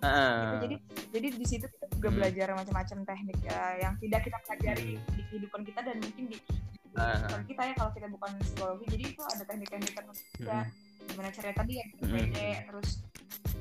uh. 0.00 0.56
Jadi 0.64 0.76
jadi 1.12 1.26
di 1.36 1.46
situ 1.46 1.66
kita 1.68 1.86
juga 1.92 2.08
hmm. 2.08 2.16
belajar 2.16 2.46
macam-macam 2.56 2.98
teknik 3.04 3.38
uh, 3.52 3.74
yang 3.76 3.94
tidak 4.00 4.20
kita 4.24 4.38
pelajari 4.48 4.90
hmm. 4.96 5.12
di 5.12 5.22
kehidupan 5.28 5.60
kita 5.68 5.80
dan 5.84 5.96
mungkin 6.00 6.24
di, 6.32 6.36
di 6.90 6.98
uh. 6.98 7.42
kita 7.46 7.62
ya 7.70 7.74
kalau 7.78 7.90
kita 7.94 8.08
bukan 8.10 8.30
psikologi. 8.42 8.84
Jadi 8.90 9.04
itu 9.14 9.22
ada 9.22 9.42
teknik-teknik 9.46 9.92
tertentu 9.94 10.22
juga. 10.36 10.58
Hmm. 10.66 11.06
Gimana 11.10 11.28
caranya 11.32 11.56
tadi 11.58 11.72
ya 11.80 11.86
hmm. 11.90 12.66
terus 12.70 12.90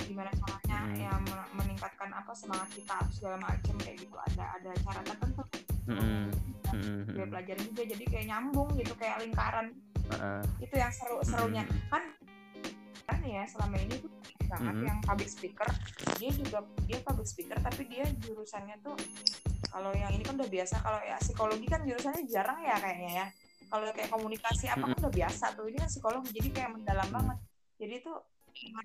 gimana 0.09 0.31
caranya 0.33 0.79
hmm. 0.89 0.97
ya 0.97 1.11
meningkatkan 1.53 2.09
apa 2.09 2.31
semangat 2.33 2.69
kita 2.73 2.97
segala 3.13 3.37
macam 3.37 3.75
kayak 3.77 3.97
gitu 4.01 4.17
ada 4.17 4.43
ada 4.57 4.71
cara 4.81 5.01
tertentu 5.05 5.43
hmm. 5.85 6.25
Hmm. 6.73 7.01
gue 7.05 7.25
pelajarin 7.29 7.65
juga 7.69 7.83
jadi 7.85 8.03
kayak 8.09 8.25
nyambung 8.33 8.69
gitu 8.77 8.93
kayak 8.97 9.21
lingkaran 9.21 9.73
uh. 10.17 10.41
itu 10.57 10.75
yang 10.75 10.89
seru 10.89 11.21
serunya 11.21 11.63
hmm. 11.65 11.77
kan 11.93 12.03
kan 13.05 13.19
ya 13.25 13.45
selama 13.45 13.77
ini 13.77 13.95
tuh 14.01 14.11
banget 14.49 14.75
hmm. 14.81 14.87
yang 14.89 14.99
public 15.05 15.29
speaker 15.29 15.69
dia 16.17 16.31
juga 16.33 16.65
dia 16.89 16.97
public 17.05 17.27
speaker 17.29 17.57
tapi 17.61 17.85
dia 17.85 18.05
jurusannya 18.25 18.81
tuh 18.81 18.97
kalau 19.69 19.91
yang 19.93 20.11
ini 20.13 20.23
kan 20.25 20.35
udah 20.37 20.49
biasa 20.49 20.75
kalau 20.81 20.99
ya 21.05 21.17
psikologi 21.21 21.65
kan 21.69 21.81
jurusannya 21.85 22.23
jarang 22.25 22.59
ya 22.61 22.75
kayaknya 22.81 23.11
ya. 23.25 23.27
Kalau 23.69 23.85
kayak 23.93 24.09
komunikasi 24.09 24.65
apa 24.65 24.85
kan 24.89 24.97
udah 24.97 25.13
biasa 25.13 25.45
tuh 25.53 25.65
ini 25.69 25.77
kan 25.77 25.89
psikologi 25.89 26.29
jadi 26.33 26.49
kayak 26.49 26.69
mendalam 26.73 27.09
banget. 27.13 27.37
Jadi 27.77 27.93
itu 28.01 28.13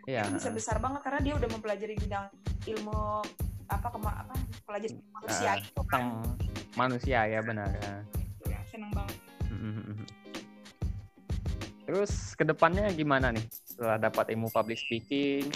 yeah. 0.05 0.29
bisa 0.29 0.53
besar 0.53 0.77
banget 0.79 1.01
karena 1.01 1.21
dia 1.25 1.35
udah 1.41 1.49
mempelajari 1.49 1.95
bidang 1.97 2.29
ilmu 2.69 3.25
apa 3.65 3.89
kema 3.89 4.13
apa 4.13 4.35
pelajari 4.69 4.93
manusia 5.09 5.51
uh, 5.57 5.57
itu 5.57 5.83
kan 5.89 6.03
manusia 6.77 7.19
ya 7.25 7.41
benar 7.41 7.73
ya, 8.45 8.61
seneng 8.69 8.93
banget. 8.93 9.17
Terus 11.85 12.13
ke 12.37 12.45
depannya 12.45 12.93
gimana 12.93 13.33
nih 13.33 13.45
setelah 13.65 13.97
dapat 13.97 14.33
ilmu 14.37 14.53
public 14.53 14.77
speaking? 14.77 15.49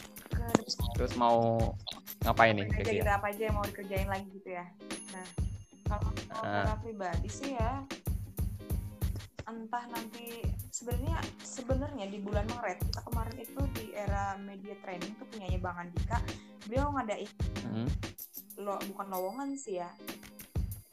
Terus 0.96 1.12
mau 1.20 1.56
ngapain 2.24 2.54
nih 2.56 2.66
jadi 2.82 3.14
apa 3.14 3.30
aja 3.30 3.42
yang 3.48 3.56
mau 3.56 3.64
dikerjain 3.64 4.08
lagi 4.10 4.26
gitu 4.34 4.50
ya 4.50 4.64
nah 5.12 5.26
kalau 5.88 6.10
uh. 6.44 6.76
pribadi 6.84 7.28
sih 7.32 7.56
ya 7.56 7.80
entah 9.48 9.84
nanti 9.88 10.44
sebenarnya 10.68 11.16
sebenarnya 11.40 12.04
di 12.12 12.20
bulan 12.20 12.44
Maret 12.52 12.84
kita 12.84 13.00
kemarin 13.00 13.36
itu 13.40 13.60
di 13.72 13.86
era 13.96 14.36
media 14.36 14.76
training 14.84 15.16
tuh 15.16 15.24
punyanya 15.32 15.56
Bang 15.56 15.88
Andika 15.88 16.20
beliau 16.68 16.92
ngadain 16.92 17.32
hmm. 17.64 17.88
lo 18.60 18.76
bukan 18.92 19.06
lowongan 19.08 19.56
sih 19.56 19.80
ya 19.80 19.88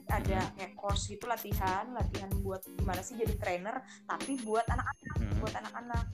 ada 0.07 0.39
hmm. 0.39 0.51
kayak 0.55 0.73
course 0.79 1.11
gitu 1.11 1.27
latihan 1.27 1.91
latihan 1.91 2.31
buat 2.39 2.63
gimana 2.79 3.03
sih 3.03 3.19
jadi 3.19 3.35
trainer 3.35 3.83
tapi 4.07 4.39
buat 4.47 4.63
anak-anak 4.71 5.17
hmm. 5.19 5.37
buat 5.43 5.53
anak-anak 5.59 6.05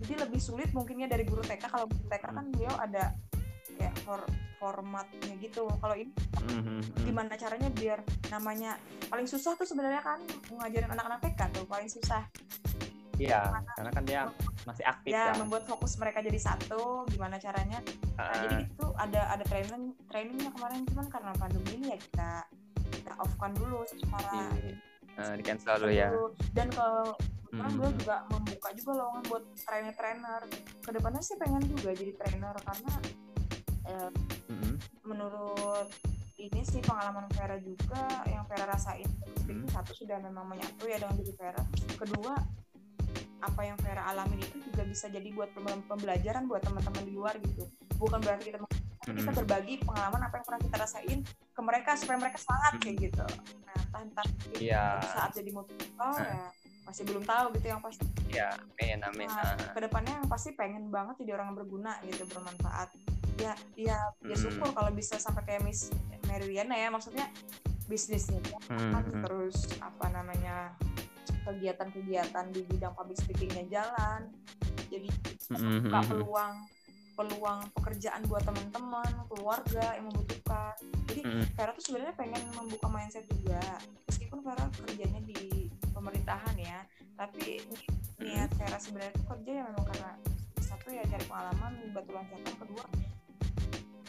jadi 0.00 0.14
lebih 0.24 0.40
sulit 0.40 0.72
mungkinnya 0.72 1.12
dari 1.12 1.28
guru 1.28 1.44
TK 1.44 1.68
kalau 1.68 1.84
guru 1.84 2.06
TK 2.08 2.24
kan 2.24 2.44
hmm. 2.48 2.52
beliau 2.56 2.74
ada 2.80 3.12
kayak 3.76 3.94
for 4.08 4.24
formatnya 4.60 5.34
gitu. 5.40 5.64
Kalau 5.80 5.96
ini 5.96 6.12
mm-hmm. 6.44 7.08
gimana 7.08 7.34
caranya 7.40 7.72
biar 7.72 8.04
namanya 8.28 8.76
paling 9.08 9.24
susah 9.24 9.56
tuh 9.56 9.64
sebenarnya 9.64 10.04
kan 10.04 10.20
ngajarin 10.52 10.92
anak-anak 10.92 11.24
TK 11.24 11.40
tuh 11.56 11.64
paling 11.64 11.88
susah. 11.88 12.28
Iya 13.20 13.64
karena 13.76 13.90
kan 13.92 14.04
dia 14.04 14.20
masih 14.64 14.84
aktif 14.84 15.12
ya 15.12 15.32
kan? 15.32 15.44
membuat 15.44 15.64
fokus 15.68 15.96
mereka 16.00 16.20
jadi 16.20 16.40
satu 16.40 17.08
gimana 17.08 17.36
caranya? 17.40 17.80
Uh. 18.16 18.24
nah, 18.24 18.36
jadi 18.44 18.56
itu 18.68 18.86
ada 18.96 19.22
ada 19.32 19.44
training 19.48 19.96
trainingnya 20.08 20.50
kemarin 20.52 20.84
cuman 20.88 21.06
karena 21.08 21.32
pandemi 21.36 21.70
ini 21.80 21.86
ya 21.96 21.98
kita 22.00 22.30
kita 23.00 23.12
off 23.20 23.32
kan 23.36 23.52
dulu 23.56 23.84
secara 23.88 24.24
di, 24.56 24.72
uh, 25.16 25.34
di 25.36 25.42
cancel 25.44 25.76
dulu 25.80 25.92
ya. 25.92 26.08
Dan 26.52 26.68
kalau 26.72 27.16
sekarang 27.50 27.72
hmm. 27.74 27.80
gue 27.82 27.90
juga 27.98 28.16
membuka 28.30 28.68
juga 28.78 28.92
lowongan 28.94 29.22
buat 29.26 29.44
trainer-trainer. 29.66 30.40
Ke 30.80 30.90
depannya 30.94 31.22
sih 31.22 31.36
pengen 31.36 31.62
juga 31.66 31.90
jadi 31.92 32.12
trainer 32.14 32.54
karena 32.62 32.92
eh, 33.86 34.10
hmm. 34.50 34.74
menurut 35.06 35.88
ini 36.40 36.60
sih 36.64 36.80
pengalaman 36.80 37.28
Vera 37.36 37.60
juga 37.60 38.24
yang 38.24 38.48
Vera 38.48 38.64
rasain 38.64 39.08
hmm. 39.46 39.68
satu 39.68 39.92
sudah 39.92 40.16
memang 40.20 40.48
menyatu 40.48 40.88
ya 40.88 40.96
dengan 40.96 41.16
diri 41.20 41.32
Vera 41.36 41.62
kedua 42.00 42.34
apa 43.40 43.60
yang 43.64 43.76
Vera 43.80 44.04
alami 44.08 44.40
itu 44.40 44.60
juga 44.60 44.84
bisa 44.84 45.08
jadi 45.08 45.28
buat 45.32 45.52
pembelajaran 45.88 46.44
buat 46.44 46.60
teman-teman 46.64 47.04
di 47.08 47.12
luar 47.16 47.36
gitu 47.40 47.64
bukan 47.96 48.20
berarti 48.20 48.52
kita 48.52 48.58
hmm. 48.60 49.16
kita 49.16 49.30
berbagi 49.44 49.74
pengalaman 49.84 50.20
apa 50.28 50.34
yang 50.40 50.46
pernah 50.48 50.60
kita 50.60 50.76
rasain 50.80 51.18
ke 51.28 51.60
mereka 51.60 51.96
supaya 51.96 52.16
mereka 52.20 52.38
semangat 52.40 52.72
kayak 52.80 52.96
gitu 53.10 53.26
nah 53.64 54.00
entah 54.00 54.26
yeah. 54.56 55.00
saat 55.04 55.32
jadi 55.36 55.50
motivator 55.52 56.20
nah. 56.20 56.24
ya 56.24 56.48
masih 56.88 57.06
belum 57.06 57.22
tahu 57.22 57.46
gitu 57.54 57.66
yang 57.70 57.80
pasti 57.84 58.04
ya 58.32 58.50
amin 58.80 58.98
amin 59.06 59.28
nah, 59.30 59.54
ah. 59.54 59.72
ke 59.76 59.80
depannya 59.84 60.12
yang 60.16 60.26
pasti 60.26 60.50
pengen 60.56 60.90
banget 60.90 61.22
jadi 61.22 61.38
orang 61.38 61.54
yang 61.54 61.58
berguna 61.62 61.92
gitu 62.02 62.26
bermanfaat 62.26 62.88
ya 63.38 63.54
ya 63.78 63.98
ya 64.26 64.36
syukur 64.36 64.70
hmm. 64.70 64.76
kalau 64.76 64.90
bisa 64.90 65.20
sampai 65.20 65.42
kayak 65.46 65.62
Miss 65.62 65.92
Meriana 66.26 66.74
ya 66.74 66.88
maksudnya 66.90 67.30
bisnisnya 67.86 68.42
hmm. 68.70 68.90
kan 68.90 69.04
hmm. 69.06 69.22
terus 69.26 69.66
apa 69.82 70.06
namanya 70.10 70.74
kegiatan-kegiatan 71.46 72.52
di 72.52 72.60
bidang 72.68 72.94
public 72.94 73.18
speakingnya 73.18 73.64
jalan 73.70 74.30
jadi 74.90 75.08
hmm. 75.54 75.86
buka 75.86 75.98
hmm, 76.02 76.08
peluang 76.10 76.54
peluang 77.20 77.60
pekerjaan 77.76 78.24
buat 78.32 78.40
teman-teman 78.48 79.12
keluarga 79.28 79.92
yang 79.92 80.08
membutuhkan 80.08 80.72
jadi 81.04 81.20
mm. 81.20 81.44
Vera 81.52 81.76
tuh 81.76 81.84
sebenarnya 81.84 82.16
pengen 82.16 82.40
membuka 82.56 82.88
mindset 82.88 83.28
juga 83.28 83.60
meskipun 84.08 84.40
Vera 84.40 84.64
kerjanya 84.86 85.20
di 85.28 85.68
pemerintahan 85.92 86.56
ya 86.56 86.80
tapi 87.20 87.60
niat 88.24 88.48
Vera 88.56 88.80
sebenarnya 88.80 89.12
kerja 89.28 89.50
ya 89.52 89.62
memang 89.68 89.84
karena 89.92 90.10
satu 90.64 90.88
ya 90.96 91.04
cari 91.04 91.24
pengalaman 91.28 91.72
batu 91.92 92.10
loncatan 92.14 92.54
kedua 92.56 92.84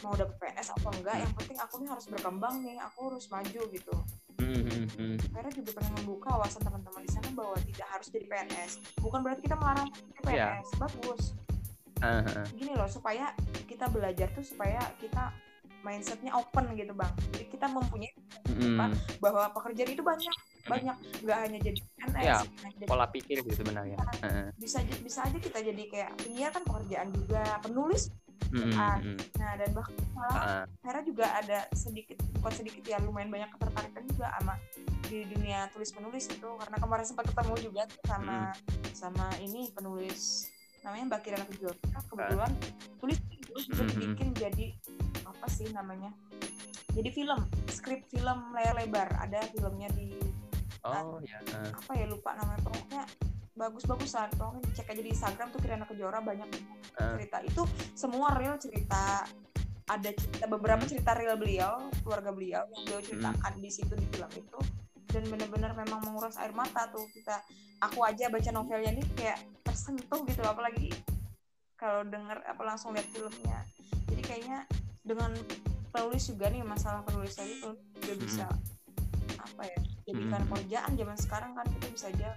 mau 0.02 0.14
dapet 0.18 0.36
PNS 0.38 0.68
atau 0.78 0.90
enggak 0.94 1.16
yang 1.22 1.32
penting 1.38 1.58
aku 1.58 1.74
nih 1.82 1.88
harus 1.90 2.06
berkembang 2.10 2.54
nih 2.62 2.76
aku 2.82 2.98
harus 3.14 3.26
maju 3.30 3.62
gitu 3.70 3.94
mm-hmm. 4.42 5.14
Karena 5.32 5.50
juga 5.54 5.70
pengen 5.78 5.92
membuka 6.02 6.28
wawasan 6.36 6.62
teman-teman 6.62 7.02
di 7.06 7.10
sana 7.10 7.28
bahwa 7.32 7.56
tidak 7.62 7.88
harus 7.88 8.06
jadi 8.10 8.26
PNS 8.26 8.72
bukan 8.98 9.20
berarti 9.22 9.40
kita 9.46 9.56
melarang 9.56 9.88
PNS 10.22 10.66
yeah. 10.68 10.78
bagus 10.78 11.22
uh-huh. 12.02 12.44
gini 12.58 12.72
loh 12.74 12.90
supaya 12.90 13.30
kita 13.70 13.86
belajar 13.88 14.28
tuh 14.34 14.44
supaya 14.44 14.82
kita 14.98 15.30
mindsetnya 15.82 16.30
open 16.38 16.78
gitu 16.78 16.94
bang 16.94 17.10
jadi 17.34 17.46
kita 17.50 17.66
mempunyai 17.66 18.14
mm. 18.54 19.18
bahwa 19.18 19.50
pekerjaan 19.50 19.90
itu 19.90 20.02
banyak 20.06 20.34
banyak 20.62 20.96
nggak 21.26 21.38
hanya 21.42 21.58
jadi 21.58 21.80
PNS 21.82 22.22
ya, 22.22 22.38
jadi, 22.78 22.86
pola 22.86 23.06
pikir 23.10 23.42
gitu 23.42 23.66
sebenarnya 23.66 23.98
uh-huh. 23.98 24.54
bisa 24.62 24.78
bisa 25.02 25.26
aja 25.26 25.38
kita 25.42 25.58
jadi 25.58 25.82
kayak 25.90 26.10
penyiar 26.22 26.50
kan 26.54 26.62
pekerjaan 26.62 27.10
juga 27.10 27.42
penulis 27.66 28.14
Mm-hmm. 28.50 29.16
Nah 29.38 29.52
dan 29.60 29.70
bahkan 29.72 29.94
malah 30.16 30.36
uh. 30.42 30.64
Hera 30.82 31.00
juga 31.06 31.26
ada 31.38 31.68
sedikit 31.72 32.18
bukan 32.40 32.52
sedikit 32.52 32.82
ya 32.82 32.98
lumayan 32.98 33.30
banyak 33.30 33.50
ketertarikan 33.54 34.04
juga 34.10 34.26
sama 34.38 34.54
di 35.06 35.28
dunia 35.28 35.68
tulis 35.70 35.92
penulis 35.92 36.24
itu 36.26 36.50
karena 36.58 36.76
kemarin 36.80 37.06
sempat 37.06 37.28
ketemu 37.28 37.54
juga 37.60 37.82
sama 38.08 38.50
mm. 38.50 38.92
sama 38.96 39.26
ini 39.44 39.68
penulis 39.72 40.48
namanya 40.82 41.14
Mbak 41.14 41.20
Kirana 41.22 41.46
Kejora 41.46 42.00
kebetulan 42.10 42.52
uh. 42.52 42.96
tulis 42.98 43.18
terus 43.52 43.64
juga 43.68 43.84
mm-hmm. 43.84 44.02
bikin 44.16 44.28
jadi 44.32 44.66
apa 45.28 45.46
sih 45.52 45.68
namanya 45.70 46.10
jadi 46.92 47.08
film 47.12 47.40
skrip 47.68 48.04
film 48.08 48.38
layar 48.56 48.76
lebar 48.80 49.08
ada 49.20 49.44
filmnya 49.52 49.88
di 49.92 50.16
oh 50.84 51.18
uh, 51.18 51.20
ya 51.22 51.38
uh. 51.52 51.70
apa 51.76 51.92
ya 51.94 52.06
lupa 52.08 52.32
namanya 52.36 52.60
pokoknya 52.64 53.02
bagus-bagusan 53.52 54.32
tolong 54.40 54.64
cek 54.72 54.88
aja 54.88 55.02
di 55.04 55.10
Instagram 55.12 55.52
tuh 55.52 55.60
Kirana 55.60 55.84
Kejora 55.84 56.24
banyak 56.24 56.48
uh. 56.96 57.16
cerita 57.16 57.38
itu 57.44 57.62
semua 57.92 58.32
real 58.32 58.56
cerita 58.56 59.28
ada 59.92 60.10
cerita 60.14 60.48
beberapa 60.48 60.82
hmm. 60.82 60.90
cerita 60.90 61.12
real 61.12 61.36
beliau 61.36 61.92
keluarga 62.00 62.32
beliau 62.32 62.64
yang 62.72 62.82
beliau 62.88 63.02
ceritakan 63.04 63.52
hmm. 63.52 63.62
di 63.62 63.70
situ 63.70 63.92
di 63.92 64.06
film 64.08 64.30
itu 64.32 64.60
dan 65.12 65.22
benar-benar 65.28 65.76
memang 65.76 66.00
menguras 66.08 66.40
air 66.40 66.56
mata 66.56 66.88
tuh 66.88 67.04
kita 67.12 67.44
aku 67.84 68.00
aja 68.00 68.32
baca 68.32 68.50
novelnya 68.54 68.96
ini 68.96 69.04
kayak 69.12 69.44
tersentuh 69.60 70.24
gitu 70.24 70.40
apalagi 70.48 70.88
kalau 71.76 72.06
denger 72.08 72.40
apa 72.48 72.62
langsung 72.64 72.96
lihat 72.96 73.04
filmnya 73.12 73.68
jadi 74.08 74.22
kayaknya 74.24 74.58
dengan 75.04 75.36
penulis 75.92 76.24
juga 76.24 76.48
nih 76.48 76.64
masalah 76.64 77.04
penulis 77.04 77.36
tadi 77.36 77.60
tuh 77.60 77.76
juga 78.00 78.14
bisa 78.16 78.46
hmm. 78.48 79.44
apa 79.44 79.62
ya 79.68 79.80
jadikan 80.08 80.40
hmm. 80.40 80.48
pekerjaan 80.48 80.92
zaman 80.96 81.16
sekarang 81.20 81.52
kan 81.52 81.66
kita 81.68 81.86
bisa 81.92 82.06
aja 82.08 82.30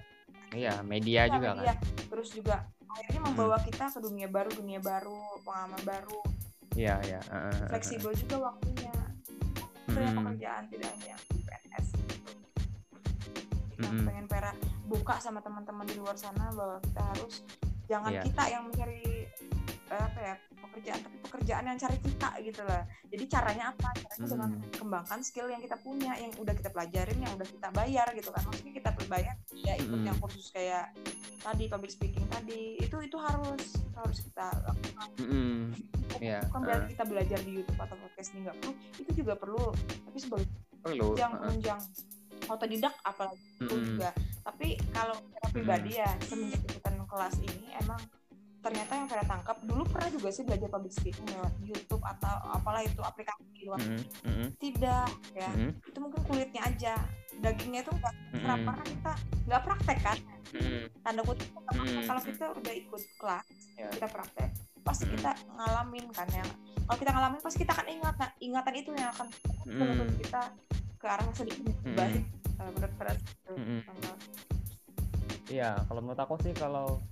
Iya, 0.54 0.84
media 0.86 1.26
ya, 1.26 1.34
juga 1.34 1.50
media. 1.56 1.74
kan. 1.74 1.78
Terus 2.12 2.30
juga 2.36 2.56
akhirnya 2.96 3.22
membawa 3.26 3.58
hmm. 3.60 3.66
kita 3.72 3.86
ke 3.92 4.00
dunia 4.00 4.28
baru, 4.30 4.50
dunia 4.54 4.80
baru, 4.84 5.22
pengalaman 5.42 5.82
baru. 5.84 6.22
Iya, 6.76 6.96
iya. 7.08 7.20
Uh, 7.32 7.72
Fleksibel 7.72 8.12
juga 8.14 8.36
waktunya. 8.52 8.96
Itu 9.88 10.00
hmm. 10.00 10.16
pekerjaan 10.20 10.64
tidak 10.68 10.90
hanya 11.00 11.16
PNS 11.32 11.88
gitu. 11.96 12.32
Kita 13.76 13.88
hmm. 13.90 14.06
pengen 14.06 14.26
pera 14.28 14.52
buka 14.86 15.16
sama 15.24 15.40
teman-teman 15.42 15.88
di 15.88 15.96
luar 15.98 16.16
sana 16.20 16.52
bahwa 16.54 16.78
kita 16.84 17.02
harus 17.16 17.36
jangan 17.86 18.12
yeah. 18.14 18.24
kita 18.24 18.44
yang 18.50 18.64
mencari 18.70 19.30
apa 19.94 20.20
ya 20.20 20.36
pekerjaan 20.76 21.00
tapi 21.00 21.18
pekerjaan 21.24 21.64
yang 21.70 21.78
cari 21.78 21.98
kita 22.02 22.30
gitu 22.42 22.62
lah 22.66 22.84
jadi 23.08 23.24
caranya 23.30 23.66
apa 23.72 23.90
caranya 23.96 24.18
hmm. 24.18 24.34
dengan 24.34 24.52
kembangkan 24.74 25.20
skill 25.22 25.48
yang 25.48 25.62
kita 25.62 25.78
punya 25.80 26.12
yang 26.18 26.34
udah 26.42 26.54
kita 26.58 26.70
pelajarin 26.74 27.20
yang 27.22 27.34
udah 27.38 27.48
kita 27.48 27.70
bayar 27.72 28.08
gitu 28.18 28.30
kan 28.34 28.42
maksudnya 28.50 28.74
kita 28.74 28.90
berbayar 28.98 29.36
ya 29.54 29.74
ikut 29.78 30.00
hmm. 30.02 30.08
yang 30.10 30.18
kursus 30.18 30.50
kayak 30.50 30.92
tadi 31.46 31.64
public 31.70 31.92
speaking 31.94 32.26
tadi 32.28 32.82
itu 32.82 32.98
itu 33.00 33.18
harus 33.22 33.64
harus 33.94 34.18
kita 34.26 34.48
lakukan 34.66 35.10
hmm. 35.22 35.64
yeah. 36.20 36.42
bukan 36.50 36.62
berarti 36.66 36.86
uh. 36.86 36.92
kita 36.98 37.04
belajar 37.06 37.40
di 37.46 37.52
YouTube 37.62 37.80
atau 37.80 37.96
podcast 38.02 38.30
ini 38.34 38.40
nggak 38.50 38.58
perlu 38.60 38.74
itu 39.00 39.12
juga 39.14 39.34
perlu 39.38 39.66
tapi 40.10 40.18
sebagai 40.18 40.48
perlu 40.82 41.14
penunjang 41.14 41.32
uh. 41.32 41.40
penunjang 41.46 41.82
otodidak 42.46 42.94
apalagi 43.08 43.42
mm 43.58 43.66
-hmm. 43.66 43.86
juga 43.96 44.10
tapi 44.44 44.68
kalau 44.94 45.18
pribadi 45.50 45.98
ya 45.98 46.12
semenjak 46.28 46.62
ikutan 46.68 47.00
kelas 47.08 47.36
ini 47.42 47.68
emang 47.80 48.02
ternyata 48.66 48.98
yang 48.98 49.06
Vera 49.06 49.26
tangkap 49.30 49.58
dulu 49.62 49.86
pernah 49.86 50.10
juga 50.10 50.34
sih 50.34 50.42
belajar 50.42 50.66
public 50.74 50.94
speaking 50.98 51.28
lewat 51.30 51.54
YouTube 51.62 52.02
atau 52.02 52.34
apalah 52.50 52.82
itu 52.82 52.98
aplikasi 53.06 53.46
di 53.54 53.70
luar 53.70 53.78
mm 53.78 54.02
-hmm. 54.26 54.48
tidak 54.58 55.10
ya 55.38 55.50
mm 55.54 55.70
-hmm. 55.70 55.90
itu 55.94 55.98
mungkin 56.02 56.22
kulitnya 56.26 56.62
aja 56.66 56.98
dagingnya 57.46 57.86
itu 57.86 57.92
nggak 57.94 58.14
mm 58.18 58.42
-hmm. 58.42 58.66
karena 58.66 58.84
kita 58.90 59.12
nggak 59.46 59.62
praktek 59.70 60.00
kan 60.02 60.18
mm 60.50 60.62
-hmm. 60.66 60.84
tanda 61.06 61.22
kutip 61.22 61.50
mm 61.54 61.62
-hmm. 61.78 62.04
kalau 62.10 62.22
kita 62.26 62.46
udah 62.58 62.74
ikut 62.74 63.02
kelas 63.22 63.46
yeah. 63.78 63.92
kita 63.94 64.08
praktek 64.10 64.50
pasti 64.82 65.04
mm 65.06 65.14
-hmm. 65.14 65.22
kita 65.22 65.32
ngalamin 65.62 66.06
kan 66.10 66.28
ya 66.34 66.46
kalau 66.90 66.98
kita 66.98 67.12
ngalamin 67.14 67.42
pasti 67.46 67.58
kita 67.62 67.72
akan 67.78 67.88
ingat 67.94 68.16
nah, 68.18 68.32
ingatan 68.42 68.74
itu 68.82 68.90
yang 68.98 69.10
akan 69.14 69.28
menuntut 69.70 70.10
mm 70.10 70.10
-hmm. 70.10 70.22
kita 70.26 70.42
ke 70.98 71.06
arah 71.06 71.26
sedikit 71.38 71.70
mm 71.70 71.86
-hmm. 71.86 71.94
baik 71.94 72.24
uh, 72.58 72.70
menurut 72.74 72.94
Vera 72.98 73.14
mm 73.14 73.62
-hmm. 73.62 73.82
Iya, 75.46 75.78
kalau 75.86 76.02
menurut 76.02 76.18
aku 76.18 76.42
sih 76.42 76.58
kalau 76.58 77.06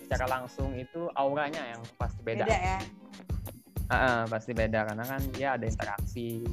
secara 0.00 0.24
langsung 0.26 0.72
itu 0.74 1.06
auranya 1.14 1.62
yang 1.76 1.82
pasti 2.00 2.20
beda. 2.24 2.48
Beda 2.48 2.58
ya. 2.58 2.78
Uh, 3.90 4.22
pasti 4.30 4.54
beda 4.54 4.86
karena 4.86 5.04
kan 5.04 5.22
dia 5.34 5.58
ada 5.58 5.66
interaksi, 5.66 6.46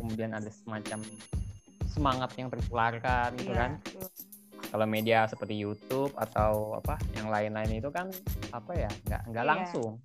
kemudian 0.00 0.32
ada 0.32 0.48
semacam 0.48 1.04
semangat 1.88 2.30
yang 2.40 2.48
tertularkan 2.48 3.36
gitu 3.36 3.52
iya, 3.52 3.60
kan. 3.60 3.70
Kalau 4.68 4.86
media 4.88 5.24
seperti 5.24 5.56
YouTube 5.56 6.12
atau 6.16 6.76
apa 6.76 7.00
yang 7.16 7.32
lain-lain 7.32 7.80
itu 7.80 7.88
kan 7.88 8.12
apa 8.52 8.72
ya 8.76 8.90
nggak 9.08 9.22
nggak 9.32 9.44
iya. 9.44 9.50
langsung. 9.52 10.00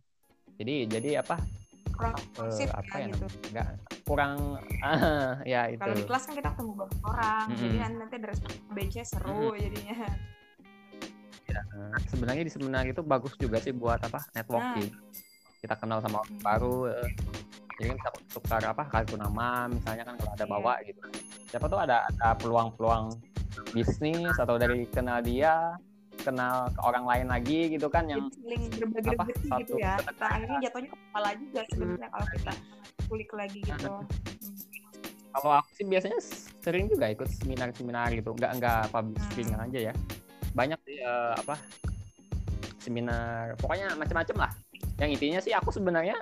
Jadi 0.59 0.75
jadi 0.87 1.09
apa? 1.23 1.39
Kurang 1.93 2.15
uh, 2.41 2.67
apa 2.73 2.95
ya, 2.99 3.07
gitu. 3.11 3.25
nggak 3.53 3.67
kurang 4.03 4.59
uh, 4.83 5.39
ya 5.53 5.71
itu. 5.71 5.79
Kalau 5.79 5.95
di 5.95 6.05
kelas 6.07 6.23
kan 6.27 6.33
kita 6.35 6.49
ketemu 6.55 6.71
banyak 6.83 7.01
orang, 7.03 7.45
mm 7.47 7.53
-hmm. 7.53 7.61
jadi 7.63 7.77
kan 7.79 7.91
nanti 7.95 8.13
ada 8.19 8.27
respon 8.27 8.51
BC 8.75 8.95
seru 9.07 9.31
mm 9.31 9.39
-hmm. 9.39 9.63
jadinya 9.63 9.95
ya 11.47 11.61
sebenarnya 12.09 12.43
di 12.47 12.51
seminar 12.53 12.83
itu 12.87 13.01
bagus 13.03 13.33
juga 13.35 13.59
sih 13.59 13.75
buat 13.75 13.99
apa 13.99 14.23
networking 14.35 14.89
nah. 14.91 15.01
kita 15.59 15.75
kenal 15.79 15.99
sama 15.99 16.23
orang 16.23 16.35
hmm. 16.35 16.43
baru 16.43 16.75
eh, 16.91 17.09
jadi 17.77 17.87
kan 17.93 17.97
kita 17.99 18.11
tukar 18.31 18.63
apa 18.63 18.83
kartu 18.87 19.15
nama 19.17 19.67
misalnya 19.67 20.03
kan 20.05 20.15
kalau 20.19 20.31
ada 20.33 20.45
iya. 20.45 20.53
bawa 20.53 20.73
gitu 20.85 21.01
siapa 21.49 21.65
tuh 21.67 21.79
ada 21.81 22.05
ada 22.07 22.27
peluang-peluang 22.37 23.05
bisnis 23.73 24.35
atau 24.37 24.55
dari 24.57 24.85
kenal 24.89 25.21
dia 25.21 25.77
kenal 26.21 26.69
ke 26.71 26.79
orang 26.85 27.05
lain 27.09 27.27
lagi 27.27 27.59
gitu 27.73 27.89
kan 27.89 28.05
yang 28.05 28.29
link 28.45 28.69
berbagi 28.77 29.17
apa, 29.17 29.23
gitu 29.65 29.73
ya 29.81 29.97
kita 29.99 30.25
akhirnya 30.29 30.57
jatuhnya 30.69 30.89
ke 30.93 30.97
kepala 30.97 31.29
juga 31.35 31.61
sebenarnya 31.73 32.07
hmm. 32.07 32.15
kalau 32.15 32.27
kita 32.31 32.53
kulik 33.09 33.31
lagi 33.33 33.59
gitu 33.65 33.91
hmm. 33.91 34.05
kalau 35.33 35.51
aku 35.59 35.69
sih 35.73 35.85
biasanya 35.89 36.19
sering 36.61 36.85
juga 36.87 37.05
ikut 37.09 37.29
seminar-seminar 37.41 38.07
gitu 38.13 38.31
nggak 38.37 38.51
nggak 38.61 38.81
public 38.93 39.19
speaking 39.27 39.57
hmm. 39.57 39.65
aja 39.67 39.79
ya 39.91 39.93
uh, 41.04 41.36
apa 41.38 41.56
seminar 42.80 43.56
pokoknya 43.60 43.95
macam-macam 43.95 44.47
lah. 44.47 44.51
Yang 44.99 45.10
intinya 45.20 45.39
sih 45.39 45.54
aku 45.56 45.70
sebenarnya 45.72 46.20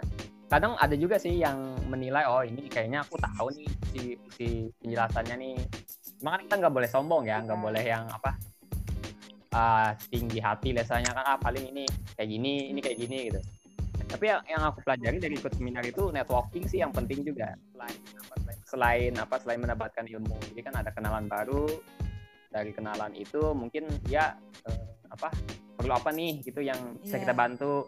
kadang 0.51 0.75
ada 0.75 0.93
juga 0.99 1.15
sih 1.15 1.39
yang 1.39 1.79
menilai 1.87 2.27
oh 2.27 2.43
ini 2.43 2.67
kayaknya 2.67 3.07
aku 3.07 3.15
tahu 3.17 3.47
nih 3.55 3.69
si 3.93 4.01
si 4.35 4.47
penjelasannya 4.83 5.35
nih. 5.37 5.55
Makanya 6.21 6.41
kita 6.45 6.55
nggak 6.61 6.73
boleh 6.73 6.89
sombong 6.89 7.23
ya 7.25 7.41
nggak 7.41 7.57
iya. 7.57 7.65
boleh 7.65 7.83
yang 7.83 8.05
apa 8.11 8.31
uh, 9.55 9.89
tinggi 10.11 10.37
hati 10.37 10.69
lesanya 10.75 11.11
kan 11.15 11.25
ah 11.25 11.37
paling 11.39 11.71
ini 11.71 11.85
kayak 12.13 12.29
gini 12.29 12.53
ini 12.69 12.79
kayak 12.83 12.97
gini 12.99 13.17
gitu. 13.31 13.41
Tapi 14.11 14.27
yang, 14.27 14.43
yang 14.43 14.61
aku 14.67 14.83
pelajari 14.83 15.17
dari 15.23 15.35
ikut 15.39 15.55
seminar 15.55 15.87
itu 15.87 16.11
networking 16.11 16.67
sih 16.67 16.83
yang 16.83 16.91
penting 16.91 17.23
juga. 17.23 17.55
Selain 17.71 17.95
apa 18.19 18.35
selain 18.67 19.13
apa 19.15 19.35
selain 19.39 19.59
mendapatkan 19.63 20.03
ilmu. 20.03 20.35
Jadi 20.51 20.61
kan 20.61 20.75
ada 20.77 20.91
kenalan 20.91 21.31
baru 21.31 21.65
dari 22.51 22.75
kenalan 22.75 23.15
itu 23.15 23.39
mungkin 23.55 23.87
dia 24.05 24.35
uh, 24.67 24.85
apa 25.11 25.31
perlu 25.79 25.95
apa 25.95 26.11
nih 26.11 26.43
gitu 26.43 26.59
yang 26.61 26.77
bisa 26.99 27.17
yeah. 27.17 27.23
kita 27.23 27.33
bantu 27.33 27.87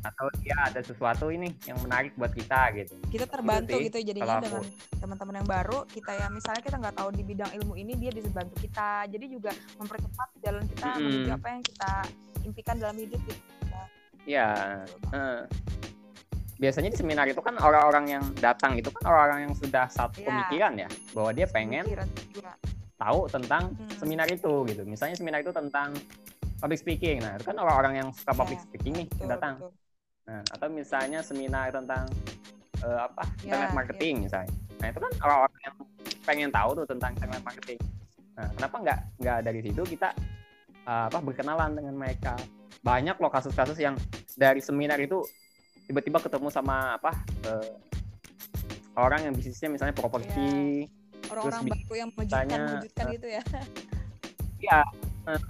atau 0.00 0.32
dia 0.40 0.56
ada 0.56 0.80
sesuatu 0.80 1.28
ini 1.28 1.52
yang 1.68 1.76
menarik 1.84 2.16
buat 2.16 2.32
kita 2.32 2.72
gitu. 2.72 2.96
Kita 3.12 3.28
terbantu 3.28 3.76
gitu, 3.76 4.00
gitu 4.00 4.16
jadinya 4.16 4.40
dengan 4.40 4.64
teman-teman 4.96 5.34
yang 5.44 5.48
baru 5.48 5.84
kita 5.92 6.16
ya 6.16 6.26
misalnya 6.32 6.62
kita 6.64 6.80
nggak 6.80 6.96
tahu 6.96 7.12
di 7.12 7.20
bidang 7.20 7.52
ilmu 7.60 7.76
ini 7.76 7.92
dia 8.00 8.08
bisa 8.08 8.32
bantu 8.32 8.56
kita. 8.64 9.04
Jadi 9.12 9.24
juga 9.28 9.52
mempercepat 9.76 10.28
jalan 10.40 10.64
kita 10.64 10.86
mm 10.88 10.94
-hmm. 10.96 11.04
menuju 11.04 11.30
apa 11.36 11.46
yang 11.52 11.62
kita 11.62 11.92
impikan 12.48 12.74
dalam 12.80 12.96
hidup 12.96 13.20
gitu. 13.28 13.42
Iya. 14.24 14.48
Uh, 15.12 15.44
biasanya 16.60 16.92
di 16.92 16.98
seminar 17.00 17.24
itu 17.28 17.40
kan 17.40 17.56
orang-orang 17.56 18.20
yang 18.20 18.24
datang 18.36 18.76
itu 18.76 18.92
kan 18.92 19.08
orang-orang 19.08 19.48
yang 19.48 19.54
sudah 19.56 19.88
satu 19.88 20.20
yeah. 20.20 20.28
pemikiran 20.28 20.72
ya 20.76 20.88
bahwa 21.16 21.30
dia 21.32 21.46
pengen 21.48 21.84
tahu 23.00 23.24
tentang 23.32 23.72
hmm. 23.72 23.96
seminar 23.96 24.28
itu 24.28 24.52
gitu. 24.68 24.84
Misalnya 24.84 25.16
seminar 25.16 25.40
itu 25.40 25.50
tentang 25.50 25.96
public 26.60 26.78
speaking. 26.78 27.24
Nah, 27.24 27.40
itu 27.40 27.48
kan 27.48 27.56
orang-orang 27.56 28.04
yang 28.04 28.08
suka 28.12 28.36
public 28.36 28.60
yeah. 28.60 28.66
speaking 28.68 28.92
nih 28.92 29.08
betul, 29.08 29.28
datang. 29.32 29.54
Betul. 29.56 29.72
Nah, 30.28 30.40
atau 30.52 30.68
misalnya 30.68 31.20
seminar 31.24 31.72
tentang 31.72 32.04
uh, 32.84 33.08
apa? 33.08 33.24
Yeah, 33.40 33.56
internet 33.56 33.72
marketing 33.72 34.14
yeah. 34.14 34.24
misalnya. 34.28 34.52
Nah, 34.80 34.86
itu 34.92 34.98
kan 35.00 35.12
orang-orang 35.24 35.60
yang 35.64 35.74
pengen 36.28 36.50
tahu 36.52 36.70
tuh 36.76 36.86
tentang 36.86 37.10
internet 37.16 37.42
marketing. 37.42 37.80
Nah, 38.36 38.48
kenapa 38.56 38.76
nggak 38.84 38.98
nggak 39.20 39.38
dari 39.42 39.60
situ 39.64 39.82
kita 39.96 40.08
uh, 40.84 41.08
apa 41.08 41.18
berkenalan 41.24 41.72
dengan 41.72 41.94
mereka? 41.96 42.36
Banyak 42.84 43.16
loh 43.16 43.32
kasus-kasus 43.32 43.76
yang 43.80 43.96
dari 44.36 44.60
seminar 44.60 45.00
itu 45.00 45.24
tiba-tiba 45.88 46.20
ketemu 46.20 46.52
sama 46.52 47.00
apa? 47.00 47.16
Uh, 47.48 47.72
orang 49.00 49.24
yang 49.24 49.32
bisnisnya 49.32 49.72
misalnya 49.72 49.96
properti 49.96 50.84
yeah 50.84 50.99
orang-orang 51.30 51.62
baru 51.70 51.94
yang 51.94 52.10
mewujudkan 52.12 52.60
mewujudkan 52.60 53.04
uh, 53.06 53.12
gitu 53.14 53.28
ya. 53.30 53.42
Iya 54.60 54.84
uh, 55.24 55.42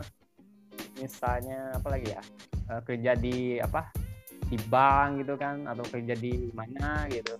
misalnya 1.02 1.74
apa 1.74 1.88
lagi 1.90 2.08
ya? 2.14 2.22
Uh, 2.70 2.80
kerja 2.86 3.12
di 3.18 3.58
apa? 3.58 3.90
Di 4.46 4.58
bank 4.70 5.26
gitu 5.26 5.34
kan 5.34 5.66
atau 5.66 5.82
kerja 5.90 6.14
di 6.14 6.54
mana 6.54 7.10
gitu. 7.10 7.34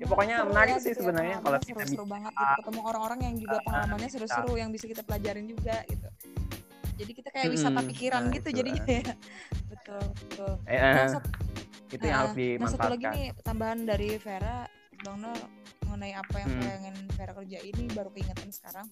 Ya 0.00 0.04
pokoknya 0.08 0.36
seru 0.40 0.50
menarik 0.52 0.74
ya, 0.76 0.80
sih 0.80 0.92
ya, 0.92 0.96
sebenarnya 1.00 1.36
ya, 1.36 1.44
kalau 1.44 1.58
seru, 1.60 1.80
seru 1.84 2.04
banget 2.08 2.32
gitu. 2.32 2.52
ketemu 2.60 2.80
orang-orang 2.84 3.20
yang 3.20 3.34
juga 3.36 3.56
pengalamannya 3.64 4.08
seru-seru 4.08 4.52
yang 4.56 4.70
bisa 4.72 4.84
kita 4.88 5.02
pelajarin 5.04 5.46
juga 5.48 5.76
gitu. 5.88 6.08
Jadi 6.92 7.12
kita 7.16 7.28
kayak 7.32 7.48
wisata 7.48 7.80
hmm, 7.80 7.88
pikiran 7.92 8.22
nah, 8.28 8.34
gitu 8.36 8.48
jadinya 8.52 8.84
ya. 8.84 9.04
Betul 9.72 10.02
betul. 10.14 10.52
Eh, 10.68 10.78
nah, 10.78 11.08
so, 11.10 11.18
itu 11.92 12.04
yang 12.08 12.18
harus 12.24 12.34
dimanfaatkan 12.36 12.60
nah 12.62 12.70
satu 12.72 12.88
lagi 12.88 13.06
nih 13.12 13.26
tambahan 13.44 13.78
dari 13.84 14.08
Vera 14.16 14.56
Bang 15.04 15.16
Nol 15.20 15.40
mengenai 15.92 16.16
apa 16.16 16.36
yang 16.40 16.48
hmm. 16.56 16.64
pengen 16.64 16.96
Vera 17.12 17.32
kerjain 17.36 17.68
ini 17.68 17.84
baru 17.92 18.08
keingetan 18.16 18.48
sekarang 18.48 18.88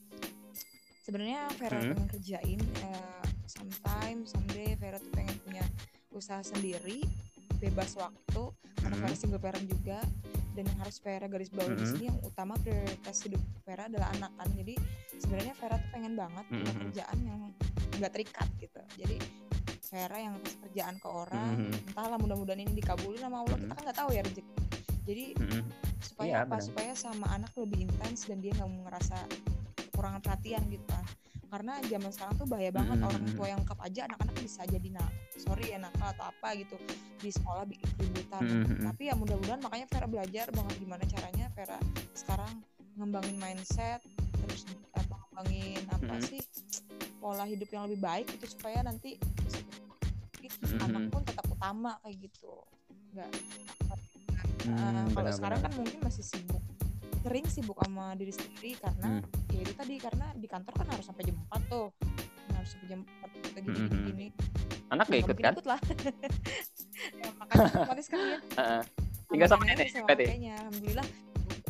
sebenarnya 1.01 1.48
Vera 1.57 1.80
hmm. 1.80 1.96
pengen 1.96 2.09
kerjain 2.12 2.61
uh, 2.84 3.24
sometime 3.48 4.28
someday 4.28 4.76
Vera 4.76 5.01
tuh 5.01 5.09
pengen 5.16 5.32
punya 5.40 5.64
usaha 6.12 6.44
sendiri 6.44 7.01
bebas 7.57 7.96
waktu 7.96 8.42
karena 8.84 8.96
hmm. 9.01 9.05
Vera 9.09 9.16
single 9.16 9.40
parent 9.40 9.64
juga 9.64 10.05
dan 10.53 10.68
yang 10.68 10.78
harus 10.84 11.01
Vera 11.01 11.24
garis 11.24 11.48
bawah 11.48 11.72
hmm. 11.72 11.80
di 11.80 11.86
sini 11.88 12.05
yang 12.12 12.20
utama 12.20 12.53
prioritas 12.61 13.16
hidup 13.24 13.40
Vera 13.64 13.88
adalah 13.88 14.12
anak 14.20 14.36
kan 14.36 14.48
jadi 14.53 14.74
sebenarnya 15.16 15.55
Vera 15.57 15.76
tuh 15.80 15.90
pengen 15.96 16.12
banget 16.20 16.44
hmm. 16.53 16.57
punya 16.61 16.74
kerjaan 16.84 17.18
yang 17.24 17.40
nggak 17.96 18.12
terikat 18.12 18.48
gitu 18.61 18.80
jadi 19.01 19.16
Vera 19.88 20.18
yang 20.20 20.36
kerjaan 20.68 21.01
ke 21.01 21.09
orang 21.09 21.48
hmm. 21.64 21.88
entahlah 21.96 22.20
mudah-mudahan 22.20 22.61
ini 22.61 22.76
dikabulin 22.76 23.24
sama 23.24 23.40
Allah 23.40 23.57
hmm. 23.57 23.64
kita 23.64 23.72
kan 23.72 23.82
nggak 23.88 23.98
tahu 24.05 24.11
ya 24.12 24.20
rezeki 24.20 24.53
jadi 25.09 25.24
hmm 25.40 25.89
supaya 26.01 26.32
iya, 26.32 26.44
apa 26.44 26.57
bener. 26.59 26.66
supaya 26.66 26.92
sama 26.96 27.26
anak 27.32 27.53
lebih 27.57 27.88
intens 27.88 28.26
dan 28.26 28.40
dia 28.40 28.53
nggak 28.57 28.70
ngerasa 28.88 29.16
kekurangan 29.88 30.20
perhatian 30.24 30.62
gitu 30.72 30.84
kan 30.88 31.05
karena 31.51 31.82
zaman 31.82 32.11
sekarang 32.14 32.34
tuh 32.38 32.46
bahaya 32.46 32.70
banget 32.70 32.96
mm 32.96 33.03
-hmm. 33.03 33.11
orang 33.11 33.24
tua 33.34 33.46
yang 33.51 33.59
lengkap 33.66 33.80
aja 33.82 34.01
anak-anak 34.07 34.36
bisa 34.38 34.61
jadi 34.70 34.88
nak 34.94 35.11
sorry 35.34 35.64
ya 35.74 35.78
nakal 35.82 36.09
atau 36.14 36.24
apa 36.30 36.48
gitu 36.55 36.76
di 37.18 37.30
sekolah 37.34 37.66
bikin 37.66 37.90
keributan 37.98 38.42
mm 38.46 38.62
-hmm. 38.62 38.84
tapi 38.86 39.03
ya 39.11 39.14
mudah-mudahan 39.18 39.61
makanya 39.61 39.86
Vera 39.90 40.07
belajar 40.07 40.46
banget 40.55 40.74
gimana 40.78 41.05
caranya 41.11 41.46
Vera 41.59 41.78
sekarang 42.14 42.53
ngembangin 42.94 43.36
mindset 43.42 44.01
terus 44.46 44.62
apa 44.94 45.18
ngembangin 45.34 45.82
apa 45.90 46.07
mm 46.07 46.18
-hmm. 46.22 46.28
sih 46.30 46.42
pola 47.18 47.44
hidup 47.44 47.68
yang 47.74 47.90
lebih 47.90 48.01
baik 48.01 48.26
itu 48.30 48.46
supaya 48.46 48.86
nanti 48.86 49.18
-hmm. 49.18 49.89
Anak 50.82 51.03
pun 51.12 51.22
tetap 51.24 51.44
utama 51.48 51.96
kayak 52.05 52.16
gitu. 52.28 52.53
Nggak 53.14 53.30
Hmm, 54.61 54.76
uh, 54.76 55.07
kalau 55.16 55.30
sekarang 55.32 55.61
kan 55.64 55.72
mungkin 55.72 55.98
masih 56.05 56.24
sibuk. 56.24 56.61
Sering 57.24 57.46
sibuk 57.48 57.76
sama 57.80 58.12
diri 58.16 58.32
sendiri 58.32 58.76
karena 58.76 59.20
hmm. 59.20 59.53
ya 59.53 59.61
itu 59.64 59.72
tadi 59.76 59.94
karena 59.96 60.26
di 60.36 60.46
kantor 60.48 60.72
kan 60.76 60.86
harus 60.92 61.05
sampai 61.09 61.22
jam 61.24 61.36
4 61.48 61.72
tuh. 61.72 61.88
Harus 62.53 62.68
sampai 62.76 62.88
jam 62.92 63.01
4 63.24 63.40
kita 63.40 63.59
gini 63.64 63.78
hmm. 63.80 64.05
gini. 64.12 64.26
Anak 64.90 65.07
gak 65.09 65.20
ikut 65.22 65.36
kan? 65.38 65.53
ikut 65.55 65.66
lah 65.70 65.80
ya, 67.22 67.28
makanya 67.38 67.62
otomatis 67.78 68.07
kan 68.11 68.18
dia 68.18 68.38
uh, 68.59 68.82
tinggal 69.30 69.46
sama 69.46 69.62
nenek 69.62 69.86
kayaknya 70.03 70.59
alhamdulillah 70.66 71.07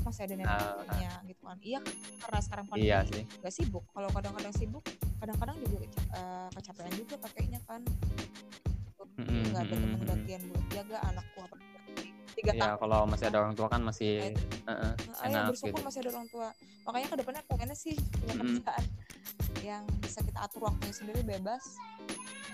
masih 0.00 0.22
ada 0.24 0.34
neneknya 0.40 1.10
uh, 1.12 1.28
gitu 1.28 1.42
kan. 1.44 1.56
Iya 1.60 1.80
karena 2.24 2.40
sekarang 2.40 2.64
pandemi 2.66 2.88
iya 2.88 2.98
sih. 3.04 3.24
gak 3.44 3.52
sibuk. 3.52 3.84
Kalau 3.92 4.08
kadang-kadang 4.10 4.54
sibuk 4.56 4.84
kadang-kadang 5.20 5.56
juga 5.60 5.76
uh, 6.16 6.48
kecapean 6.56 6.92
juga 6.96 7.14
pakainya 7.20 7.60
kan 7.68 7.84
nggak 9.00 9.26
mm 9.26 9.42
-hmm. 9.42 9.56
ada 9.56 9.74
teman 9.74 10.00
gantian 10.04 10.42
buat 10.52 10.64
jaga 10.72 10.98
anakku 11.08 11.38
apa 11.40 11.56
tiga 12.40 12.52
ya, 12.56 12.72
kalau 12.80 13.00
masih 13.04 13.26
ada 13.28 13.38
orang 13.44 13.54
tua 13.54 13.68
kan 13.68 13.80
masih 13.84 14.32
uh, 14.64 14.72
uh, 14.72 14.92
enak 15.28 15.52
bersyukur 15.52 15.76
gitu. 15.76 15.86
masih 15.86 15.98
ada 16.00 16.10
orang 16.16 16.28
tua. 16.32 16.48
Makanya 16.88 17.06
ke 17.12 17.16
depannya 17.20 17.42
pengennya 17.44 17.76
sih 17.76 17.96
punya 18.16 18.32
mm 18.32 18.40
-hmm. 18.40 18.48
kerjaan 18.56 18.84
yang 19.60 19.84
bisa 20.00 20.18
kita 20.24 20.38
atur 20.40 20.60
waktunya 20.64 20.94
sendiri 20.94 21.20
bebas. 21.20 21.62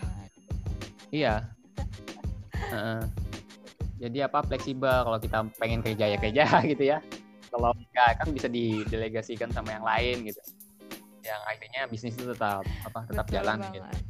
Nah, 0.02 0.26
iya. 1.14 1.34
Uh, 2.72 3.04
jadi 4.02 4.26
apa 4.26 4.42
fleksibel 4.42 4.90
kalau 5.06 5.18
kita 5.22 5.38
pengen 5.60 5.80
kerja 5.84 6.04
ya 6.10 6.18
kerja 6.18 6.44
gitu 6.72 6.82
ya. 6.82 6.98
Kalau 7.46 7.70
enggak 7.72 8.10
kan 8.20 8.28
bisa 8.34 8.50
didelegasikan 8.50 9.48
sama 9.54 9.70
yang 9.70 9.86
lain 9.86 10.26
gitu. 10.26 10.40
Yang 11.22 11.40
akhirnya 11.46 11.82
bisnis 11.86 12.14
itu 12.18 12.26
tetap 12.26 12.66
apa 12.82 13.06
tetap 13.06 13.26
Betul 13.30 13.36
jalan 13.38 13.58
banget. 13.62 13.74
gitu 13.78 14.05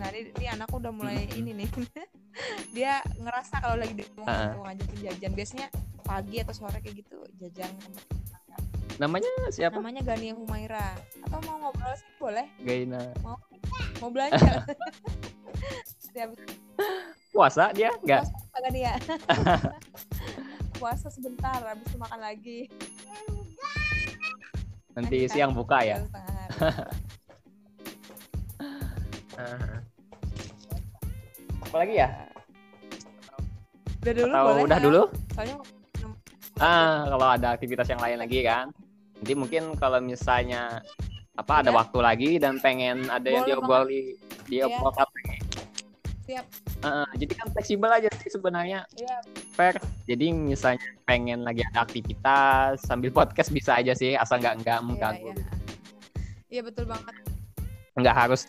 nah 0.00 0.08
ini, 0.16 0.32
ini 0.40 0.46
anakku 0.48 0.80
udah 0.80 0.92
mulai 0.96 1.28
ini 1.36 1.52
nih. 1.52 1.68
Dia 2.76 3.04
ngerasa 3.20 3.60
kalau 3.60 3.76
lagi 3.76 3.92
di 4.00 4.04
rumah 4.16 4.56
uh. 4.56 4.64
ngajakin 4.64 4.98
jajan. 5.04 5.32
Biasanya 5.36 5.68
pagi 6.00 6.40
atau 6.40 6.56
sore 6.56 6.80
kayak 6.80 7.04
gitu 7.04 7.20
jajan. 7.36 7.68
Namanya 8.96 9.28
siapa? 9.52 9.76
Namanya 9.76 10.00
Gania 10.00 10.32
Humaira. 10.32 10.96
Atau 11.28 11.38
mau 11.44 11.68
ngobrol 11.68 11.92
sih 12.00 12.08
boleh. 12.16 12.48
Gaina. 12.64 13.12
Mau 13.20 13.36
mau 14.00 14.08
belanja. 14.08 14.64
Puasa 17.30 17.70
dia? 17.76 17.92
Enggak 18.00 18.24
puasa 18.60 18.68
dia. 18.76 18.92
Puasa 20.80 21.08
sebentar 21.12 21.60
habis 21.64 21.84
itu 21.88 21.96
makan 21.96 22.20
lagi. 22.20 22.68
Nanti 24.92 25.16
Nanti 25.24 25.32
siang 25.32 25.52
buka 25.56 25.80
ya 25.80 26.04
lagi 31.78 31.94
ya 32.02 32.08
udah 34.00 34.12
dulu 34.16 34.32
Atau 34.32 34.46
boleh 34.48 34.62
udah 34.64 34.78
ya? 34.78 34.84
dulu 34.84 35.02
soalnya 35.36 35.56
ah 36.60 37.08
kalau 37.08 37.26
ada 37.28 37.48
aktivitas 37.56 37.88
yang 37.88 38.00
lain 38.00 38.18
lagi 38.20 38.40
kan 38.44 38.68
nanti 39.20 39.32
mungkin 39.36 39.76
kalau 39.76 40.00
misalnya 40.00 40.80
apa 41.36 41.64
ada 41.64 41.70
ya. 41.72 41.76
waktu 41.76 41.98
lagi 42.00 42.30
dan 42.36 42.60
pengen 42.60 43.08
ada 43.08 43.20
Boleh 43.24 43.32
yang 43.32 43.44
diobroli 43.48 44.02
diobrolkan 44.48 45.08
ya. 45.08 45.36
siap 46.24 46.46
uh, 46.84 47.08
jadi 47.16 47.32
kan 47.36 47.46
fleksibel 47.52 47.90
aja 47.92 48.08
sih 48.20 48.30
sebenarnya 48.32 48.84
ya. 48.96 49.16
fair 49.56 49.76
jadi 50.04 50.32
misalnya 50.32 50.80
pengen 51.08 51.44
lagi 51.44 51.64
ada 51.72 51.84
aktivitas 51.84 52.84
sambil 52.84 53.08
podcast 53.12 53.52
bisa 53.52 53.76
aja 53.76 53.96
sih 53.96 54.16
asal 54.16 54.40
nggak 54.40 54.64
nggak 54.64 54.78
iya, 54.80 54.84
mengganggu 54.84 55.30
iya 56.52 56.60
ya. 56.60 56.62
betul 56.64 56.84
banget 56.88 57.14
nggak 57.96 58.16
harus 58.16 58.48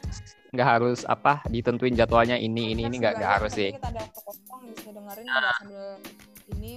nggak 0.51 0.67
harus 0.67 1.07
apa 1.07 1.47
ditentuin 1.47 1.95
jadwalnya 1.95 2.35
ini 2.35 2.75
ini 2.75 2.83
ini 2.83 2.95
nggak 2.99 3.23
nggak 3.23 3.31
harus 3.39 3.55
sih 3.55 3.71
kita 3.71 3.87
ada 3.87 4.03
waktu 4.03 4.19
kosong 4.27 4.61
bisa 4.75 4.89
dengerin 4.91 5.25
nah. 5.31 5.55
sambil 5.63 5.85
ini 6.51 6.71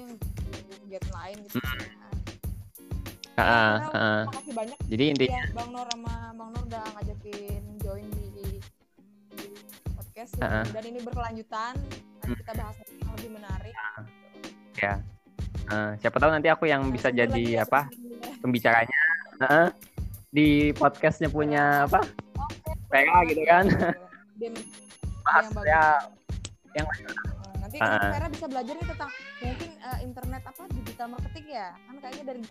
lain 0.95 1.37
gitu 1.43 1.59
hmm. 1.59 2.05
Uh, 3.35 3.43
uh, 3.43 3.75
uh. 3.99 4.21
Makasih 4.31 4.55
banyak. 4.55 4.79
Jadi 4.87 5.05
intinya 5.11 5.43
ya, 5.43 5.51
Bang 5.59 5.75
Nur 5.75 5.91
sama 5.91 6.15
Bang 6.39 6.55
Nur 6.55 6.63
udah 6.71 6.87
ngajakin 6.95 7.63
join 7.83 8.07
di, 8.15 8.31
di 8.31 8.47
podcast 9.91 10.39
uh, 10.39 10.63
uh. 10.63 10.65
dan 10.71 10.85
ini 10.87 11.03
berkelanjutan. 11.03 11.75
Nanti 11.75 12.31
hmm. 12.31 12.41
kita 12.47 12.53
bahas 12.55 12.77
yang 12.79 13.11
lebih 13.19 13.31
menarik. 13.35 13.75
Uh, 13.75 14.07
ya. 14.79 14.95
Uh, 15.67 15.91
siapa 15.99 16.17
tahu 16.23 16.31
nanti 16.31 16.47
aku 16.47 16.71
yang 16.71 16.87
nah, 16.87 16.95
bisa 16.95 17.11
jadi 17.11 17.67
apa 17.67 17.91
pembicaranya 18.39 19.03
uh, 19.43 19.67
di 20.31 20.71
podcastnya 20.71 21.27
punya 21.27 21.91
apa? 21.91 22.07
Okay. 23.03 23.29
gitu 23.35 23.43
kan. 23.51 23.65
bahas 25.25 25.49
ya 25.65 25.85
yang 26.77 26.87
nanti 27.65 27.77
uh, 27.81 28.13
Vera 28.13 28.29
bisa 28.29 28.47
belajar 28.51 28.75
nih 28.77 28.87
tentang 28.93 29.11
mungkin 29.41 29.71
uh, 29.81 29.99
internet 30.05 30.43
apa 30.45 30.63
digital 30.77 31.07
marketing 31.17 31.47
ya. 31.49 31.69
Kan 31.89 31.97
kayaknya 32.03 32.25
dari 32.29 32.43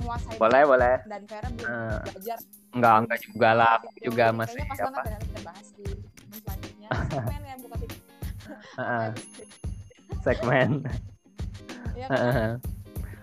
menguasai 0.00 0.36
boleh 0.40 0.62
boleh. 0.64 0.94
Dan 1.04 1.22
Vera 1.28 1.48
belum 1.52 1.68
uh, 1.68 1.98
belajar. 2.08 2.38
Enggak 2.72 2.94
enggak 3.04 3.18
juga 3.20 3.48
lah. 3.52 3.72
Aku 3.84 4.00
juga 4.00 4.24
masih 4.32 4.60
pas 4.64 4.78
apa? 4.80 5.00
Banget 5.04 5.22
kita 5.28 5.40
bahas 5.44 5.66
di 5.76 5.86
selanjutnya. 6.40 6.88
Segmen 7.12 7.40
ya 7.44 7.54
bukan 7.60 7.78
di 7.78 7.88
uh, 8.80 9.10
segmen. 10.24 10.70
Ya, 11.96 12.12
uh, 12.12 12.60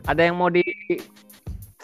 ada 0.09 0.21
yang 0.25 0.33
mau 0.33 0.49
di 0.49 0.65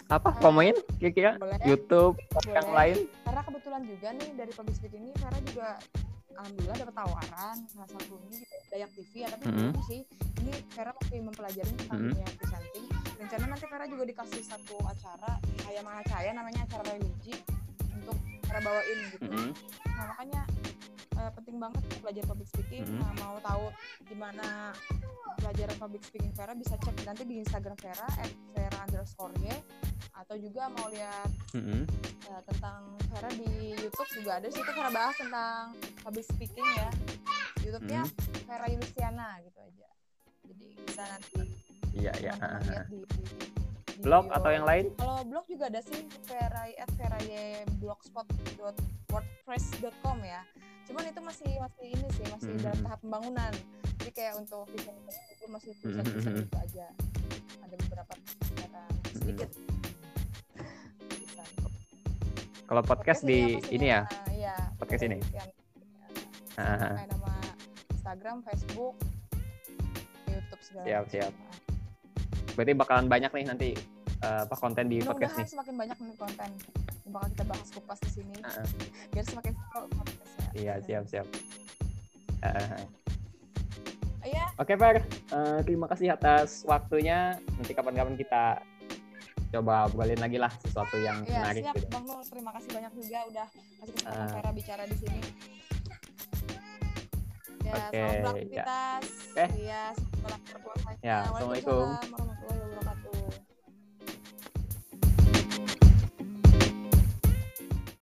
apa 0.09 0.33
promoin 0.41 0.73
kira-kira 0.97 1.37
YouTube 1.69 2.17
boleh. 2.17 2.49
yang 2.57 2.69
lain 2.73 2.97
karena 3.29 3.45
kebetulan 3.45 3.81
juga 3.85 4.07
nih 4.17 4.29
dari 4.33 4.51
public 4.57 4.73
speaking 4.73 5.05
ini 5.05 5.13
Vera 5.21 5.37
juga 5.45 5.77
alhamdulillah 6.33 6.77
dapat 6.81 6.95
tawaran 6.97 7.57
salah 7.69 7.89
satunya 7.93 8.41
di 8.41 8.41
Dayak 8.73 8.89
TV 8.97 9.11
ya 9.21 9.27
tapi 9.29 9.43
mm 9.45 9.53
-hmm. 9.53 9.71
sih 9.85 10.01
ini 10.41 10.53
Vera 10.73 10.91
masih 10.97 11.17
mempelajari 11.21 11.71
tentang 11.77 12.09
mm 12.09 12.17
-hmm. 12.17 12.33
presenting 12.41 12.85
rencana 13.21 13.45
nanti 13.53 13.65
Vera 13.69 13.85
juga 13.85 14.03
dikasih 14.09 14.41
satu 14.41 14.81
acara 14.81 15.37
kayak 15.61 15.83
mana 15.85 16.01
cahaya 16.09 16.31
namanya 16.33 16.65
acara 16.65 16.83
religi 16.89 17.37
untuk 17.93 18.17
Vera 18.49 18.59
bawain 18.65 18.99
gitu 19.13 19.25
mm 19.29 19.29
-hmm. 19.29 19.49
nah 19.93 20.05
makanya 20.09 20.41
uh, 21.19 21.31
penting 21.35 21.59
banget 21.59 21.83
belajar 21.99 22.23
public 22.23 22.47
speaking 22.47 22.83
mm 22.87 22.95
-hmm. 22.95 23.03
nah, 23.03 23.13
mau 23.19 23.35
tahu 23.43 23.65
gimana 24.07 24.71
belajar 25.39 25.67
public 25.75 26.03
speaking 26.03 26.31
Vera 26.35 26.55
bisa 26.55 26.75
cek 26.79 26.95
nanti 27.03 27.23
di 27.27 27.43
Instagram 27.43 27.75
Vera 27.79 28.07
at 28.07 28.31
Vera 28.55 28.77
underscore 28.87 29.35
y 29.43 29.51
atau 30.15 30.35
juga 30.39 30.67
mau 30.71 30.87
lihat 30.91 31.29
mm 31.55 31.61
-hmm. 31.63 31.81
uh, 32.31 32.41
tentang 32.47 32.81
Vera 33.11 33.29
di 33.35 33.75
YouTube 33.75 34.11
juga 34.19 34.39
ada 34.39 34.47
sih 34.47 34.63
itu 34.63 34.71
Vera 34.71 34.91
bahas 34.91 35.15
tentang 35.19 35.75
public 36.03 36.25
speaking 36.27 36.67
ya 36.79 36.89
YouTube-nya 37.63 38.03
mm 38.07 38.11
-hmm. 38.11 38.43
Vera 38.47 38.65
Yulistiana 38.71 39.29
gitu 39.43 39.59
aja 39.59 39.89
jadi 40.47 40.67
bisa 40.87 41.03
nanti 41.07 41.41
iya 41.95 42.13
iya 42.19 42.33
lihat 42.67 42.87
di, 42.91 42.99
di, 43.03 43.23
di 43.35 43.68
blog 43.99 44.25
video. 44.27 44.37
atau 44.39 44.51
yang 44.51 44.65
lain 44.65 44.91
kalau 44.95 45.23
blog 45.27 45.45
juga 45.47 45.65
ada 45.71 45.81
sih 45.83 46.07
Vera 46.25 46.63
at 46.71 46.89
blogspot.wordpress.com 47.79 50.17
ya 50.23 50.43
cuman 50.89 51.05
itu 51.05 51.21
masih 51.21 51.59
masih 51.61 51.85
ini 51.93 52.07
sih 52.17 52.25
masih 52.33 52.49
mm 52.49 52.57
-hmm. 52.57 52.65
dalam 52.65 52.79
tahap 52.81 52.99
pembangunan 53.05 53.53
jadi 53.99 54.11
kayak 54.15 54.33
untuk 54.41 54.65
desain 54.73 54.97
itu 55.29 55.45
masih 55.51 55.75
tulisan 55.83 56.03
tulisan 56.07 56.31
mm 56.33 56.41
-hmm. 56.41 56.49
itu 56.49 56.57
aja 56.57 56.87
ada 57.61 57.75
beberapa 57.85 58.13
cara 58.57 58.89
sedikit 59.13 59.49
mm 59.53 59.67
-hmm 59.67 59.79
kalau 62.69 62.85
podcast, 62.85 63.25
podcast 63.25 63.25
di 63.25 63.57
ini 63.73 63.89
ya, 63.89 64.05
ya 64.29 64.53
podcast 64.77 65.09
ini. 65.09 65.17
Yang, 65.33 65.49
ya, 66.53 66.77
kayak 66.77 67.09
nama 67.09 67.33
Instagram, 67.89 68.45
Facebook, 68.45 68.93
YouTube 70.29 70.61
segala. 70.61 70.85
Siap 70.85 71.03
siap. 71.09 71.33
Berarti 72.53 72.73
bakalan 72.77 73.07
banyak 73.09 73.31
nih 73.33 73.45
nanti 73.45 73.69
uh, 74.23 74.45
apa 74.45 74.55
konten 74.55 74.85
di 74.87 75.01
Mudah 75.01 75.13
podcast 75.13 75.33
nih. 75.37 75.47
Semakin 75.49 75.75
banyak 75.75 75.97
nih 75.97 76.15
konten 76.17 76.49
yang 77.05 77.11
bakal 77.13 77.27
kita 77.33 77.43
bahas 77.49 77.69
kupas 77.73 77.99
di 78.05 78.11
sini. 78.21 78.35
Uh. 78.45 78.67
Biar 79.13 79.25
semakin 79.25 79.53
seru 79.57 79.87
podcastnya. 79.91 80.47
Iya 80.57 80.73
siap 80.83 81.03
siap. 81.09 81.27
Uh 82.39 82.47
-huh. 82.47 82.83
Iya. 84.19 84.45
Oke, 84.59 84.75
okay, 84.75 84.77
Fer. 84.77 84.97
Uh, 85.31 85.59
terima 85.63 85.87
kasih 85.87 86.11
atas 86.11 86.67
waktunya. 86.67 87.39
Nanti 87.55 87.71
kapan-kapan 87.71 88.19
kita 88.19 88.59
coba 89.49 89.89
obrolin 89.89 90.21
lagi 90.21 90.37
lah 90.37 90.53
sesuatu 90.61 90.93
yang 91.01 91.25
ya, 91.25 91.41
menarik 91.41 91.63
siap, 91.65 91.75
gitu. 91.81 91.87
Bang 91.89 92.05
Nur, 92.05 92.21
terima 92.21 92.51
kasih 92.53 92.69
banyak 92.69 92.93
juga 92.93 93.19
udah 93.33 93.47
kasih 93.49 93.89
kesempatan 93.97 94.21
uh, 94.21 94.33
Vera 94.37 94.51
bicara 94.53 94.83
di 94.85 94.95
sini. 94.99 95.21
Ya, 97.69 97.77
Oke. 97.77 97.85
Okay. 97.93 98.09
Selamat. 98.09 98.35
Ya. 98.49 98.65
Eh. 99.37 99.49
Iya, 99.61 99.83
ya. 99.93 100.37
Ya, 101.05 101.17
Assalamualaikum 101.21 101.85
warahmatullahi 101.93 102.59
wabarakatuh. 102.65 103.18